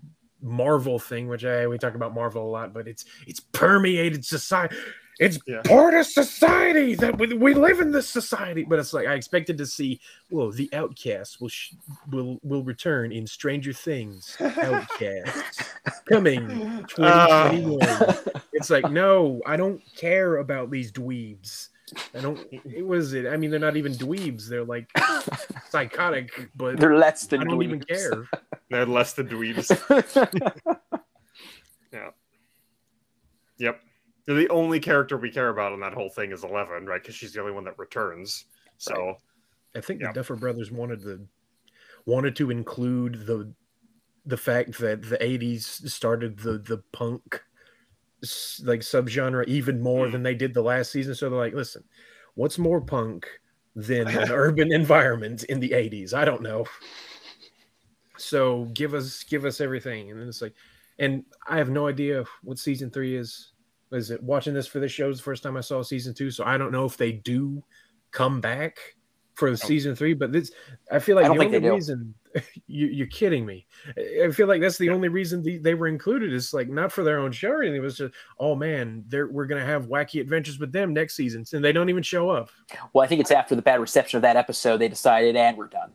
Marvel 0.41 0.99
thing, 0.99 1.27
which 1.27 1.45
I 1.45 1.67
we 1.67 1.77
talk 1.77 1.95
about 1.95 2.13
Marvel 2.13 2.43
a 2.47 2.49
lot, 2.49 2.73
but 2.73 2.87
it's 2.87 3.05
it's 3.27 3.39
permeated 3.39 4.25
society. 4.25 4.75
It's 5.19 5.37
Yeah. 5.45 5.61
part 5.65 5.93
of 5.93 6.07
society 6.07 6.95
that 6.95 7.19
we, 7.19 7.31
we 7.35 7.53
live 7.53 7.79
in 7.79 7.91
this 7.91 8.09
society. 8.09 8.63
But 8.63 8.79
it's 8.79 8.91
like 8.91 9.05
I 9.07 9.13
expected 9.13 9.55
to 9.59 9.67
see. 9.67 9.99
well, 10.31 10.49
the 10.49 10.67
Outcasts 10.73 11.39
will 11.39 11.49
sh- 11.49 11.73
will 12.09 12.39
will 12.41 12.63
return 12.63 13.11
in 13.11 13.27
Stranger 13.27 13.73
Things. 13.73 14.35
Outcasts 14.39 15.63
coming 16.09 16.47
ah. 16.97 17.49
2021. 17.51 18.17
it's 18.53 18.69
like 18.71 18.89
no, 18.91 19.41
I 19.45 19.57
don't 19.57 19.81
care 19.95 20.37
about 20.37 20.71
these 20.71 20.91
dweebs. 20.91 21.67
I 22.15 22.21
don't. 22.21 22.39
It 22.51 22.85
was 22.85 23.13
it. 23.13 23.25
I 23.27 23.37
mean, 23.37 23.51
they're 23.51 23.59
not 23.59 23.77
even 23.77 23.93
dweebs. 23.93 24.47
They're 24.47 24.63
like 24.63 24.89
psychotic, 25.69 26.49
but 26.55 26.79
They're 26.79 26.95
less 26.97 27.25
than. 27.27 27.41
I 27.41 27.43
don't 27.45 27.61
even 27.63 27.81
care. 27.81 28.27
They're 28.69 28.85
less 28.85 29.13
than 29.13 29.27
dweebs. 29.27 29.69
Yeah. 31.93 32.11
Yep. 33.57 33.81
They're 34.25 34.35
the 34.35 34.49
only 34.49 34.79
character 34.79 35.17
we 35.17 35.29
care 35.29 35.49
about 35.49 35.73
in 35.73 35.81
that 35.81 35.93
whole 35.93 36.09
thing 36.09 36.31
is 36.31 36.43
Eleven, 36.43 36.85
right? 36.85 37.01
Because 37.01 37.15
she's 37.15 37.33
the 37.33 37.41
only 37.41 37.51
one 37.51 37.65
that 37.65 37.77
returns. 37.77 38.45
So 38.77 39.15
I 39.75 39.81
think 39.81 39.99
Yeah. 40.01 40.07
the 40.07 40.13
Duffer 40.13 40.35
Brothers 40.37 40.71
wanted 40.71 41.01
to 41.01 41.27
wanted 42.05 42.35
to 42.37 42.49
include 42.49 43.25
the 43.27 43.53
the 44.25 44.37
fact 44.37 44.77
that 44.79 45.01
the 45.09 45.17
'80s 45.17 45.89
started 45.89 46.39
the 46.39 46.59
the 46.59 46.81
punk 46.93 47.23
s- 47.33 47.41
like 48.63 48.81
subgenre 48.81 49.47
even 49.47 49.81
more 49.81 50.07
Mm. 50.07 50.11
than 50.11 50.23
they 50.23 50.35
did 50.35 50.53
the 50.53 50.61
last 50.61 50.91
season. 50.91 51.15
So 51.15 51.29
they're 51.29 51.39
like, 51.39 51.53
listen, 51.53 51.83
what's 52.35 52.57
more 52.59 52.81
punk 52.81 53.27
than 53.75 54.07
an 54.17 54.31
urban 54.31 54.71
environment 54.71 55.43
in 55.45 55.59
the 55.59 55.69
'80s? 55.71 56.13
I 56.13 56.25
don't 56.25 56.41
know. 56.41 56.65
So 58.17 58.65
give 58.73 58.93
us 58.93 59.23
give 59.23 59.45
us 59.45 59.61
everything, 59.61 60.11
and 60.11 60.19
then 60.19 60.27
it's 60.27 60.41
like, 60.41 60.53
and 60.99 61.23
I 61.47 61.57
have 61.57 61.69
no 61.69 61.87
idea 61.87 62.23
what 62.43 62.59
season 62.59 62.91
three 62.91 63.15
is. 63.15 63.53
Is 63.91 64.11
it 64.11 64.23
watching 64.23 64.53
this 64.53 64.67
for 64.67 64.79
this 64.79 64.91
show 64.91 65.09
is 65.09 65.17
the 65.17 65.23
first 65.23 65.43
time 65.43 65.57
I 65.57 65.61
saw 65.61 65.81
season 65.81 66.13
two, 66.13 66.31
so 66.31 66.45
I 66.45 66.57
don't 66.57 66.71
know 66.71 66.85
if 66.85 66.95
they 66.97 67.11
do 67.11 67.63
come 68.11 68.39
back 68.39 68.77
for 69.41 69.49
the 69.49 69.59
oh. 69.63 69.67
season 69.67 69.95
three. 69.95 70.13
But 70.13 70.31
this, 70.31 70.51
I 70.91 70.99
feel 70.99 71.15
like 71.15 71.25
I 71.25 71.35
the 71.35 71.45
only 71.45 71.69
reason 71.71 72.13
you, 72.67 72.85
you're 72.85 73.07
kidding 73.07 73.43
me. 73.43 73.65
I 73.97 74.25
I 74.27 74.31
feel 74.31 74.47
like 74.47 74.61
that's 74.61 74.77
the 74.77 74.91
only 74.91 75.09
reason 75.09 75.41
the, 75.41 75.57
they 75.57 75.73
were 75.73 75.87
included 75.87 76.31
is 76.31 76.53
like 76.53 76.69
not 76.69 76.91
for 76.91 77.03
their 77.03 77.17
own 77.17 77.31
show 77.31 77.49
or 77.49 77.63
anything. 77.63 77.77
It 77.77 77.83
was 77.83 77.97
just, 77.97 78.13
oh 78.39 78.53
man, 78.53 79.03
they're 79.07 79.27
we're 79.27 79.47
gonna 79.47 79.65
have 79.65 79.87
wacky 79.87 80.21
adventures 80.21 80.59
with 80.59 80.71
them 80.71 80.93
next 80.93 81.15
season, 81.15 81.43
and 81.53 81.65
they 81.65 81.71
don't 81.71 81.89
even 81.89 82.03
show 82.03 82.29
up. 82.29 82.51
well, 82.93 83.03
I 83.03 83.07
think 83.07 83.19
it's 83.19 83.31
after 83.31 83.55
the 83.55 83.63
bad 83.63 83.79
reception 83.81 84.17
of 84.17 84.21
that 84.21 84.37
episode 84.37 84.77
they 84.77 84.87
decided, 84.87 85.35
and 85.35 85.57
we're 85.57 85.67
done. 85.67 85.91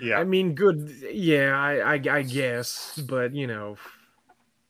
yeah. 0.00 0.20
I 0.20 0.24
mean, 0.24 0.54
good, 0.54 0.88
yeah, 1.10 1.58
I, 1.58 1.94
I, 1.94 2.00
I 2.18 2.22
guess, 2.22 3.02
but 3.08 3.34
you 3.34 3.48
know, 3.48 3.76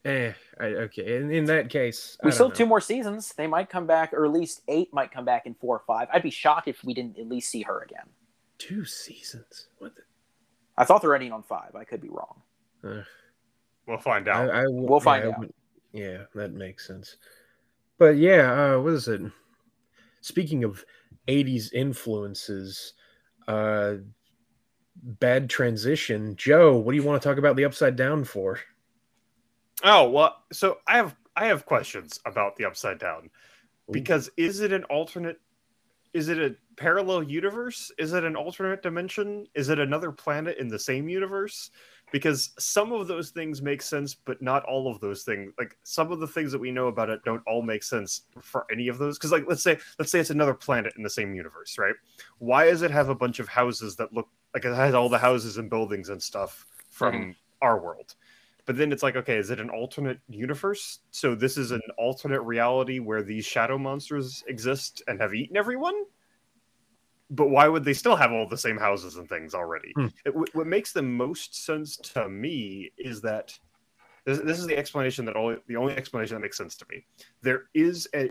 eh, 0.06 0.32
I, 0.60 0.64
okay. 0.64 1.16
In, 1.16 1.30
in 1.30 1.44
that 1.46 1.68
case, 1.70 2.16
We 2.22 2.30
I 2.30 2.34
still 2.34 2.46
don't 2.46 2.52
have 2.52 2.58
two 2.58 2.66
more 2.66 2.80
seasons. 2.80 3.32
They 3.36 3.46
might 3.46 3.68
come 3.68 3.86
back, 3.86 4.12
or 4.12 4.24
at 4.24 4.32
least 4.32 4.62
eight 4.68 4.92
might 4.92 5.10
come 5.12 5.24
back 5.24 5.46
in 5.46 5.54
four 5.54 5.76
or 5.76 5.82
five. 5.86 6.08
I'd 6.12 6.22
be 6.22 6.30
shocked 6.30 6.68
if 6.68 6.82
we 6.84 6.94
didn't 6.94 7.18
at 7.18 7.28
least 7.28 7.50
see 7.50 7.62
her 7.62 7.82
again. 7.82 8.06
two 8.58 8.84
seasons. 8.84 9.68
What? 9.78 9.94
The, 9.94 10.02
I 10.78 10.84
thought 10.84 11.02
they're 11.02 11.14
ending 11.14 11.32
on 11.32 11.42
five. 11.42 11.74
I 11.74 11.84
could 11.84 12.00
be 12.00 12.08
wrong. 12.08 12.42
uh, 12.84 13.02
We'll 13.86 13.98
find 13.98 14.26
out. 14.28 14.50
I 14.50 14.64
will- 14.66 14.86
We'll 14.88 15.00
find 15.00 15.24
yeah, 15.24 15.30
out. 15.30 15.38
would- 15.40 15.54
yeah, 15.92 16.18
that 16.34 16.52
makes 16.52 16.86
sense. 16.86 17.16
But 17.98 18.16
yeah, 18.16 18.74
uh, 18.74 18.80
what 18.80 18.92
is 18.92 19.08
it? 19.08 19.20
Speaking 20.20 20.64
of 20.64 20.84
'80s 21.28 21.72
influences, 21.72 22.92
uh, 23.48 23.94
bad 25.02 25.48
transition. 25.48 26.34
Joe, 26.36 26.76
what 26.76 26.92
do 26.92 26.96
you 26.96 27.02
want 27.04 27.20
to 27.22 27.28
talk 27.28 27.38
about 27.38 27.56
the 27.56 27.64
Upside 27.64 27.96
Down 27.96 28.24
for? 28.24 28.58
Oh 29.84 30.08
well, 30.08 30.44
so 30.52 30.78
I 30.86 30.96
have 30.96 31.16
I 31.36 31.46
have 31.46 31.66
questions 31.66 32.20
about 32.24 32.56
the 32.56 32.64
Upside 32.64 32.98
Down 32.98 33.30
because 33.90 34.30
is 34.36 34.60
it 34.60 34.72
an 34.72 34.84
alternate? 34.84 35.40
Is 36.14 36.28
it 36.28 36.38
a 36.38 36.56
parallel 36.76 37.22
universe? 37.22 37.92
Is 37.98 38.14
it 38.14 38.24
an 38.24 38.36
alternate 38.36 38.82
dimension? 38.82 39.46
Is 39.54 39.68
it 39.68 39.78
another 39.78 40.10
planet 40.10 40.56
in 40.58 40.68
the 40.68 40.78
same 40.78 41.08
universe? 41.08 41.70
Because 42.10 42.50
some 42.58 42.92
of 42.92 43.08
those 43.08 43.30
things 43.30 43.60
make 43.60 43.82
sense, 43.82 44.14
but 44.14 44.40
not 44.40 44.64
all 44.64 44.90
of 44.90 45.00
those 45.00 45.24
things. 45.24 45.52
Like 45.58 45.76
some 45.82 46.12
of 46.12 46.20
the 46.20 46.26
things 46.26 46.52
that 46.52 46.60
we 46.60 46.70
know 46.70 46.86
about 46.86 47.10
it 47.10 47.20
don't 47.24 47.42
all 47.46 47.62
make 47.62 47.82
sense 47.82 48.22
for 48.40 48.64
any 48.72 48.88
of 48.88 48.96
those. 48.96 49.18
Because 49.18 49.32
like 49.32 49.44
let's 49.46 49.62
say 49.62 49.78
let's 49.98 50.10
say 50.10 50.20
it's 50.20 50.30
another 50.30 50.54
planet 50.54 50.94
in 50.96 51.02
the 51.02 51.10
same 51.10 51.34
universe, 51.34 51.76
right? 51.78 51.94
Why 52.38 52.70
does 52.70 52.82
it 52.82 52.90
have 52.90 53.10
a 53.10 53.14
bunch 53.14 53.40
of 53.40 53.48
houses 53.48 53.96
that 53.96 54.12
look 54.14 54.28
like 54.54 54.64
it 54.64 54.74
has 54.74 54.94
all 54.94 55.10
the 55.10 55.18
houses 55.18 55.58
and 55.58 55.68
buildings 55.68 56.08
and 56.08 56.22
stuff 56.22 56.66
from 56.88 57.14
hmm. 57.14 57.30
our 57.60 57.78
world? 57.78 58.14
But 58.66 58.76
then 58.76 58.90
it's 58.92 59.02
like, 59.02 59.16
okay, 59.16 59.36
is 59.36 59.50
it 59.50 59.60
an 59.60 59.70
alternate 59.70 60.18
universe? 60.28 60.98
So 61.12 61.34
this 61.34 61.56
is 61.56 61.70
an 61.70 61.80
alternate 61.96 62.42
reality 62.42 62.98
where 62.98 63.22
these 63.22 63.44
shadow 63.46 63.78
monsters 63.78 64.42
exist 64.48 65.02
and 65.06 65.20
have 65.20 65.34
eaten 65.34 65.56
everyone? 65.56 65.94
But 67.30 67.48
why 67.48 67.68
would 67.68 67.84
they 67.84 67.92
still 67.92 68.16
have 68.16 68.32
all 68.32 68.48
the 68.48 68.58
same 68.58 68.76
houses 68.76 69.16
and 69.16 69.28
things 69.28 69.54
already? 69.54 69.92
Hmm. 69.96 70.06
It, 70.24 70.34
what- 70.34 70.54
what 70.54 70.66
makes 70.66 70.92
the 70.92 71.02
most 71.02 71.64
sense 71.64 71.96
to 71.98 72.28
me 72.28 72.90
is 72.98 73.20
that 73.22 73.56
this, 74.24 74.40
this 74.40 74.58
is 74.58 74.66
the 74.66 74.76
explanation 74.76 75.24
that 75.26 75.36
only 75.36 75.58
the 75.68 75.76
only 75.76 75.94
explanation 75.96 76.34
that 76.34 76.40
makes 76.40 76.56
sense 76.56 76.76
to 76.76 76.86
me. 76.90 77.04
There 77.42 77.64
is 77.74 78.08
a 78.14 78.30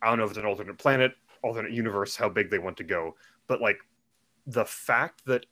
I 0.00 0.08
don't 0.08 0.18
know 0.18 0.24
if 0.24 0.30
it's 0.30 0.38
an 0.38 0.46
alternate 0.46 0.78
planet, 0.78 1.12
alternate 1.42 1.72
universe, 1.72 2.16
how 2.16 2.28
big 2.30 2.50
they 2.50 2.58
want 2.58 2.78
to 2.78 2.84
go, 2.84 3.14
but 3.46 3.60
like 3.60 3.78
the 4.46 4.64
fact 4.64 5.24
that 5.26 5.44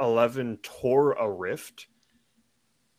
Eleven 0.00 0.56
tore 0.62 1.12
a 1.12 1.30
rift 1.30 1.86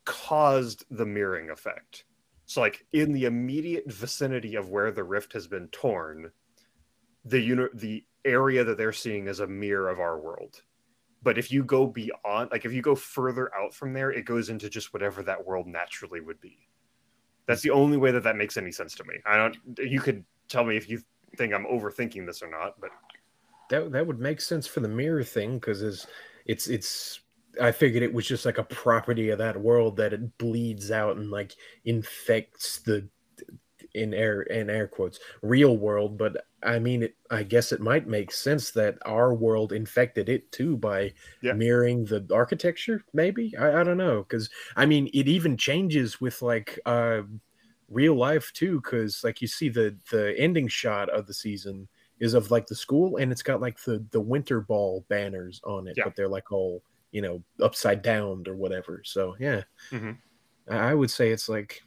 caused 0.04 0.84
the 0.90 1.06
mirroring 1.06 1.50
effect. 1.50 2.04
So, 2.46 2.60
like 2.60 2.84
in 2.92 3.12
the 3.12 3.24
immediate 3.24 3.90
vicinity 3.90 4.56
of 4.56 4.68
where 4.68 4.90
the 4.90 5.04
rift 5.04 5.32
has 5.32 5.46
been 5.46 5.68
torn, 5.68 6.30
the 7.24 7.40
uni- 7.40 7.68
the 7.74 8.04
area 8.24 8.64
that 8.64 8.76
they're 8.76 8.92
seeing 8.92 9.26
is 9.26 9.40
a 9.40 9.46
mirror 9.46 9.88
of 9.88 10.00
our 10.00 10.20
world. 10.20 10.62
But 11.22 11.38
if 11.38 11.52
you 11.52 11.62
go 11.62 11.86
beyond, 11.86 12.50
like 12.50 12.64
if 12.64 12.72
you 12.72 12.82
go 12.82 12.94
further 12.96 13.54
out 13.54 13.74
from 13.74 13.92
there, 13.92 14.10
it 14.10 14.24
goes 14.24 14.48
into 14.48 14.68
just 14.68 14.92
whatever 14.92 15.22
that 15.22 15.46
world 15.46 15.66
naturally 15.68 16.20
would 16.20 16.40
be. 16.40 16.58
That's 17.46 17.62
the 17.62 17.70
only 17.70 17.96
way 17.96 18.10
that 18.10 18.24
that 18.24 18.36
makes 18.36 18.56
any 18.56 18.72
sense 18.72 18.94
to 18.96 19.04
me. 19.04 19.14
I 19.24 19.36
don't. 19.36 19.56
You 19.78 20.00
could 20.00 20.24
tell 20.48 20.64
me 20.64 20.76
if 20.76 20.88
you 20.88 21.00
think 21.36 21.54
I'm 21.54 21.66
overthinking 21.66 22.26
this 22.26 22.42
or 22.42 22.50
not, 22.50 22.80
but 22.80 22.90
That 23.70 23.92
that 23.92 24.06
would 24.06 24.20
make 24.20 24.40
sense 24.40 24.66
for 24.66 24.80
the 24.80 24.88
mirror 24.88 25.24
thing 25.24 25.54
because 25.54 25.82
it's 25.82 26.06
it's 26.44 26.66
it's. 26.68 27.20
I 27.60 27.72
figured 27.72 28.02
it 28.02 28.12
was 28.14 28.26
just 28.26 28.44
like 28.46 28.58
a 28.58 28.64
property 28.64 29.30
of 29.30 29.38
that 29.38 29.60
world 29.60 29.96
that 29.96 30.12
it 30.12 30.38
bleeds 30.38 30.90
out 30.90 31.16
and 31.16 31.30
like 31.30 31.54
infects 31.84 32.80
the 32.80 33.08
in 33.94 34.14
air 34.14 34.42
in 34.42 34.70
air 34.70 34.88
quotes 34.88 35.20
real 35.42 35.76
world. 35.76 36.18
But 36.18 36.46
I 36.62 36.78
mean, 36.78 37.04
it, 37.04 37.16
I 37.30 37.42
guess 37.42 37.72
it 37.72 37.80
might 37.80 38.06
make 38.06 38.32
sense 38.32 38.70
that 38.72 38.98
our 39.04 39.34
world 39.34 39.72
infected 39.72 40.28
it 40.28 40.50
too 40.52 40.76
by 40.76 41.14
Yeah. 41.40 41.52
mirroring 41.52 42.04
the 42.06 42.26
architecture. 42.32 43.04
Maybe 43.12 43.56
I, 43.56 43.80
I 43.80 43.84
don't 43.84 43.98
know 43.98 44.22
because 44.22 44.50
I 44.76 44.86
mean 44.86 45.08
it 45.14 45.28
even 45.28 45.56
changes 45.56 46.20
with 46.20 46.42
like 46.42 46.78
uh 46.86 47.22
real 47.88 48.14
life 48.14 48.52
too 48.52 48.80
because 48.80 49.22
like 49.24 49.40
you 49.42 49.48
see 49.48 49.68
the 49.68 49.98
the 50.10 50.34
ending 50.38 50.68
shot 50.68 51.08
of 51.10 51.26
the 51.26 51.34
season 51.34 51.88
is 52.20 52.34
of 52.34 52.50
like 52.50 52.66
the 52.66 52.74
school 52.74 53.16
and 53.18 53.30
it's 53.32 53.42
got 53.42 53.60
like 53.60 53.78
the 53.82 54.04
the 54.10 54.20
winter 54.20 54.60
ball 54.60 55.04
banners 55.08 55.60
on 55.64 55.86
it 55.86 55.96
Yeah. 55.96 56.04
but 56.04 56.14
they're 56.16 56.28
like 56.28 56.50
all 56.52 56.82
you 57.12 57.22
know 57.22 57.42
upside 57.60 58.02
down 58.02 58.44
or 58.48 58.56
whatever 58.56 59.02
so 59.04 59.36
yeah 59.38 59.62
Mhm. 59.90 60.18
I 60.68 60.76
I 60.90 60.94
would 60.94 61.10
say 61.10 61.30
it's 61.30 61.48
like 61.48 61.80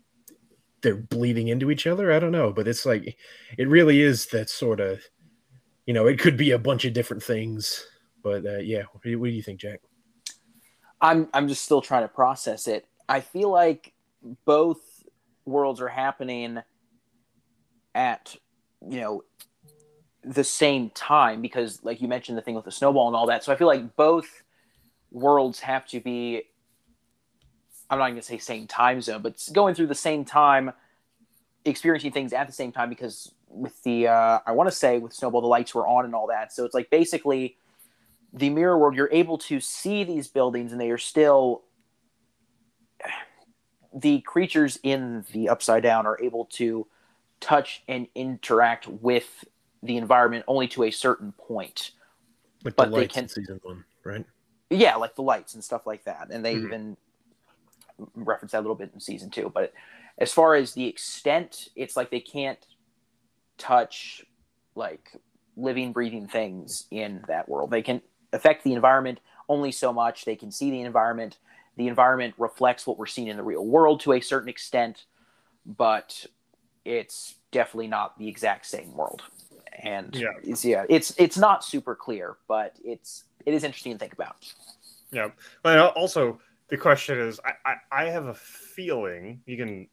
they're 0.81 0.95
bleeding 0.95 1.47
into 1.47 1.71
each 1.71 1.87
other 1.87 2.11
i 2.11 2.19
don't 2.19 2.31
know 2.31 2.53
but 2.53 2.67
it's 2.67 2.85
like 2.85 3.17
it 3.57 3.67
really 3.67 4.01
is 4.01 4.27
that 4.27 4.49
sort 4.49 4.79
of 4.79 5.01
you 5.85 5.93
know 5.93 6.05
it 6.05 6.19
could 6.19 6.37
be 6.37 6.51
a 6.51 6.59
bunch 6.59 6.85
of 6.85 6.93
different 6.93 7.23
things 7.23 7.85
but 8.21 8.45
uh, 8.45 8.57
yeah 8.57 8.83
what 8.91 9.01
do, 9.01 9.09
you, 9.09 9.19
what 9.19 9.27
do 9.27 9.33
you 9.33 9.41
think 9.41 9.59
jack 9.59 9.81
I'm 11.01 11.27
I'm 11.33 11.47
just 11.47 11.63
still 11.63 11.81
trying 11.81 12.03
to 12.03 12.07
process 12.07 12.67
it. 12.67 12.87
I 13.07 13.21
feel 13.21 13.51
like 13.51 13.93
both 14.45 14.79
worlds 15.45 15.81
are 15.81 15.87
happening 15.87 16.59
at 17.93 18.35
you 18.89 19.01
know 19.01 19.23
the 20.23 20.43
same 20.43 20.89
time 20.91 21.41
because 21.41 21.83
like 21.83 22.01
you 22.01 22.07
mentioned 22.07 22.37
the 22.37 22.41
thing 22.41 22.55
with 22.55 22.65
the 22.65 22.71
snowball 22.71 23.07
and 23.07 23.15
all 23.15 23.27
that. 23.27 23.43
So 23.43 23.53
I 23.53 23.55
feel 23.55 23.67
like 23.67 23.95
both 23.95 24.27
worlds 25.15 25.61
have 25.61 25.87
to 25.87 25.99
be 26.01 26.43
I'm 27.89 27.99
not 27.99 28.05
going 28.07 28.15
to 28.17 28.21
say 28.21 28.37
same 28.37 28.67
time 28.67 28.99
zone, 29.01 29.21
but 29.21 29.41
going 29.53 29.75
through 29.75 29.87
the 29.87 29.95
same 29.95 30.25
time 30.25 30.73
experiencing 31.63 32.11
things 32.11 32.33
at 32.33 32.47
the 32.47 32.53
same 32.53 32.71
time 32.71 32.89
because 32.89 33.31
with 33.47 33.81
the 33.83 34.07
uh 34.07 34.39
I 34.45 34.51
want 34.51 34.69
to 34.69 34.75
say 34.75 34.99
with 34.99 35.13
snowball 35.13 35.41
the 35.41 35.47
lights 35.47 35.73
were 35.73 35.87
on 35.87 36.05
and 36.05 36.13
all 36.13 36.27
that. 36.27 36.51
So 36.51 36.65
it's 36.65 36.73
like 36.75 36.89
basically 36.89 37.57
the 38.33 38.49
mirror 38.49 38.77
world, 38.77 38.95
you're 38.95 39.09
able 39.13 39.37
to 39.37 39.61
see 39.61 40.03
these 40.03 40.27
buildings, 40.27 40.73
and 40.73 40.81
they 40.81 40.91
are 40.91 40.97
still 40.97 41.63
the 43.93 44.19
creatures 44.21 44.77
in 44.83 45.23
the 45.31 45.47
upside 45.47 45.83
down 45.83 46.05
are 46.05 46.19
able 46.21 46.45
to 46.45 46.85
touch 47.39 47.83
and 47.87 48.07
interact 48.15 48.87
with 48.87 49.45
the 49.81 49.95
environment 49.95 50.43
only 50.47 50.67
to 50.67 50.83
a 50.83 50.91
certain 50.91 51.31
point. 51.37 51.91
Like 52.65 52.75
But 52.75 52.91
the 52.91 52.97
they 52.97 53.07
can- 53.07 53.29
season 53.29 53.61
one, 53.63 53.85
right? 54.03 54.25
Yeah, 54.69 54.95
like 54.95 55.15
the 55.15 55.21
lights 55.21 55.53
and 55.53 55.63
stuff 55.63 55.85
like 55.85 56.03
that. 56.05 56.29
And 56.31 56.43
they 56.43 56.55
Mhm. 56.55 56.65
even 56.65 56.97
reference 58.15 58.51
that 58.51 58.59
a 58.59 58.61
little 58.61 58.75
bit 58.75 58.91
in 58.93 58.99
season 58.99 59.29
two. 59.29 59.49
But 59.53 59.73
as 60.17 60.33
far 60.33 60.55
as 60.55 60.73
the 60.73 60.87
extent, 60.87 61.69
it's 61.75 61.95
like 61.95 62.09
they 62.09 62.19
can't 62.19 62.65
touch 63.57 64.25
like 64.75 65.11
living, 65.55 65.93
breathing 65.93 66.27
things 66.27 66.85
in 66.91 67.23
that 67.27 67.47
world. 67.47 67.71
They 67.71 67.81
can 67.81 68.01
affect 68.33 68.63
the 68.63 68.73
environment 68.73 69.19
only 69.47 69.71
so 69.71 69.93
much. 69.93 70.25
They 70.25 70.35
can 70.35 70.51
see 70.51 70.71
the 70.71 70.81
environment. 70.81 71.37
The 71.77 71.87
environment 71.87 72.35
reflects 72.37 72.85
what 72.85 72.97
we're 72.97 73.05
seeing 73.05 73.27
in 73.27 73.37
the 73.37 73.43
real 73.43 73.65
world 73.65 74.01
to 74.01 74.13
a 74.13 74.21
certain 74.21 74.49
extent, 74.49 75.05
but 75.65 76.25
it's 76.83 77.35
definitely 77.51 77.87
not 77.87 78.17
the 78.17 78.27
exact 78.27 78.65
same 78.65 78.93
world. 78.93 79.21
And 79.83 80.15
Yeah. 80.15 80.31
it's 80.43 80.63
yeah, 80.63 80.85
it's 80.89 81.13
it's 81.17 81.37
not 81.37 81.63
super 81.63 81.95
clear, 81.95 82.37
but 82.47 82.77
it's 82.83 83.25
it 83.45 83.53
is 83.53 83.63
interesting 83.63 83.93
to 83.93 83.99
think 83.99 84.13
about. 84.13 84.35
Yeah, 85.11 85.29
but 85.63 85.77
also 85.95 86.39
the 86.69 86.77
question 86.77 87.19
is, 87.19 87.39
I, 87.45 87.51
I, 87.65 87.75
I 87.91 88.09
have 88.09 88.25
a 88.27 88.33
feeling 88.33 89.41
you 89.45 89.57
can, 89.57 89.87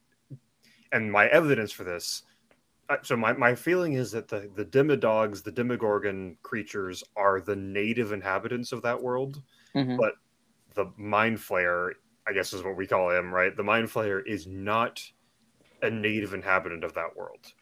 and 0.91 1.11
my 1.11 1.27
evidence 1.27 1.71
for 1.71 1.83
this. 1.83 2.23
uh, 2.89 2.97
So 3.03 3.15
my, 3.15 3.33
my 3.33 3.55
feeling 3.55 3.93
is 3.93 4.11
that 4.11 4.27
the 4.27 4.49
the 4.55 4.65
Demodogs, 4.65 5.43
the 5.43 5.51
Demogorgon 5.51 6.37
creatures, 6.41 7.03
are 7.15 7.39
the 7.41 7.55
native 7.55 8.11
inhabitants 8.11 8.71
of 8.71 8.81
that 8.81 9.01
world. 9.01 9.41
Mhm. 9.75 9.97
But 9.97 10.15
the 10.73 10.91
Mind 10.97 11.37
Flayer, 11.37 11.91
I 12.27 12.33
guess 12.33 12.53
is 12.53 12.63
what 12.63 12.75
we 12.77 12.87
call 12.87 13.11
him, 13.11 13.33
right? 13.33 13.55
The 13.55 13.63
Mind 13.63 13.87
Flayer 13.89 14.25
is 14.25 14.47
not 14.47 15.03
a 15.81 15.89
native 15.89 16.33
inhabitant 16.33 16.83
of 16.83 16.93
that 16.93 17.15
world. 17.15 17.53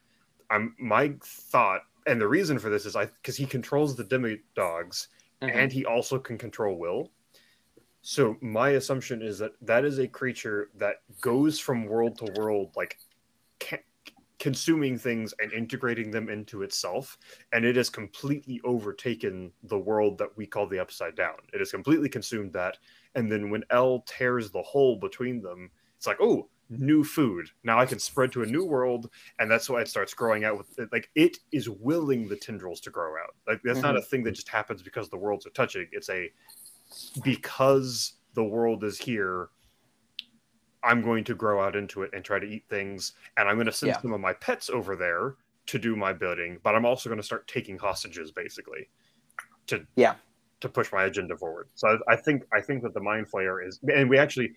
I'm 0.49 0.75
my 0.79 1.13
thought, 1.23 1.81
and 2.07 2.19
the 2.19 2.27
reason 2.27 2.59
for 2.59 2.69
this 2.69 2.85
is 2.85 2.95
I 2.95 3.05
because 3.05 3.37
he 3.37 3.45
controls 3.45 3.95
the 3.95 4.03
Demodogs 4.03 5.07
Mhm. 5.41 5.55
and 5.55 5.71
he 5.71 5.85
also 5.85 6.19
can 6.19 6.37
control 6.37 6.77
will. 6.77 7.11
So 8.01 8.37
my 8.41 8.71
assumption 8.71 9.21
is 9.21 9.37
that 9.39 9.53
that 9.61 9.85
is 9.85 9.99
a 9.99 10.07
creature 10.07 10.71
that 10.75 11.03
goes 11.21 11.59
from 11.59 11.85
world 11.85 12.17
to 12.17 12.33
world, 12.39 12.71
like 12.75 12.97
ca- 13.59 13.83
consuming 14.39 14.97
things 14.97 15.35
and 15.39 15.53
integrating 15.53 16.09
them 16.09 16.27
into 16.27 16.63
itself, 16.63 17.19
and 17.53 17.63
it 17.63 17.75
has 17.75 17.91
completely 17.91 18.59
overtaken 18.63 19.53
the 19.63 19.77
world 19.77 20.17
that 20.17 20.35
we 20.35 20.47
call 20.47 20.65
the 20.65 20.79
Upside 20.79 21.13
Down. 21.15 21.37
It 21.53 21.59
has 21.59 21.69
completely 21.69 22.09
consumed 22.09 22.53
that, 22.53 22.79
and 23.13 23.31
then 23.31 23.51
when 23.51 23.63
El 23.69 24.01
tears 24.01 24.49
the 24.49 24.63
hole 24.63 24.95
between 24.95 25.41
them, 25.41 25.69
it's 25.95 26.07
like, 26.07 26.17
oh, 26.19 26.49
new 26.71 27.03
food. 27.03 27.49
Now 27.63 27.79
I 27.79 27.85
can 27.85 27.99
spread 27.99 28.31
to 28.33 28.43
a 28.43 28.45
new 28.45 28.65
world, 28.65 29.09
and 29.39 29.51
that's 29.51 29.69
why 29.69 29.81
it 29.81 29.87
starts 29.87 30.13
growing 30.13 30.43
out 30.43 30.57
with 30.57 30.79
it. 30.79 30.89
Like 30.91 31.09
it 31.15 31.37
is 31.51 31.69
willing 31.69 32.27
the 32.27 32.35
tendrils 32.35 32.79
to 32.81 32.89
grow 32.89 33.13
out. 33.21 33.35
Like 33.47 33.61
that's 33.63 33.81
not 33.81 33.95
a 33.95 33.99
mm-hmm. 33.99 34.09
thing 34.09 34.23
that 34.23 34.31
just 34.31 34.49
happens 34.49 34.81
because 34.81 35.09
the 35.09 35.17
worlds 35.17 35.45
are 35.45 35.51
touching. 35.51 35.87
It's 35.91 36.09
a 36.09 36.31
because 37.23 38.13
the 38.33 38.43
world 38.43 38.83
is 38.83 38.97
here. 38.97 39.49
I'm 40.83 41.01
going 41.01 41.23
to 41.25 41.35
grow 41.35 41.61
out 41.61 41.75
into 41.75 42.01
it 42.01 42.11
and 42.13 42.25
try 42.25 42.39
to 42.39 42.45
eat 42.45 42.65
things, 42.69 43.13
and 43.37 43.47
I'm 43.47 43.55
going 43.55 43.67
to 43.67 43.71
send 43.71 43.91
Yeah. 43.91 44.01
some 44.01 44.13
of 44.13 44.19
my 44.19 44.33
pets 44.33 44.69
over 44.69 44.95
there 44.95 45.35
to 45.67 45.77
do 45.77 45.95
my 45.95 46.11
bidding. 46.11 46.59
But 46.63 46.75
I'm 46.75 46.85
also 46.85 47.07
going 47.07 47.19
to 47.19 47.25
start 47.25 47.47
taking 47.47 47.77
hostages, 47.77 48.31
basically, 48.31 48.89
to 49.67 49.85
Yeah. 49.95 50.15
to 50.61 50.69
push 50.69 50.91
my 50.91 51.03
agenda 51.03 51.37
forward. 51.37 51.69
So 51.75 51.99
I, 52.07 52.13
I 52.13 52.15
think 52.15 52.45
I 52.51 52.61
think 52.61 52.81
that 52.83 52.93
the 52.93 52.99
mind 52.99 53.29
flayer 53.29 53.65
is, 53.65 53.79
and 53.93 54.09
we 54.09 54.17
actually, 54.17 54.53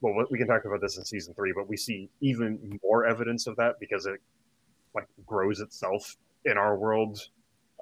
well, 0.00 0.26
we 0.30 0.38
can 0.38 0.46
talk 0.46 0.64
about 0.64 0.80
this 0.80 0.96
in 0.98 1.04
season 1.04 1.34
three, 1.34 1.52
but 1.54 1.68
we 1.68 1.76
see 1.76 2.08
even 2.20 2.78
more 2.82 3.06
evidence 3.06 3.46
of 3.46 3.56
that 3.56 3.74
because 3.80 4.06
it 4.06 4.20
like 4.94 5.06
grows 5.26 5.60
itself 5.60 6.16
in 6.44 6.56
our 6.56 6.76
world. 6.76 7.18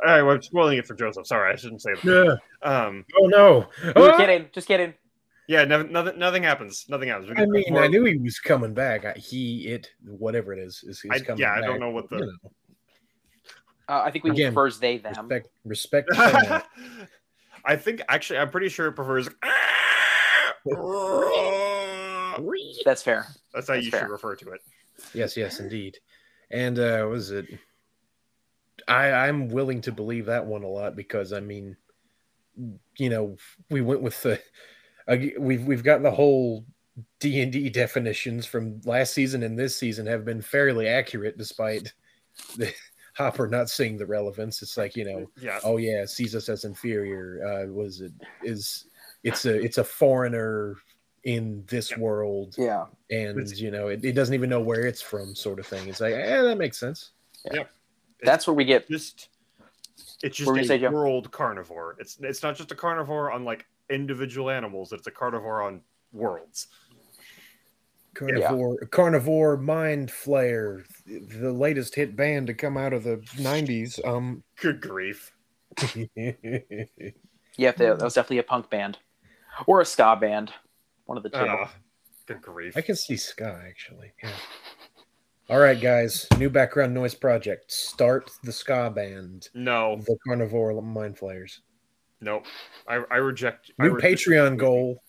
I, 0.06 0.20
I'm 0.20 0.42
spoiling 0.42 0.78
it 0.78 0.86
for 0.86 0.94
Joseph. 0.94 1.26
Sorry, 1.26 1.52
I 1.52 1.56
shouldn't 1.56 1.80
say 1.82 1.90
that. 2.02 2.38
Yeah. 2.62 2.68
Um, 2.70 3.04
Oh 3.20 3.26
no. 3.26 3.66
We 3.94 4.02
were 4.02 4.12
Ah! 4.12 4.16
kidding, 4.16 4.46
just 4.52 4.66
kidding. 4.68 4.92
yeah, 5.48 5.64
never, 5.64 5.84
nothing, 5.84 6.18
nothing 6.18 6.42
happens. 6.42 6.86
Nothing 6.88 7.08
happens. 7.08 7.30
We 7.30 7.36
I 7.36 7.46
mean, 7.46 7.64
more- 7.70 7.82
I 7.84 7.86
knew 7.86 8.04
he 8.04 8.16
was 8.18 8.38
coming 8.38 8.74
back. 8.74 9.04
I, 9.04 9.12
he, 9.12 9.68
it, 9.68 9.88
whatever 10.04 10.52
it 10.52 10.58
is, 10.58 10.84
is, 10.86 11.00
is 11.04 11.10
I- 11.10 11.20
coming 11.20 11.40
yeah, 11.40 11.52
I 11.54 11.60
don't 11.60 11.80
know 11.80 11.90
what 11.90 12.08
the- 12.10 12.16
You 12.16 12.26
know, 12.42 12.50
Uh, 13.88 14.02
I 14.04 14.10
think 14.10 14.24
we 14.24 14.30
Again, 14.32 14.52
prefers 14.52 14.78
they 14.80 14.98
them. 14.98 15.28
respect, 15.28 15.48
respect. 15.64 16.08
the. 16.10 16.62
I 17.64 17.76
think 17.76 18.02
actually, 18.08 18.38
I'm 18.40 18.50
pretty 18.50 18.68
sure 18.68 18.88
it 18.88 18.92
prefers. 18.92 19.28
That's 22.84 23.02
fair. 23.02 23.26
That's 23.54 23.68
how 23.68 23.74
That's 23.74 23.84
you 23.86 23.90
fair. 23.90 24.00
should 24.02 24.10
refer 24.10 24.36
to 24.36 24.50
it. 24.50 24.60
yes, 25.14 25.36
yes, 25.36 25.60
indeed. 25.60 25.98
And 26.50 26.78
uh, 26.78 27.06
was 27.08 27.30
it? 27.30 27.46
I 28.88 29.10
I'm 29.10 29.48
willing 29.48 29.80
to 29.82 29.92
believe 29.92 30.26
that 30.26 30.46
one 30.46 30.62
a 30.62 30.68
lot 30.68 30.94
because 30.96 31.32
I 31.32 31.40
mean, 31.40 31.76
you 32.98 33.10
know, 33.10 33.36
we 33.70 33.80
went 33.80 34.02
with 34.02 34.20
the 34.22 34.40
uh, 35.08 35.16
we've 35.38 35.64
we've 35.64 35.82
gotten 35.82 36.02
the 36.04 36.10
whole 36.10 36.64
D 37.20 37.40
and 37.42 37.52
D 37.52 37.68
definitions 37.68 38.46
from 38.46 38.80
last 38.84 39.12
season 39.12 39.42
and 39.42 39.58
this 39.58 39.76
season 39.76 40.06
have 40.06 40.24
been 40.24 40.40
fairly 40.40 40.86
accurate 40.88 41.36
despite 41.36 41.92
the 42.56 42.72
Hopper 43.16 43.48
not 43.48 43.70
seeing 43.70 43.96
the 43.96 44.06
relevance. 44.06 44.62
It's 44.62 44.76
like 44.76 44.94
you 44.94 45.04
know, 45.04 45.30
Yeah, 45.40 45.58
oh 45.64 45.78
yeah, 45.78 46.04
sees 46.04 46.34
us 46.36 46.48
as 46.48 46.64
inferior. 46.64 47.44
Uh, 47.44 47.72
was 47.72 48.00
it 48.02 48.12
is 48.44 48.86
it's 49.24 49.46
a 49.46 49.58
it's 49.58 49.78
a 49.78 49.84
foreigner 49.84 50.76
in 51.26 51.64
this 51.66 51.90
Yeah. 51.90 51.98
world 51.98 52.54
Yeah. 52.56 52.86
and 53.10 53.38
It's- 53.40 53.58
you 53.60 53.70
know 53.72 53.88
it, 53.88 54.04
it 54.04 54.12
doesn't 54.12 54.34
even 54.34 54.48
know 54.48 54.60
where 54.60 54.86
it's 54.86 55.02
from 55.02 55.34
sort 55.34 55.58
of 55.58 55.66
thing 55.66 55.88
it's 55.88 56.00
like 56.00 56.14
eh, 56.14 56.40
that 56.42 56.56
makes 56.56 56.78
sense 56.78 57.10
Yeah. 57.52 57.64
That's 58.22 58.46
where 58.46 58.54
we 58.54 58.64
get 58.64 58.88
just 58.88 59.28
it's 60.22 60.36
just 60.38 60.50
What 60.50 60.60
a 60.60 60.64
say, 60.64 60.78
world 60.88 61.30
carnivore. 61.30 61.96
It's 61.98 62.16
it's 62.20 62.42
not 62.42 62.56
just 62.56 62.70
a 62.72 62.74
carnivore 62.74 63.30
on 63.30 63.44
like 63.44 63.66
individual 63.90 64.48
animals. 64.50 64.92
It's 64.92 65.06
a 65.06 65.10
carnivore 65.10 65.62
on 65.62 65.82
worlds. 66.12 66.68
carnivore 68.14 68.76
carnivore 68.90 69.56
mind 69.58 70.08
flayer 70.10 70.84
the 71.06 71.52
latest 71.52 71.94
hit 71.96 72.16
band 72.16 72.46
to 72.46 72.54
come 72.54 72.76
out 72.78 72.92
of 72.94 73.04
the 73.04 73.16
90s 73.36 73.98
um 74.06 74.42
Good 74.60 74.80
grief! 74.80 75.32
yeah, 76.14 77.72
that 77.72 78.00
was 78.00 78.14
definitely 78.14 78.38
a 78.38 78.42
punk 78.44 78.70
band 78.70 78.98
or 79.66 79.80
a 79.82 79.84
ska 79.84 80.16
band, 80.16 80.52
one 81.06 81.16
of 81.16 81.22
the 81.24 81.30
two. 81.30 81.38
Ah, 81.38 81.72
good 82.26 82.42
grief! 82.42 82.76
i 82.76 82.80
can 82.80 82.96
see 82.96 83.16
ska 83.16 83.60
actually 83.66 84.12
yeah. 84.22 84.30
all 85.50 85.58
right 85.58 85.80
guys 85.80 86.26
new 86.38 86.50
background 86.50 86.92
noise 86.92 87.14
project 87.14 87.70
start 87.72 88.30
the 88.42 88.52
ska 88.52 88.90
band 88.90 89.48
No, 89.54 89.96
the 90.06 90.16
carnivore 90.26 90.80
mind 90.82 91.16
flayers. 91.18 91.60
no, 92.20 92.42
I, 92.88 93.02
I 93.10 93.16
reject. 93.16 93.70
I 93.78 93.84
new 93.86 93.94
reject- 93.94 94.22
patreon 94.26 94.56
goal 94.58 95.02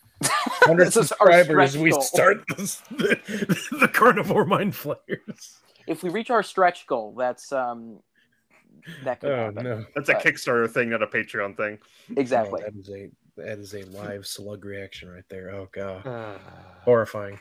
100 0.66 0.84
This 0.84 0.96
is 0.96 1.12
our 1.12 1.32
subscribers 1.32 1.76
we 1.78 1.90
goal. 1.90 2.00
start 2.02 2.44
the, 2.48 2.76
the, 2.90 3.76
the 3.80 3.88
carnivore 3.88 4.44
mind 4.44 4.74
flayers. 4.74 5.58
If 5.86 6.02
we 6.02 6.10
reach 6.10 6.30
our 6.30 6.42
stretch 6.42 6.86
goal, 6.88 7.14
that's 7.16 7.52
um, 7.52 8.00
that 9.04 9.20
could 9.20 9.30
oh 9.30 9.36
happen. 9.46 9.64
no 9.64 9.84
That's 9.94 10.08
a 10.08 10.14
But- 10.14 10.24
Kickstarter 10.24 10.68
thing, 10.70 10.90
not 10.90 11.02
a 11.02 11.06
Patreon 11.06 11.56
thing. 11.56 11.78
Exactly. 12.16 12.60
Oh, 12.62 12.70
that 12.70 12.78
is 12.78 12.90
a 12.90 13.10
that 13.38 13.58
is 13.58 13.74
a 13.74 13.82
live 13.84 14.26
slug 14.26 14.64
reaction 14.64 15.10
right 15.10 15.24
there. 15.28 15.50
Oh 15.50 15.68
god, 15.72 16.02
Ah. 16.06 16.38
horrifying. 16.84 17.38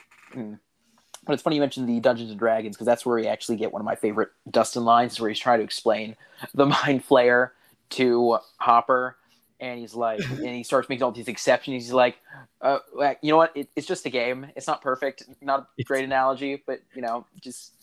But 1.26 1.34
it's 1.34 1.42
funny 1.44 1.58
you 1.58 1.62
mentioned 1.62 1.90
the 1.90 2.00
Dungeons 2.00 2.30
and 2.30 2.40
Dragons 2.40 2.76
because 2.78 2.86
that's 2.86 3.06
where 3.06 3.16
we 3.18 3.28
actually 3.28 3.58
get 3.58 3.72
one 3.74 3.82
of 3.82 3.86
my 3.86 3.96
favorite 3.96 4.30
Dustin 4.50 4.86
lines, 4.86 5.20
where 5.20 5.30
he's 5.30 5.40
trying 5.40 5.60
to 5.60 5.64
explain 5.66 6.16
the 6.54 6.66
Mind 6.86 7.06
Flayer 7.06 7.52
to 7.92 8.38
Hopper, 8.60 9.18
and 9.60 9.80
he's 9.80 9.94
like, 9.94 10.20
and 10.30 10.48
he 10.56 10.64
starts 10.64 10.88
making 10.88 11.04
all 11.04 11.12
these 11.12 11.28
exceptions. 11.28 11.84
He's 11.84 11.92
like, 11.92 12.18
uh, 12.62 12.80
you 13.22 13.32
know 13.32 13.38
what? 13.38 13.52
It, 13.58 13.68
it's 13.76 13.88
just 13.88 14.06
a 14.06 14.10
game. 14.10 14.48
It's 14.56 14.68
not 14.68 14.82
perfect. 14.82 15.24
Not 15.42 15.68
a 15.80 15.84
great 15.84 16.06
analogy, 16.06 16.64
but 16.66 16.80
you 16.96 17.02
know, 17.02 17.26
just 17.42 17.74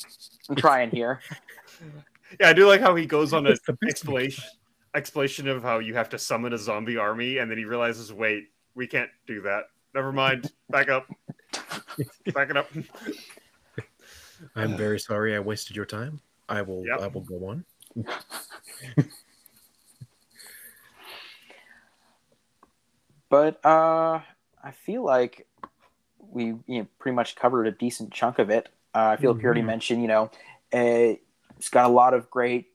I'm 0.48 0.56
trying 0.56 0.90
here. 0.90 1.20
Yeah, 2.40 2.48
I 2.48 2.52
do 2.52 2.66
like 2.66 2.80
how 2.80 2.94
he 2.96 3.06
goes 3.06 3.32
on 3.32 3.46
an 3.46 3.56
the 3.66 3.76
explanation 3.88 4.42
explanation 4.94 5.48
of 5.48 5.62
how 5.62 5.78
you 5.78 5.94
have 5.94 6.08
to 6.10 6.18
summon 6.18 6.52
a 6.52 6.58
zombie 6.58 6.96
army, 6.96 7.38
and 7.38 7.50
then 7.50 7.58
he 7.58 7.64
realizes, 7.64 8.12
wait, 8.12 8.48
we 8.74 8.86
can't 8.86 9.10
do 9.26 9.42
that. 9.42 9.64
Never 9.94 10.12
mind. 10.12 10.50
Back 10.70 10.88
up. 10.88 11.06
Back 12.32 12.50
it 12.50 12.56
up. 12.56 12.70
I'm 14.56 14.76
very 14.76 14.98
sorry 14.98 15.34
I 15.34 15.40
wasted 15.40 15.76
your 15.76 15.86
time. 15.86 16.20
I 16.48 16.62
will 16.62 16.84
Yep. 16.86 17.00
I 17.00 17.06
will 17.06 17.20
go 17.22 17.46
on. 17.46 17.64
But 23.30 23.64
uh, 23.64 24.20
I 24.62 24.70
feel 24.72 25.04
like 25.04 25.46
we 26.18 26.46
you 26.46 26.62
know, 26.68 26.86
pretty 26.98 27.14
much 27.14 27.36
covered 27.36 27.66
a 27.66 27.72
decent 27.72 28.12
chunk 28.12 28.38
of 28.38 28.50
it. 28.50 28.68
Uh, 28.94 29.08
I 29.12 29.16
feel 29.16 29.32
like 29.32 29.38
we 29.38 29.44
already 29.46 29.62
Mhm. 29.62 29.66
mentioned, 29.66 30.02
you 30.02 30.08
know, 30.08 30.30
uh, 30.72 31.16
it's 31.56 31.68
got 31.70 31.86
a 31.86 31.92
lot 31.92 32.14
of 32.14 32.30
great 32.30 32.68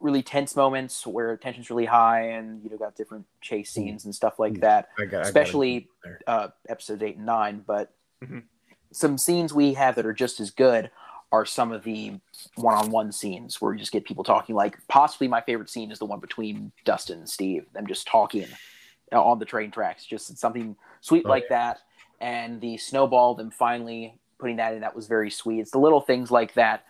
really 0.00 0.22
tense 0.22 0.56
moments 0.56 1.06
where 1.06 1.36
tension's 1.36 1.70
really 1.70 1.86
high, 1.86 2.28
and 2.30 2.62
you 2.62 2.70
know 2.70 2.76
got 2.76 2.96
different 2.96 3.26
chase 3.40 3.70
Mm. 3.70 3.74
scenes 3.74 4.04
and 4.04 4.14
stuff 4.14 4.38
like 4.38 4.60
that. 4.60 4.88
I 4.98 5.04
got, 5.04 5.18
I 5.18 5.22
Especially 5.22 5.88
get 6.04 6.22
uh, 6.26 6.48
episodes 6.68 7.02
eight 7.02 7.16
and 7.16 7.26
nine, 7.26 7.64
but 7.66 7.94
Mhm. 8.22 8.44
some 8.92 9.18
scenes 9.18 9.52
we 9.52 9.74
have 9.74 9.94
that 9.96 10.06
are 10.06 10.12
just 10.12 10.40
as 10.40 10.50
good 10.50 10.90
are 11.32 11.44
some 11.44 11.72
of 11.72 11.82
the 11.82 12.20
one-on-one 12.56 13.10
scenes 13.10 13.60
where 13.60 13.72
you 13.72 13.78
just 13.78 13.90
get 13.90 14.04
people 14.04 14.22
talking. 14.22 14.54
Like 14.54 14.78
possibly 14.86 15.26
my 15.26 15.40
favorite 15.40 15.68
scene 15.68 15.90
is 15.90 15.98
the 15.98 16.04
one 16.06 16.20
between 16.20 16.70
Dustin 16.84 17.18
and 17.18 17.28
Steve, 17.28 17.66
them 17.72 17.86
just 17.86 18.06
talking 18.06 18.46
uh, 19.12 19.22
on 19.22 19.38
the 19.38 19.44
train 19.44 19.70
tracks. 19.72 20.04
Just 20.04 20.36
something 20.38 20.76
sweet 21.00 21.24
Oh, 21.26 21.30
like 21.30 21.48
that, 21.48 21.80
and 22.20 22.60
the 22.60 22.76
snowball, 22.76 23.34
them 23.34 23.50
finally 23.50 24.18
putting 24.38 24.56
that 24.56 24.74
in, 24.74 24.80
that 24.80 24.94
was 24.94 25.08
very 25.08 25.30
sweet. 25.30 25.60
It's 25.60 25.70
the 25.72 25.78
little 25.78 26.00
things 26.00 26.30
like 26.30 26.54
that 26.54 26.84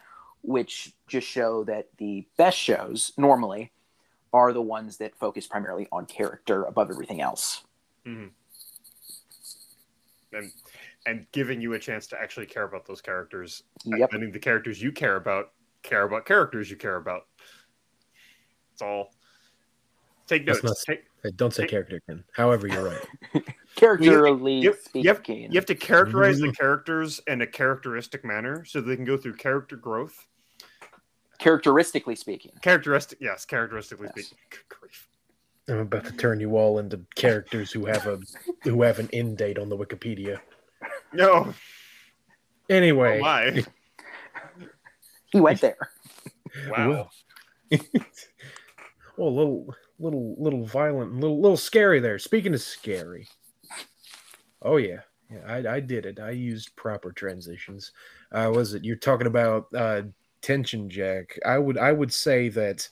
which 0.46 0.92
just 1.08 1.26
show 1.26 1.64
that 1.64 1.88
the 1.98 2.26
best 2.36 2.58
shows 2.58 3.12
normally 3.16 3.72
are 4.32 4.52
the 4.52 4.60
ones 4.62 4.98
that 4.98 5.14
focus 5.16 5.46
primarily 5.46 5.88
on 5.90 6.04
character 6.06 6.64
above 6.64 6.90
everything 6.90 7.20
else. 7.20 7.64
and 8.04 8.30
and 11.06 11.26
giving 11.32 11.60
you 11.60 11.74
a 11.74 11.78
chance 11.78 12.06
to 12.08 12.20
actually 12.20 12.46
care 12.46 12.64
about 12.64 12.86
those 12.86 13.00
characters 13.00 13.62
and 13.84 13.98
Yep. 13.98 14.12
letting 14.12 14.32
the 14.32 14.38
characters 14.38 14.82
you 14.82 14.90
care 14.92 15.16
about 15.16 15.52
care 15.82 16.02
about 16.02 16.26
characters 16.26 16.70
you 16.70 16.76
care 16.76 16.96
about 16.96 17.26
it's 18.72 18.82
all 18.82 19.12
take 20.26 20.44
notes 20.44 20.62
not- 20.64 20.76
take, 20.86 21.04
Don't 21.36 21.54
say 21.54 21.66
character, 21.66 22.00
Ken. 22.06 22.22
However, 22.32 22.66
you're 22.66 22.84
right. 22.84 23.06
Characterly 23.76 24.54
you 24.60 24.70
have- 24.72 24.80
you 24.92 25.08
have- 25.08 25.18
speaking. 25.18 25.52
you 25.52 25.56
have 25.58 25.66
to 25.66 25.74
characterize 25.74 26.36
Mm-hmm. 26.38 26.48
the 26.48 26.52
characters 26.56 27.20
in 27.28 27.40
a 27.42 27.46
characteristic 27.46 28.24
manner 28.24 28.64
so 28.64 28.80
they 28.80 28.96
can 28.96 29.04
go 29.04 29.16
through 29.16 29.34
character 29.36 29.76
growth 29.76 30.26
characteristically 31.44 32.16
speaking. 32.16 32.50
characteristic 32.62 33.18
yes 33.20 33.44
characteristically 33.44 34.08
Yes. 34.16 34.26
speaking 34.26 34.38
Good 34.50 34.68
grief. 34.80 35.08
I'm 35.68 35.78
about 35.78 36.04
to 36.06 36.12
turn 36.12 36.40
you 36.40 36.56
all 36.56 36.78
into 36.78 37.00
characters 37.16 37.70
who 37.70 37.84
have 37.86 38.06
a 38.06 38.18
who 38.62 38.80
have 38.82 38.98
an 38.98 39.08
end 39.12 39.36
date 39.38 39.58
on 39.58 39.68
the 39.68 39.76
Wikipedia. 39.76 40.40
no 41.12 41.52
Anyway, 42.70 43.18
oh 43.18 43.22
my 43.22 43.64
He 45.32 45.40
went 45.40 45.60
there. 45.60 45.76
wow 46.70 46.88
well, 46.90 47.10
a 47.70 49.22
little, 49.30 49.74
little, 49.98 50.34
little 50.38 50.64
violent, 50.64 51.12
and 51.12 51.20
little, 51.20 51.40
little 51.40 51.56
scary 51.56 52.00
there. 52.00 52.18
Speaking 52.18 52.54
of 52.54 52.60
scary, 52.62 53.26
oh 54.62 54.76
yeah, 54.78 55.00
yeah, 55.30 55.40
I, 55.46 55.74
I 55.76 55.80
did 55.80 56.06
it. 56.06 56.20
I 56.20 56.30
used 56.30 56.74
proper 56.76 57.12
transitions. 57.12 57.92
Uh, 58.32 58.50
was 58.54 58.74
it? 58.74 58.84
You're 58.84 58.96
talking 58.96 59.26
about 59.26 59.66
uh, 59.74 60.02
tension, 60.44 60.88
Jack. 60.88 61.38
I 61.44 61.58
would, 61.58 61.78
I 61.78 61.92
would 61.92 62.12
say 62.12 62.48
that. 62.50 62.88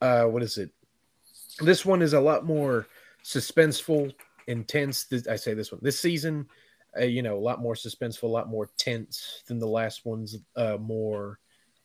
Uh, 0.00 0.24
what 0.24 0.42
is 0.42 0.58
it? 0.58 0.70
This 1.60 1.86
one 1.86 2.02
is 2.02 2.12
a 2.12 2.20
lot 2.20 2.44
more 2.44 2.86
suspenseful, 3.24 4.12
intense. 4.48 5.06
I 5.30 5.36
say 5.36 5.54
this 5.54 5.70
one. 5.70 5.80
This 5.82 6.00
season, 6.00 6.46
uh, 7.00 7.04
you 7.04 7.22
know, 7.22 7.36
a 7.36 7.40
lot 7.40 7.60
more 7.60 7.74
suspenseful, 7.74 8.24
a 8.24 8.26
lot 8.26 8.48
more 8.48 8.70
tense 8.78 9.44
than 9.46 9.58
the 9.58 9.66
last 9.66 10.04
one's. 10.04 10.38
Uh, 10.56 10.76
more 10.80 11.38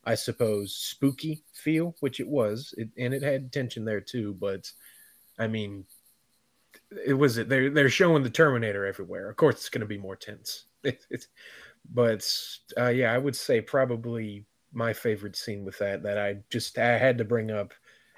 I 0.08 0.14
suppose, 0.14 0.74
spooky 0.74 1.44
feel, 1.52 1.94
which 2.00 2.18
it 2.18 2.26
was, 2.26 2.72
it, 2.78 2.88
and 2.96 3.12
it 3.12 3.22
had 3.22 3.52
tension 3.52 3.84
there 3.84 4.00
too. 4.00 4.34
But 4.40 4.72
I 5.38 5.46
mean, 5.48 5.84
it 7.06 7.12
was 7.12 7.36
it. 7.36 7.50
They're 7.50 7.68
they're 7.68 7.90
showing 7.90 8.22
the 8.22 8.30
Terminator 8.30 8.86
everywhere. 8.86 9.28
Of 9.28 9.36
course, 9.36 9.56
it's 9.56 9.68
going 9.68 9.82
to 9.82 9.86
be 9.86 9.98
more 9.98 10.16
tense. 10.16 10.64
It, 10.84 11.26
but 11.92 12.26
uh, 12.78 12.88
yeah, 12.88 13.12
I 13.12 13.18
would 13.18 13.34
say 13.36 13.60
probably 13.60 14.46
my 14.72 14.92
favorite 14.92 15.36
scene 15.36 15.64
with 15.64 15.78
that 15.78 16.02
that 16.02 16.18
I 16.18 16.36
just 16.50 16.78
I 16.78 16.98
had 16.98 17.18
to 17.18 17.24
bring 17.24 17.50
up. 17.50 17.72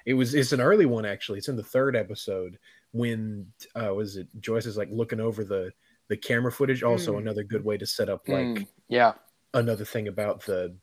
It 0.05 0.13
was 0.15 0.33
it's 0.33 0.51
an 0.51 0.61
early 0.61 0.85
one 0.85 1.05
actually. 1.05 1.37
It's 1.39 1.47
in 1.49 1.55
the 1.55 1.63
third 1.63 1.95
episode 1.95 2.57
when 2.91 3.47
uh, 3.75 3.93
was 3.93 4.17
it 4.17 4.27
Joyce 4.39 4.65
is 4.65 4.77
like 4.77 4.89
looking 4.91 5.19
over 5.19 5.43
the 5.43 5.71
the 6.07 6.17
camera 6.17 6.51
footage. 6.51 6.83
Also, 6.83 7.13
Hmm. 7.13 7.19
another 7.19 7.43
good 7.43 7.63
way 7.63 7.77
to 7.77 7.85
set 7.85 8.09
up 8.09 8.27
like 8.27 8.45
Mm, 8.47 8.67
yeah. 8.89 9.13
another 9.53 9.85
thing 9.85 10.07
about 10.07 10.45
the 10.45 10.75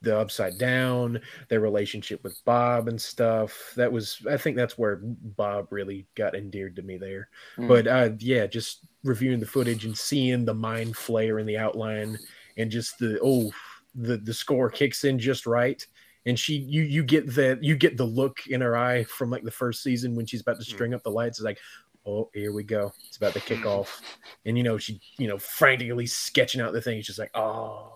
the 0.00 0.16
upside 0.16 0.56
down 0.58 1.20
their 1.48 1.58
relationship 1.58 2.22
with 2.22 2.40
bob 2.44 2.86
and 2.86 3.00
stuff 3.00 3.72
that 3.74 3.90
was 3.90 4.24
i 4.30 4.36
think 4.36 4.56
that's 4.56 4.78
where 4.78 5.00
bob 5.02 5.66
really 5.72 6.06
got 6.14 6.36
endeared 6.36 6.76
to 6.76 6.82
me 6.82 6.96
there 6.96 7.28
Mm. 7.56 7.66
but 7.66 7.86
uh 7.88 8.10
yeah 8.20 8.46
just 8.46 8.86
reviewing 9.02 9.40
the 9.40 9.46
footage 9.46 9.84
and 9.86 9.98
seeing 9.98 10.44
the 10.44 10.54
mind 10.54 10.94
flayer 10.94 11.40
in 11.40 11.46
the 11.48 11.58
outline 11.58 12.16
and 12.56 12.70
just 12.70 12.96
the 13.00 13.18
oh 13.24 13.50
the 13.98 14.16
the 14.16 14.34
score 14.34 14.70
kicks 14.70 15.04
in 15.04 15.18
just 15.18 15.46
right. 15.46 15.84
And 16.26 16.38
she 16.38 16.54
you 16.54 16.82
you 16.82 17.02
get 17.02 17.26
the 17.34 17.58
you 17.60 17.76
get 17.76 17.96
the 17.96 18.04
look 18.04 18.46
in 18.48 18.60
her 18.60 18.76
eye 18.76 19.04
from 19.04 19.30
like 19.30 19.44
the 19.44 19.50
first 19.50 19.82
season 19.82 20.14
when 20.14 20.26
she's 20.26 20.40
about 20.42 20.58
to 20.60 20.64
Mm. 20.64 20.74
string 20.74 20.94
up 20.94 21.02
the 21.02 21.10
lights. 21.10 21.38
It's 21.38 21.44
like 21.44 21.58
oh 22.06 22.30
here 22.34 22.52
we 22.52 22.62
go. 22.62 22.92
It's 23.06 23.16
about 23.16 23.32
to 23.34 23.40
kick 23.40 23.64
off. 23.66 24.00
And 24.44 24.56
you 24.56 24.64
know 24.64 24.78
she 24.78 25.00
you 25.18 25.26
know 25.28 25.38
frantically 25.38 26.06
sketching 26.06 26.60
out 26.60 26.72
the 26.72 26.80
thing. 26.80 26.98
She's 26.98 27.06
just 27.06 27.18
like 27.18 27.30
oh. 27.34 27.94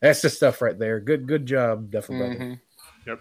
That's 0.00 0.20
the 0.20 0.28
stuff 0.28 0.60
right 0.60 0.78
there. 0.78 1.00
Good 1.00 1.26
good 1.26 1.46
job 1.46 1.90
definitely 1.90 2.36
brother 2.36 2.60
Mhm. 3.06 3.20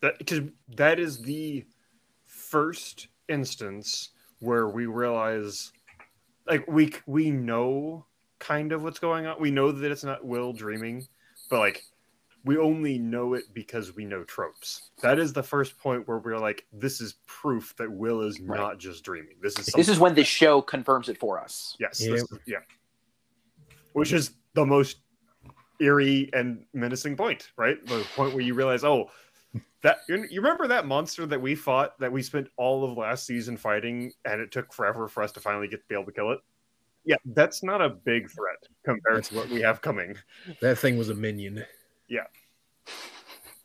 that 0.00 0.18
because 0.18 0.40
that 0.76 0.98
is 0.98 1.22
the 1.22 1.64
first 2.24 3.08
instance 3.28 4.10
where 4.40 4.68
we 4.68 4.86
realize 4.86 5.72
like 6.46 6.66
we 6.68 6.92
we 7.06 7.30
know 7.30 8.06
kind 8.38 8.72
of 8.72 8.82
what's 8.82 8.98
going 8.98 9.26
on. 9.26 9.40
We 9.40 9.50
know 9.50 9.72
that 9.72 9.90
it's 9.90 10.04
not 10.04 10.24
will 10.24 10.52
dreaming 10.52 11.06
but 11.48 11.58
like 11.58 11.82
we 12.44 12.56
only 12.56 12.98
know 12.98 13.34
it 13.34 13.44
because 13.52 13.94
we 13.96 14.04
know 14.04 14.22
tropes 14.24 14.90
that 15.02 15.18
is 15.18 15.32
the 15.32 15.42
first 15.42 15.76
point 15.78 16.06
where 16.06 16.18
we're 16.18 16.38
like 16.38 16.66
this 16.72 17.00
is 17.00 17.14
proof 17.26 17.74
that 17.76 17.90
will 17.90 18.22
is 18.22 18.40
Right. 18.40 18.58
not 18.58 18.78
just 18.78 19.04
dreaming 19.04 19.34
this 19.42 19.58
is 19.58 19.66
This 19.66 19.88
is 19.88 19.98
when 19.98 20.14
the 20.14 20.24
show 20.24 20.62
confirms 20.62 21.08
it 21.08 21.18
for 21.18 21.40
us. 21.40 21.76
yes 21.80 22.00
Yep. 22.00 22.10
this 22.12 22.26
yeah 22.46 22.58
which 23.92 24.12
is 24.12 24.32
the 24.54 24.64
most 24.64 24.98
eerie 25.80 26.30
and 26.32 26.64
menacing 26.74 27.16
point 27.16 27.50
right 27.56 27.84
the 27.86 28.04
point 28.16 28.32
where 28.34 28.42
you 28.42 28.54
realize 28.54 28.84
oh 28.84 29.10
that 29.82 29.98
you 30.08 30.26
you 30.30 30.40
remember 30.40 30.66
that 30.68 30.86
monster 30.86 31.24
that 31.26 31.40
we 31.40 31.54
fought 31.54 31.98
that 32.00 32.10
we 32.10 32.22
spent 32.22 32.48
all 32.56 32.84
of 32.84 32.96
last 32.96 33.26
season 33.26 33.56
fighting 33.56 34.12
and 34.24 34.40
it 34.40 34.50
took 34.50 34.72
forever 34.72 35.06
for 35.08 35.22
us 35.22 35.32
to 35.32 35.40
finally 35.40 35.68
get 35.68 35.80
to 35.80 35.86
be 35.88 35.94
able 35.94 36.04
to 36.04 36.12
kill 36.12 36.32
it 36.32 36.40
yeah 37.04 37.16
that's 37.26 37.62
not 37.62 37.80
a 37.80 37.88
big 37.88 38.30
threat 38.30 38.58
compared 38.84 39.24
to 39.24 39.34
what 39.34 39.48
we 39.48 39.60
have 39.60 39.80
coming 39.80 40.14
that 40.60 40.78
thing 40.78 40.98
was 40.98 41.08
a 41.08 41.14
minion 41.14 41.64
Yeah. 42.08 42.24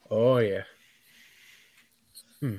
oh 0.10 0.38
yeah 0.38 0.64
hmm. 2.40 2.58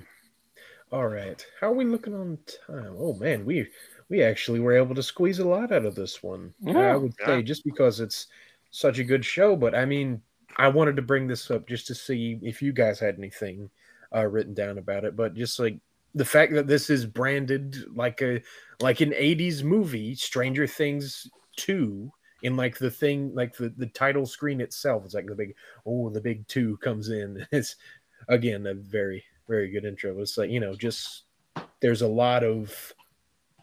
all 0.93 1.07
right 1.09 1.45
how 1.61 1.69
are 1.69 1.75
we 1.75 1.85
looking 1.85 2.15
on 2.15 2.39
time 2.67 2.95
oh 2.99 3.15
man 3.15 3.45
we 3.45 3.69
we 4.09 4.23
actually 4.23 4.61
were 4.61 4.77
able 4.77 4.95
to 4.95 5.03
squeeze 5.03 5.39
a 5.39 5.49
lot 5.49 5.73
out 5.73 5.85
of 5.85 5.95
this 5.95 6.23
one 6.23 6.53
Yeah. 6.61 6.93
i 6.93 6.97
would 6.97 7.15
say 7.25 7.37
Yeah. 7.37 7.43
just 7.43 7.65
because 7.65 8.01
it's 8.01 8.27
such 8.71 8.99
a 8.99 9.05
good 9.05 9.25
show 9.25 9.57
but 9.57 9.75
i 9.75 9.85
mean 9.85 10.21
i 10.57 10.69
wanted 10.69 10.97
to 10.97 11.03
bring 11.03 11.27
this 11.27 11.51
up 11.51 11.67
just 11.67 11.87
to 11.89 11.95
see 11.95 12.39
if 12.43 12.61
you 12.61 12.73
guys 12.73 12.99
had 12.99 13.17
anything 13.19 13.71
uh, 14.15 14.25
written 14.27 14.55
down 14.55 14.79
about 14.79 15.05
it 15.05 15.17
but 15.17 15.35
just 15.35 15.59
like 15.59 15.79
the 16.15 16.25
fact 16.25 16.53
that 16.55 16.69
this 16.69 16.91
is 16.91 17.05
branded 17.05 17.77
like 17.97 18.23
a 18.23 18.41
like 18.81 19.01
an 19.01 19.11
80s 19.11 19.63
movie 19.63 20.15
stranger 20.15 20.67
things 20.67 21.29
2 21.57 22.11
in 22.43 22.57
like 22.57 22.79
the 22.79 22.91
thing 22.91 23.35
like 23.35 23.57
the 23.57 23.71
the 23.77 23.87
title 23.87 24.27
screen 24.27 24.61
itself 24.61 25.05
it's 25.05 25.15
like 25.15 25.27
the 25.27 25.35
big 25.35 25.55
oh 25.87 26.11
the 26.11 26.21
big 26.21 26.47
2 26.49 26.77
comes 26.79 27.09
in. 27.09 27.47
It's 27.53 27.77
again 28.29 28.67
a 28.67 28.75
very 28.75 29.25
very 29.49 29.71
good 29.71 29.85
intro. 29.85 30.19
It's 30.21 30.39
like 30.39 30.51
you 30.51 30.61
know 30.61 30.75
just 30.75 31.25
there's 31.81 32.03
a 32.03 32.09
lot 32.09 32.45
of 32.45 32.93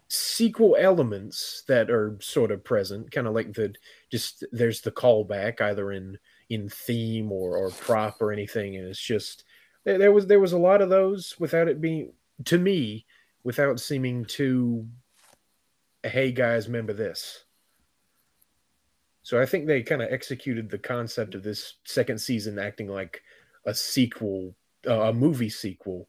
sequel 0.08 0.76
elements 0.78 1.64
that 1.68 1.90
are 1.90 2.18
sort 2.20 2.50
of 2.50 2.62
present 2.62 3.10
kind 3.10 3.26
of 3.26 3.34
like 3.34 3.54
the 3.54 3.74
just 4.10 4.44
there's 4.52 4.82
the 4.82 4.90
callback 4.90 5.60
either 5.62 5.92
in 5.92 6.18
in 6.50 6.68
theme 6.68 7.32
or 7.32 7.56
or 7.56 7.70
prop 7.70 8.20
or 8.20 8.30
anything 8.30 8.76
and 8.76 8.86
it's 8.86 9.00
just 9.00 9.44
there, 9.84 9.96
there 9.96 10.12
was 10.12 10.26
there 10.26 10.38
was 10.38 10.52
a 10.52 10.58
lot 10.58 10.82
of 10.82 10.90
those 10.90 11.34
without 11.38 11.66
it 11.66 11.80
being 11.80 12.12
to 12.44 12.58
me 12.58 13.06
without 13.42 13.80
seeming 13.80 14.22
too 14.26 14.86
hey 16.04 16.32
guys 16.32 16.66
remember 16.66 16.92
this 16.92 17.44
so 19.22 19.40
i 19.40 19.46
think 19.46 19.66
they 19.66 19.82
kind 19.82 20.02
of 20.02 20.12
executed 20.12 20.68
the 20.68 20.78
concept 20.78 21.34
of 21.34 21.42
this 21.42 21.74
second 21.84 22.18
season 22.18 22.58
acting 22.58 22.88
like 22.88 23.22
a 23.66 23.74
sequel 23.74 24.54
uh, 24.88 25.02
a 25.02 25.12
movie 25.12 25.50
sequel 25.50 26.08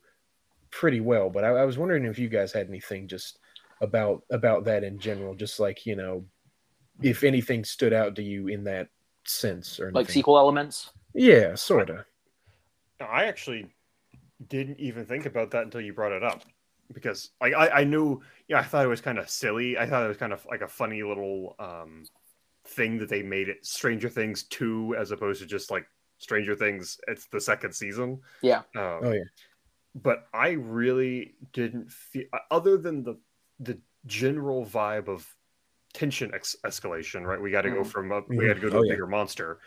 pretty 0.71 0.99
well 0.99 1.29
but 1.29 1.43
I, 1.43 1.49
I 1.49 1.65
was 1.65 1.77
wondering 1.77 2.05
if 2.05 2.17
you 2.17 2.27
guys 2.27 2.51
had 2.51 2.67
anything 2.67 3.07
just 3.07 3.39
about 3.81 4.23
about 4.31 4.63
that 4.65 4.83
in 4.83 4.97
general 4.97 5.35
just 5.35 5.59
like 5.59 5.85
you 5.85 5.95
know 5.95 6.25
if 7.01 7.23
anything 7.23 7.63
stood 7.63 7.93
out 7.93 8.15
to 8.15 8.23
you 8.23 8.47
in 8.47 8.63
that 8.63 8.87
sense 9.25 9.79
or 9.79 9.85
anything. 9.85 9.95
Like 9.95 10.09
sequel 10.09 10.37
elements. 10.37 10.91
yeah 11.13 11.55
sort 11.55 11.89
of 11.89 12.05
No, 12.99 13.05
I 13.07 13.25
actually 13.25 13.67
didn't 14.47 14.79
even 14.79 15.05
think 15.05 15.25
about 15.25 15.51
that 15.51 15.63
until 15.63 15.81
you 15.81 15.93
brought 15.93 16.11
it 16.11 16.23
up 16.23 16.43
because 16.91 17.31
like 17.39 17.53
I, 17.53 17.69
I 17.69 17.83
knew 17.83 18.21
yeah 18.47 18.59
I 18.59 18.63
thought 18.63 18.85
it 18.85 18.89
was 18.89 19.01
kind 19.01 19.17
of 19.17 19.29
silly 19.29 19.77
I 19.77 19.85
thought 19.85 20.05
it 20.05 20.09
was 20.09 20.17
kind 20.17 20.33
of 20.33 20.45
like 20.49 20.61
a 20.61 20.67
funny 20.67 21.03
little 21.03 21.55
um 21.59 22.03
thing 22.65 22.97
that 22.99 23.09
they 23.09 23.23
made 23.23 23.49
it 23.49 23.65
Stranger 23.65 24.09
Things 24.09 24.43
2 24.43 24.95
as 24.97 25.11
opposed 25.11 25.41
to 25.41 25.45
just 25.47 25.69
like 25.71 25.85
Stranger 26.17 26.55
Things. 26.55 26.97
It's 27.07 27.27
the 27.27 27.41
second 27.41 27.73
season. 27.73 28.21
Yeah. 28.41 28.59
Um, 28.75 28.99
Oh 29.03 29.11
yeah. 29.11 29.23
but 29.95 30.27
I 30.33 30.51
really 30.51 31.35
didn't 31.51 31.91
feel 31.91 32.25
other 32.49 32.77
than 32.77 33.03
the 33.03 33.19
the 33.59 33.79
general 34.05 34.65
vibe 34.65 35.07
of 35.09 35.27
tension 35.93 36.31
ex- 36.33 36.55
escalation. 36.65 37.23
Right, 37.25 37.41
we 37.41 37.51
got 37.51 37.61
to 37.63 37.69
go 37.69 37.81
Mhm. 37.81 37.87
from 37.87 38.11
a, 38.11 38.21
we 38.29 38.37
Mhm. 38.37 38.47
got 38.47 38.53
to 38.55 38.59
go 38.61 38.69
to 38.69 38.77
Oh, 38.77 38.81
a 38.81 38.85
yeah. 38.85 38.93
bigger 38.93 39.07
monster. 39.07 39.59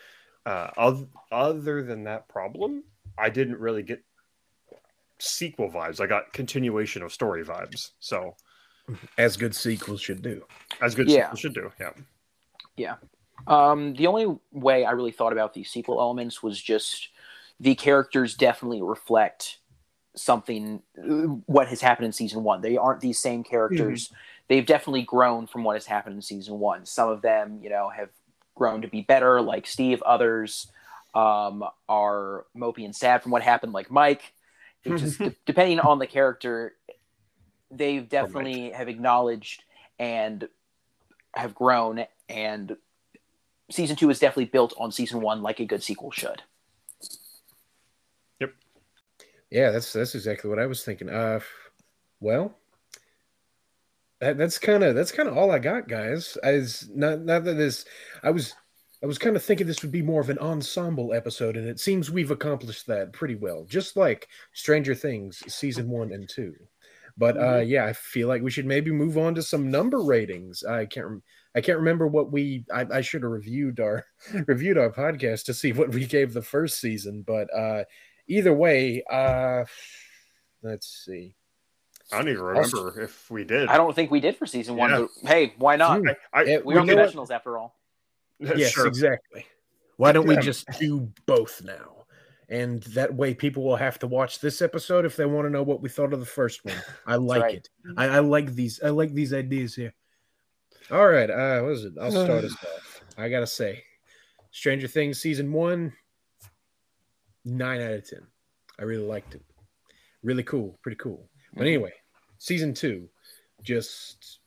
Uh, 0.47 0.71
other, 0.77 1.07
other 1.33 1.83
than 1.83 2.05
that 2.05 2.29
problem, 2.29 2.85
I 3.19 3.31
didn't 3.31 3.59
really 3.59 3.83
get 3.83 4.03
sequel 5.19 5.71
vibes. 5.71 6.01
I 6.01 6.07
got 6.07 6.33
continuation 6.33 7.03
of 7.03 7.13
story 7.13 7.45
vibes. 7.45 7.91
So 8.01 8.37
As 9.19 9.37
good 9.37 9.55
sequels 9.55 10.01
should 10.01 10.23
do. 10.23 10.45
as 10.81 10.95
good 10.95 11.09
Yeah. 11.09 11.25
sequels 11.25 11.41
should 11.41 11.55
do. 11.55 11.73
Yeah. 11.81 11.91
Yeah. 12.77 12.95
Um, 13.47 13.95
the 13.95 14.07
only 14.07 14.39
way 14.53 14.85
I 14.85 14.93
really 14.93 15.11
thought 15.13 15.33
about 15.33 15.55
these 15.55 15.71
sequel 15.71 16.01
elements 16.01 16.43
was 16.43 16.61
just 16.61 17.09
the 17.61 17.75
characters 17.75 18.35
definitely 18.35 18.83
reflect 18.83 19.59
something 20.15 20.83
uh, 20.99 21.27
what 21.47 21.69
has 21.69 21.81
happened 21.81 22.07
in 22.07 22.13
season 22.13 22.43
one. 22.43 22.61
They 22.61 22.77
aren't 22.77 23.01
these 23.01 23.19
same 23.19 23.45
characters. 23.45 24.13
They've 24.49 24.65
definitely 24.65 25.03
grown 25.03 25.47
from 25.47 25.65
what 25.65 25.75
has 25.77 25.87
happened 25.87 26.17
in 26.17 26.23
season 26.23 26.59
one. 26.59 26.87
Some 26.87 27.09
of 27.09 27.21
them, 27.23 27.59
you 27.63 27.69
know, 27.71 27.89
have 27.91 28.11
grown 28.55 28.81
to 28.83 28.89
be 28.89 29.03
better, 29.03 29.43
like 29.43 29.67
Steve. 29.67 30.03
Others 30.03 30.71
um, 31.15 31.65
are 31.89 32.47
mopey 32.57 32.85
and 32.85 32.95
sad 32.95 33.23
from 33.23 33.33
what 33.33 33.43
happened, 33.43 33.73
like 33.73 33.91
Mike. 33.91 34.33
Just 34.87 35.19
de- 35.19 35.35
depending 35.45 35.81
on 35.81 35.99
the 35.99 36.07
character, 36.07 36.75
they've 37.71 38.09
definitely 38.09 38.71
have 38.71 38.89
acknowledged 38.89 39.63
and 39.99 40.49
have 41.35 41.55
grown 41.55 42.05
and 42.29 42.77
season 43.71 43.97
two 43.97 44.11
is 44.11 44.19
definitely 44.19 44.47
built 44.47 44.73
on 44.79 44.91
season 44.91 45.21
one 45.21 45.43
like 45.43 45.61
a 45.61 45.65
good 45.65 45.83
sequel 45.83 46.11
should 46.11 46.43
Yep. 48.41 48.55
Yeah, 49.51 49.71
that's 49.71 49.93
that's 49.93 50.15
exactly 50.15 50.51
what 50.51 50.59
I 50.59 50.67
was 50.67 50.85
thinking. 50.85 51.09
Uh, 51.09 51.41
well, 52.21 52.57
that, 54.21 54.39
that's 54.39 54.59
kind 54.59 54.83
of 54.83 54.95
that's 54.95 55.13
kind 55.13 55.29
of 55.29 55.37
all 55.37 55.51
I 55.51 55.59
got, 55.59 55.89
guys. 55.89 56.37
As 56.43 56.89
not 56.95 57.21
not 57.21 57.45
that 57.45 57.55
this, 57.55 57.85
I 58.23 58.31
was 58.31 58.55
I 59.03 59.07
was 59.07 59.19
kind 59.19 59.37
of 59.37 59.43
thinking 59.45 59.67
this 59.67 59.83
would 59.83 59.93
be 59.93 60.03
more 60.03 60.21
of 60.21 60.31
an 60.31 60.39
ensemble 60.39 61.13
episode, 61.13 61.57
and 61.57 61.69
it 61.69 61.79
seems 61.79 62.11
we've 62.11 62.31
accomplished 62.31 62.87
that 62.87 63.13
pretty 63.13 63.35
well, 63.35 63.65
just 63.69 63.97
like 63.97 64.29
Stranger 64.53 64.95
Things 64.95 65.43
season 65.53 65.89
one 65.91 66.13
and 66.13 66.29
two. 66.29 66.55
But 67.19 67.37
uh, 67.39 67.59
yeah, 67.61 67.85
I 67.87 67.93
feel 67.95 68.29
like 68.29 68.43
we 68.43 68.51
should 68.51 68.67
maybe 68.67 68.91
move 68.91 69.17
on 69.19 69.35
to 69.37 69.43
some 69.43 69.71
number 69.71 70.03
ratings. 70.03 70.65
I 70.65 70.87
can't 70.87 71.07
rem- 71.07 71.23
I 71.55 71.61
can't 71.63 71.79
remember 71.79 72.07
what 72.07 72.31
we 72.31 72.65
I, 72.73 72.87
I 72.93 73.01
should 73.01 73.23
have 73.23 73.33
reviewed 73.33 73.81
our 73.81 74.05
reviewed 74.47 74.77
our 74.79 74.91
podcast 74.91 75.45
to 75.47 75.55
see 75.55 75.73
what 75.73 75.91
we 75.91 76.05
gave 76.07 76.33
the 76.33 76.43
first 76.43 76.79
season, 76.81 77.23
but 77.27 77.49
uh 77.55 77.85
either 78.29 78.53
way, 78.53 79.03
uh 79.11 79.65
let's 80.63 80.87
see. 81.05 81.35
I 82.13 82.19
don't 82.19 82.29
even 82.29 82.43
remember 82.43 83.01
if 83.01 83.31
we 83.31 83.43
did. 83.45 83.69
i 83.69 83.77
don't 83.77 83.93
think 83.95 84.11
we 84.13 84.21
did 84.21 84.37
for 84.37 84.47
season 84.47 84.77
one 84.77 84.91
Yeah. 84.91 85.07
but 85.23 85.29
hey 85.31 85.55
why 85.59 85.77
not. 85.77 86.03
I, 86.07 86.15
I, 86.33 86.43
we 86.65 86.75
You 86.75 86.81
are 86.81 86.85
know 86.85 86.95
what? 86.95 87.01
professionals 87.01 87.31
after 87.31 87.59
all 87.59 87.75
Yes, 88.57 88.73
sure. 88.73 88.87
exactly. 88.87 89.47
Why 89.97 90.13
don't 90.13 90.27
we 90.27 90.37
just 90.37 90.67
do 90.79 91.11
both 91.25 91.63
now? 91.65 92.05
And 92.49 92.83
that 92.83 93.13
way 93.13 93.35
people 93.35 93.65
will 93.65 93.77
have 93.77 93.99
to 94.01 94.07
watch 94.07 94.41
this 94.41 94.63
episode 94.63 95.05
if 95.05 95.17
they 95.17 95.25
want 95.25 95.47
to 95.47 95.51
know 95.51 95.63
what 95.63 95.81
we 95.81 95.89
thought 95.89 96.13
of 96.13 96.21
the 96.21 96.27
first 96.27 96.65
one. 96.65 96.77
I 97.07 97.17
like 97.17 97.43
right. 97.43 97.55
it. 97.55 97.69
I, 97.97 98.07
I 98.07 98.19
like 98.21 98.55
these 98.55 98.81
I 98.85 98.91
like 98.91 99.13
these 99.15 99.33
ideas 99.33 99.75
here. 99.75 99.95
All 100.91 101.09
right, 101.09 101.29
uh 101.31 101.63
what 101.63 101.73
is 101.73 101.85
it? 101.85 101.95
I'll 102.01 102.11
start 102.11 102.45
us 102.45 102.53
off. 102.63 103.03
I 103.19 103.29
gotta 103.29 103.47
say, 103.47 103.83
Stranger 104.53 104.87
Things 104.87 105.21
season 105.21 105.53
one, 105.53 105.93
nine 107.45 107.81
out 107.81 107.93
of 107.93 108.09
ten. 108.09 108.27
I 108.79 108.83
really 108.83 109.07
liked 109.07 109.35
it. 109.35 109.43
Really 110.23 110.45
cool, 110.45 110.79
pretty 110.83 110.99
cool. 110.99 111.29
But 111.55 111.63
Mhm. 111.63 111.67
anyway, 111.69 111.93
season 112.39 112.75
two, 112.75 113.09
just 113.63 114.41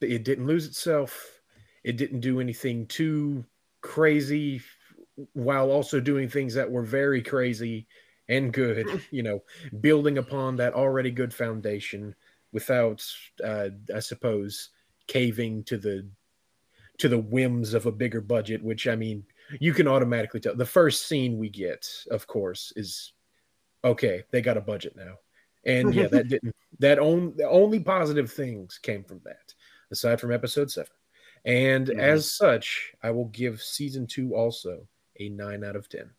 it 0.00 0.24
didn't 0.24 0.46
lose 0.46 0.66
itself. 0.66 1.41
It 1.84 1.96
didn't 1.96 2.20
do 2.20 2.40
anything 2.40 2.86
too 2.86 3.44
crazy 3.80 4.62
while 5.34 5.70
also 5.70 6.00
doing 6.00 6.28
things 6.28 6.54
that 6.54 6.70
were 6.70 6.84
very 6.84 7.22
crazy 7.22 7.86
and 8.28 8.52
good, 8.52 8.86
you 9.10 9.22
know, 9.22 9.42
building 9.80 10.18
upon 10.18 10.56
that 10.56 10.74
already 10.74 11.10
good 11.10 11.34
foundation 11.34 12.14
without 12.52 13.04
uh 13.44 13.68
I 13.94 14.00
suppose 14.00 14.70
caving 15.06 15.64
to 15.64 15.78
the 15.78 16.08
to 16.98 17.08
the 17.08 17.18
whims 17.18 17.74
of 17.74 17.86
a 17.86 17.92
bigger 17.92 18.20
budget, 18.20 18.62
which 18.62 18.86
I 18.86 18.94
mean, 18.94 19.24
you 19.60 19.72
can 19.72 19.88
automatically 19.88 20.40
tell. 20.40 20.54
The 20.54 20.64
first 20.64 21.08
scene 21.08 21.38
we 21.38 21.48
get, 21.48 21.88
of 22.10 22.26
course, 22.26 22.72
is 22.76 23.12
okay, 23.84 24.22
they 24.30 24.40
got 24.40 24.56
a 24.56 24.60
budget 24.60 24.94
now. 24.96 25.14
And 25.64 25.94
yeah, 25.94 26.06
that 26.08 26.28
didn't 26.28 26.54
that 26.78 26.98
on, 26.98 27.36
only 27.46 27.80
positive 27.80 28.30
things 28.30 28.78
came 28.78 29.04
from 29.04 29.20
that, 29.24 29.54
aside 29.90 30.20
from 30.20 30.32
episode 30.32 30.70
seven. 30.70 30.92
And 31.44 31.88
Mhm. 31.88 31.98
as 31.98 32.30
such, 32.32 32.92
I 33.02 33.10
will 33.10 33.26
give 33.26 33.60
season 33.62 34.06
two 34.06 34.34
also 34.34 34.86
a 35.18 35.28
nine 35.28 35.64
out 35.64 35.76
of 35.76 35.88
ten. 35.88 36.10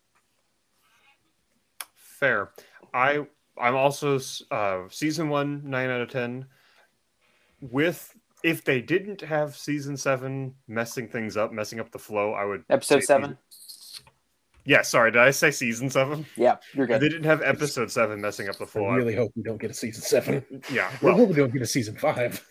Fair. 1.94 2.50
I 2.92 3.26
I'm 3.56 3.74
also 3.76 4.18
uh 4.50 4.88
season 4.90 5.28
one 5.28 5.62
nine 5.68 5.90
out 5.90 6.00
of 6.00 6.10
ten. 6.10 6.46
With 7.60 8.14
if 8.42 8.62
they 8.64 8.82
didn't 8.82 9.22
have 9.22 9.56
season 9.56 9.96
seven 9.96 10.54
messing 10.68 11.08
things 11.08 11.36
up, 11.36 11.52
messing 11.52 11.80
up 11.80 11.90
the 11.90 11.98
flow, 11.98 12.32
I 12.32 12.44
would 12.44 12.64
episode 12.68 13.02
seven 13.04 13.38
season- 13.48 14.04
Yeah, 14.66 14.82
sorry, 14.82 15.10
did 15.12 15.22
I 15.22 15.30
say 15.30 15.50
season 15.50 15.88
seven? 15.88 16.26
yeah 16.36 16.56
you're 16.74 16.84
If 16.84 16.88
good 16.90 17.00
they 17.00 17.08
didn't 17.08 17.24
have 17.24 17.40
episode 17.42 17.90
seven 17.90 18.20
messing 18.20 18.48
up 18.50 18.56
the 18.58 18.66
flow. 18.66 18.86
I- 18.86 18.96
really 18.96 19.14
hope 19.16 19.32
we 19.34 19.42
don't 19.42 19.58
get 19.58 19.70
a 19.70 19.74
season 19.74 20.02
seven. 20.02 20.44
yeah, 20.70 20.88
I 21.02 21.04
well, 21.04 21.16
hope 21.16 21.30
we 21.30 21.34
don't 21.34 21.52
get 21.52 21.62
a 21.62 21.66
season 21.66 21.96
five. 21.96 22.46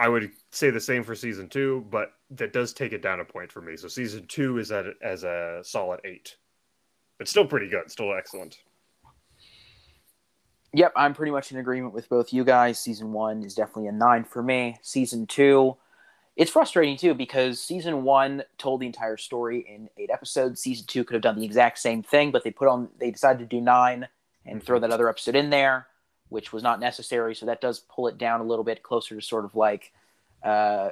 I 0.00 0.08
would 0.08 0.32
say 0.50 0.70
the 0.70 0.80
same 0.80 1.04
for 1.04 1.14
season 1.14 1.48
two, 1.48 1.86
but 1.90 2.12
that 2.30 2.52
does 2.52 2.72
take 2.72 2.92
it 2.92 3.02
down 3.02 3.20
a 3.20 3.24
point 3.24 3.52
for 3.52 3.60
me. 3.60 3.76
So 3.76 3.88
season 3.88 4.26
two 4.26 4.58
is 4.58 4.72
at 4.72 4.86
as 5.02 5.24
a 5.24 5.60
solid 5.62 6.00
eight, 6.04 6.36
but 7.18 7.28
still 7.28 7.46
pretty 7.46 7.68
good, 7.68 7.90
still 7.90 8.14
excellent. 8.16 8.58
Yep, 10.74 10.92
I'm 10.96 11.14
pretty 11.14 11.32
much 11.32 11.50
in 11.50 11.58
agreement 11.58 11.94
with 11.94 12.08
both 12.08 12.32
you 12.32 12.44
guys. 12.44 12.78
Season 12.78 13.12
one 13.12 13.42
is 13.42 13.54
definitely 13.54 13.88
a 13.88 13.92
nine 13.92 14.24
for 14.24 14.42
me. 14.42 14.76
Season 14.82 15.26
two, 15.26 15.76
it's 16.36 16.50
frustrating 16.50 16.96
too 16.96 17.14
because 17.14 17.60
season 17.60 18.04
one 18.04 18.42
told 18.58 18.80
the 18.80 18.86
entire 18.86 19.16
story 19.16 19.64
in 19.68 19.88
eight 19.96 20.10
episodes. 20.10 20.60
Season 20.60 20.86
two 20.86 21.04
could 21.04 21.14
have 21.14 21.22
done 21.22 21.38
the 21.38 21.44
exact 21.44 21.78
same 21.78 22.02
thing, 22.02 22.30
but 22.30 22.44
they 22.44 22.50
put 22.50 22.68
on 22.68 22.88
they 22.98 23.10
decided 23.10 23.38
to 23.38 23.56
do 23.56 23.60
nine 23.60 24.08
and 24.44 24.62
throw 24.62 24.76
mm-hmm. 24.76 24.82
that 24.82 24.94
other 24.94 25.08
episode 25.08 25.36
in 25.36 25.50
there, 25.50 25.86
which 26.28 26.52
was 26.52 26.62
not 26.62 26.80
necessary. 26.80 27.34
So 27.34 27.46
that 27.46 27.60
does 27.60 27.80
pull 27.80 28.08
it 28.08 28.18
down 28.18 28.40
a 28.40 28.44
little 28.44 28.64
bit 28.64 28.82
closer 28.82 29.14
to 29.14 29.22
sort 29.22 29.44
of 29.44 29.54
like 29.54 29.92
uh, 30.42 30.90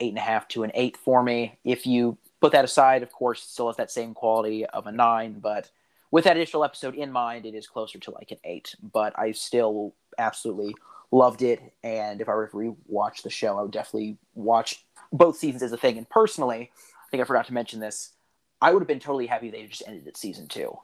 eight 0.00 0.10
and 0.10 0.18
a 0.18 0.22
half 0.22 0.48
to 0.48 0.62
an 0.62 0.72
eight 0.74 0.96
for 0.96 1.22
me. 1.22 1.58
If 1.64 1.86
you 1.86 2.18
put 2.40 2.52
that 2.52 2.64
aside, 2.64 3.02
of 3.02 3.12
course, 3.12 3.42
it 3.42 3.48
still 3.48 3.68
has 3.68 3.76
that 3.76 3.90
same 3.90 4.14
quality 4.14 4.66
of 4.66 4.86
a 4.86 4.92
nine, 4.92 5.38
but 5.40 5.70
with 6.10 6.24
that 6.24 6.36
initial 6.36 6.64
episode 6.64 6.94
in 6.94 7.10
mind, 7.10 7.46
it 7.46 7.54
is 7.54 7.66
closer 7.66 7.98
to 7.98 8.10
like 8.10 8.30
an 8.30 8.38
eight. 8.44 8.74
But 8.82 9.18
I 9.18 9.32
still 9.32 9.94
absolutely 10.18 10.74
loved 11.10 11.42
it, 11.42 11.60
and 11.82 12.20
if 12.20 12.28
I 12.28 12.34
were 12.34 12.48
to 12.48 12.56
rewatch 12.56 13.22
the 13.22 13.30
show, 13.30 13.58
I 13.58 13.62
would 13.62 13.70
definitely 13.70 14.18
watch 14.34 14.84
both 15.12 15.36
seasons 15.36 15.62
as 15.62 15.72
a 15.72 15.76
thing. 15.76 15.98
And 15.98 16.08
personally, 16.08 16.70
I 16.72 17.10
think 17.10 17.20
I 17.20 17.24
forgot 17.24 17.46
to 17.46 17.54
mention 17.54 17.80
this. 17.80 18.12
I 18.60 18.72
would 18.72 18.80
have 18.80 18.88
been 18.88 19.00
totally 19.00 19.26
happy 19.26 19.50
they 19.50 19.66
just 19.66 19.82
ended 19.86 20.06
at 20.08 20.16
season 20.16 20.48
two 20.48 20.78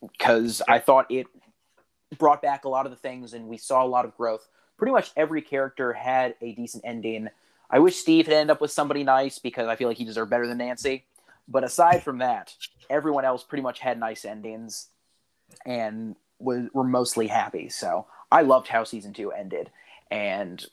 because 0.00 0.60
I 0.68 0.78
thought 0.78 1.10
it 1.10 1.26
brought 2.18 2.42
back 2.42 2.64
a 2.64 2.68
lot 2.68 2.86
of 2.86 2.92
the 2.92 2.96
things, 2.96 3.32
and 3.32 3.48
we 3.48 3.56
saw 3.56 3.84
a 3.84 3.86
lot 3.86 4.04
of 4.04 4.16
growth. 4.16 4.48
Pretty 4.76 4.92
much 4.92 5.10
every 5.16 5.42
character 5.42 5.92
had 5.92 6.34
a 6.40 6.52
decent 6.54 6.84
ending. 6.86 7.28
I 7.72 7.78
wish 7.78 7.96
Steve 7.96 8.26
had 8.26 8.34
ended 8.34 8.50
up 8.50 8.60
with 8.60 8.70
somebody 8.70 9.02
nice 9.02 9.38
because 9.38 9.66
I 9.66 9.76
feel 9.76 9.88
like 9.88 9.96
he 9.96 10.04
deserved 10.04 10.30
better 10.30 10.46
than 10.46 10.58
Nancy. 10.58 11.06
But 11.48 11.64
aside 11.64 12.02
from 12.02 12.18
that, 12.18 12.54
everyone 12.90 13.24
else 13.24 13.42
pretty 13.42 13.62
much 13.62 13.78
had 13.78 13.98
nice 13.98 14.26
endings 14.26 14.88
and 15.64 16.14
was, 16.38 16.68
were 16.74 16.84
mostly 16.84 17.26
happy. 17.26 17.70
So 17.70 18.06
I 18.30 18.42
loved 18.42 18.68
how 18.68 18.84
season 18.84 19.14
two 19.14 19.32
ended. 19.32 19.70
And 20.10 20.64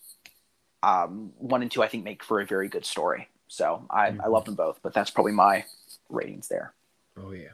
um, 0.84 1.32
one 1.38 1.62
and 1.62 1.72
two, 1.72 1.82
I 1.82 1.88
think, 1.88 2.04
make 2.04 2.24
for 2.24 2.42
a 2.42 2.46
very 2.46 2.68
good 2.68 2.86
story. 2.86 3.30
So 3.48 3.86
I, 3.90 4.16
I 4.22 4.28
love 4.28 4.46
them 4.46 4.56
both, 4.56 4.80
but 4.84 4.94
that's 4.94 5.10
probably 5.10 5.32
my 5.32 5.66
ratings 6.10 6.50
there. 6.50 6.74
Oh 7.18 7.32
yeah. 7.32 7.54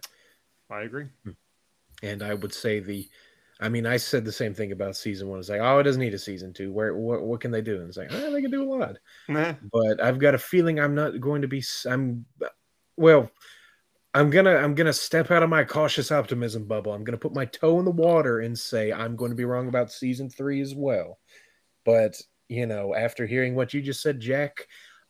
I 0.70 0.82
agree. 0.82 1.06
And 2.02 2.24
I 2.24 2.34
would 2.34 2.54
say 2.54 2.80
the, 2.80 3.08
I 3.62 3.70
mean, 3.70 3.86
I 3.86 3.98
said 3.98 4.26
the 4.26 4.32
same 4.32 4.54
thing 4.54 4.74
about 4.74 4.98
season 4.98 5.30
one. 5.30 5.40
It's 5.40 5.50
like, 5.50 5.62
oh, 5.62 5.80
it 5.80 5.84
doesn't 5.84 6.02
need 6.02 6.14
a 6.14 6.20
season 6.20 6.52
two. 6.52 6.74
Where, 6.74 6.96
what, 6.96 7.22
what 7.22 7.40
can 7.40 7.52
they 7.52 7.62
do? 7.62 7.78
And 7.80 7.88
it's 7.88 7.98
like, 7.98 8.12
oh, 8.12 8.32
they 8.32 8.42
can 8.42 8.52
do 8.52 8.64
a 8.64 8.74
lot. 8.74 8.98
Meh. 9.30 9.56
But 9.72 10.04
I've 10.04 10.20
got 10.20 10.36
a 10.36 10.40
feeling 10.40 10.80
I'm 10.80 10.94
not 10.94 11.22
going 11.22 11.42
to 11.42 11.48
be. 11.48 11.64
I'm, 11.86 12.26
well, 12.98 13.30
I'm 14.14 14.30
gonna, 14.30 14.56
I'm 14.56 14.76
gonna 14.76 14.94
step 14.94 15.32
out 15.32 15.44
of 15.44 15.50
my 15.50 15.64
cautious 15.64 16.12
optimism 16.12 16.66
bubble. 16.66 16.94
I'm 16.94 17.04
gonna 17.04 17.18
put 17.18 17.34
my 17.34 17.46
toe 17.46 17.80
in 17.80 17.86
the 17.86 17.92
water 17.92 18.40
and 18.40 18.58
say 18.58 18.92
I'm 18.92 19.16
going 19.16 19.32
to 19.32 19.36
be 19.36 19.46
wrong 19.46 19.68
about 19.68 19.92
season 19.92 20.30
three 20.30 20.62
as 20.62 20.76
well. 20.76 21.20
But 21.86 22.22
you 22.50 22.66
know, 22.66 22.94
after 22.94 23.26
hearing 23.26 23.56
what 23.56 23.74
you 23.74 23.82
just 23.82 24.02
said, 24.02 24.20
Jack, 24.20 24.68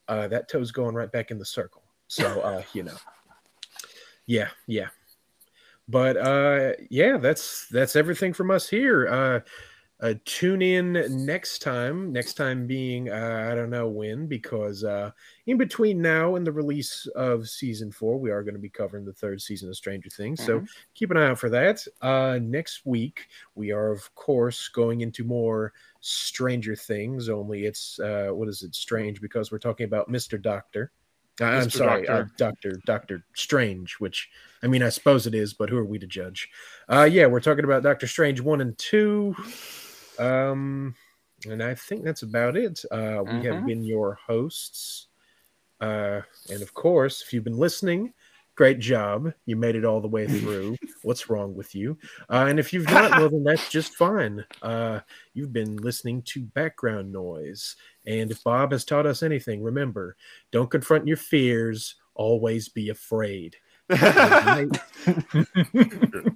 uh, 0.08 0.28
that 0.28 0.50
toe's 0.50 0.72
going 0.72 0.96
right 0.96 1.12
back 1.12 1.32
in 1.32 1.40
the 1.40 1.46
circle. 1.46 1.84
So, 2.08 2.42
uh, 2.42 2.62
you 2.74 2.84
know. 2.84 2.96
Yeah, 4.28 4.50
yeah. 4.68 4.88
But 5.88 6.18
uh 6.18 6.74
yeah, 6.90 7.18
that's 7.18 7.68
that's 7.68 7.96
everything 7.96 8.34
from 8.34 8.52
us 8.52 8.68
here. 8.68 9.08
Uh 9.08 9.40
uh, 10.02 10.14
tune 10.26 10.62
in 10.62 11.26
next 11.26 11.62
time. 11.62 12.12
Next 12.12 12.34
time 12.34 12.68
being 12.68 13.10
uh, 13.10 13.48
I 13.50 13.56
don't 13.56 13.70
know 13.70 13.88
when 13.88 14.28
because 14.28 14.84
uh, 14.84 15.12
in 15.48 15.58
between 15.58 16.02
now 16.02 16.36
and 16.36 16.46
the 16.46 16.52
release 16.52 17.08
of 17.16 17.48
season 17.48 17.92
four, 17.94 18.18
we 18.20 18.30
are 18.30 18.44
going 18.44 18.56
to 18.56 18.60
be 18.60 18.70
covering 18.70 19.06
the 19.06 19.14
third 19.14 19.42
season 19.42 19.70
of 19.70 19.76
Stranger 19.78 20.10
Things. 20.10 20.42
Mhm. 20.42 20.46
So 20.46 20.66
keep 20.96 21.12
an 21.12 21.18
eye 21.18 21.30
out 21.30 21.40
for 21.40 21.50
that. 21.50 21.88
Uh, 22.02 22.40
next 22.42 22.86
week 22.86 23.28
we 23.56 23.72
are 23.72 23.92
of 23.92 24.14
course 24.16 24.68
going 24.68 25.00
into 25.00 25.24
more 25.24 25.72
Stranger 26.02 26.76
Things. 26.76 27.30
Only 27.30 27.66
it's 27.66 27.98
uh, 28.00 28.30
what 28.32 28.50
is 28.50 28.64
it? 28.64 28.76
Strange 28.76 29.22
because 29.22 29.50
we're 29.50 29.60
talking 29.60 29.86
about 29.86 30.10
Mister 30.10 30.38
Doctor. 30.38 30.92
Uh, 31.42 31.46
I'm 31.46 31.68
Mr. 31.68 31.72
sorry, 31.72 32.08
uh, 32.08 32.26
Doctor 32.38 32.80
Doctor 32.86 33.24
Strange. 33.36 33.94
Which 34.00 34.30
I 34.64 34.68
mean, 34.68 34.82
I 34.84 34.90
suppose 34.90 35.28
it 35.28 35.36
is, 35.36 35.54
but 35.54 35.70
who 35.70 35.78
are 35.78 35.86
we 35.86 36.00
to 36.00 36.08
judge? 36.08 36.50
Uh, 36.90 37.08
yeah, 37.12 37.26
we're 37.26 37.42
talking 37.42 37.66
about 37.66 37.84
Doctor 37.84 38.08
Strange 38.08 38.40
one 38.40 38.62
and 38.62 38.78
two. 38.78 39.36
Um, 40.18 40.96
and 41.46 41.62
I 41.62 41.76
think 41.76 42.04
that's 42.06 42.24
about 42.24 42.56
it. 42.56 42.84
Uh, 42.90 43.24
we 43.26 43.42
have 43.44 43.58
Mhm. 43.58 43.66
been 43.66 43.84
your 43.84 44.14
hosts. 44.26 45.08
Uh, 45.82 46.22
and 46.50 46.62
of 46.62 46.74
course, 46.74 47.22
if 47.22 47.34
you've 47.34 47.44
been 47.44 47.58
listening, 47.58 48.14
great 48.56 48.80
job. 48.80 49.32
You 49.46 49.56
made 49.56 49.76
it 49.76 49.86
all 49.86 50.02
the 50.02 50.08
way 50.08 50.28
through. 50.28 50.78
What's 51.04 51.30
wrong 51.30 51.56
with 51.56 51.76
you? 51.76 51.98
Uh, 52.30 52.46
and 52.50 52.60
if 52.60 52.74
you've 52.74 52.90
not, 52.90 53.12
well, 53.12 53.30
then 53.30 53.44
that's 53.44 53.70
just 53.70 53.96
fine. 53.96 54.46
Uh, 54.62 55.02
you've 55.34 55.54
been 55.54 55.78
listening 55.78 56.22
to 56.24 56.42
background 56.42 57.12
noise. 57.12 57.76
And 58.08 58.32
if 58.32 58.44
Bob 58.44 58.72
has 58.72 58.86
taught 58.86 59.06
us 59.06 59.24
anything, 59.24 59.62
remember 59.62 60.16
don't 60.52 60.72
confront 60.72 61.08
your 61.08 61.18
fears, 61.18 61.96
always 62.16 62.70
be 62.70 62.90
afraid. 62.90 63.58
Good 63.90 64.02
night. 64.02 64.80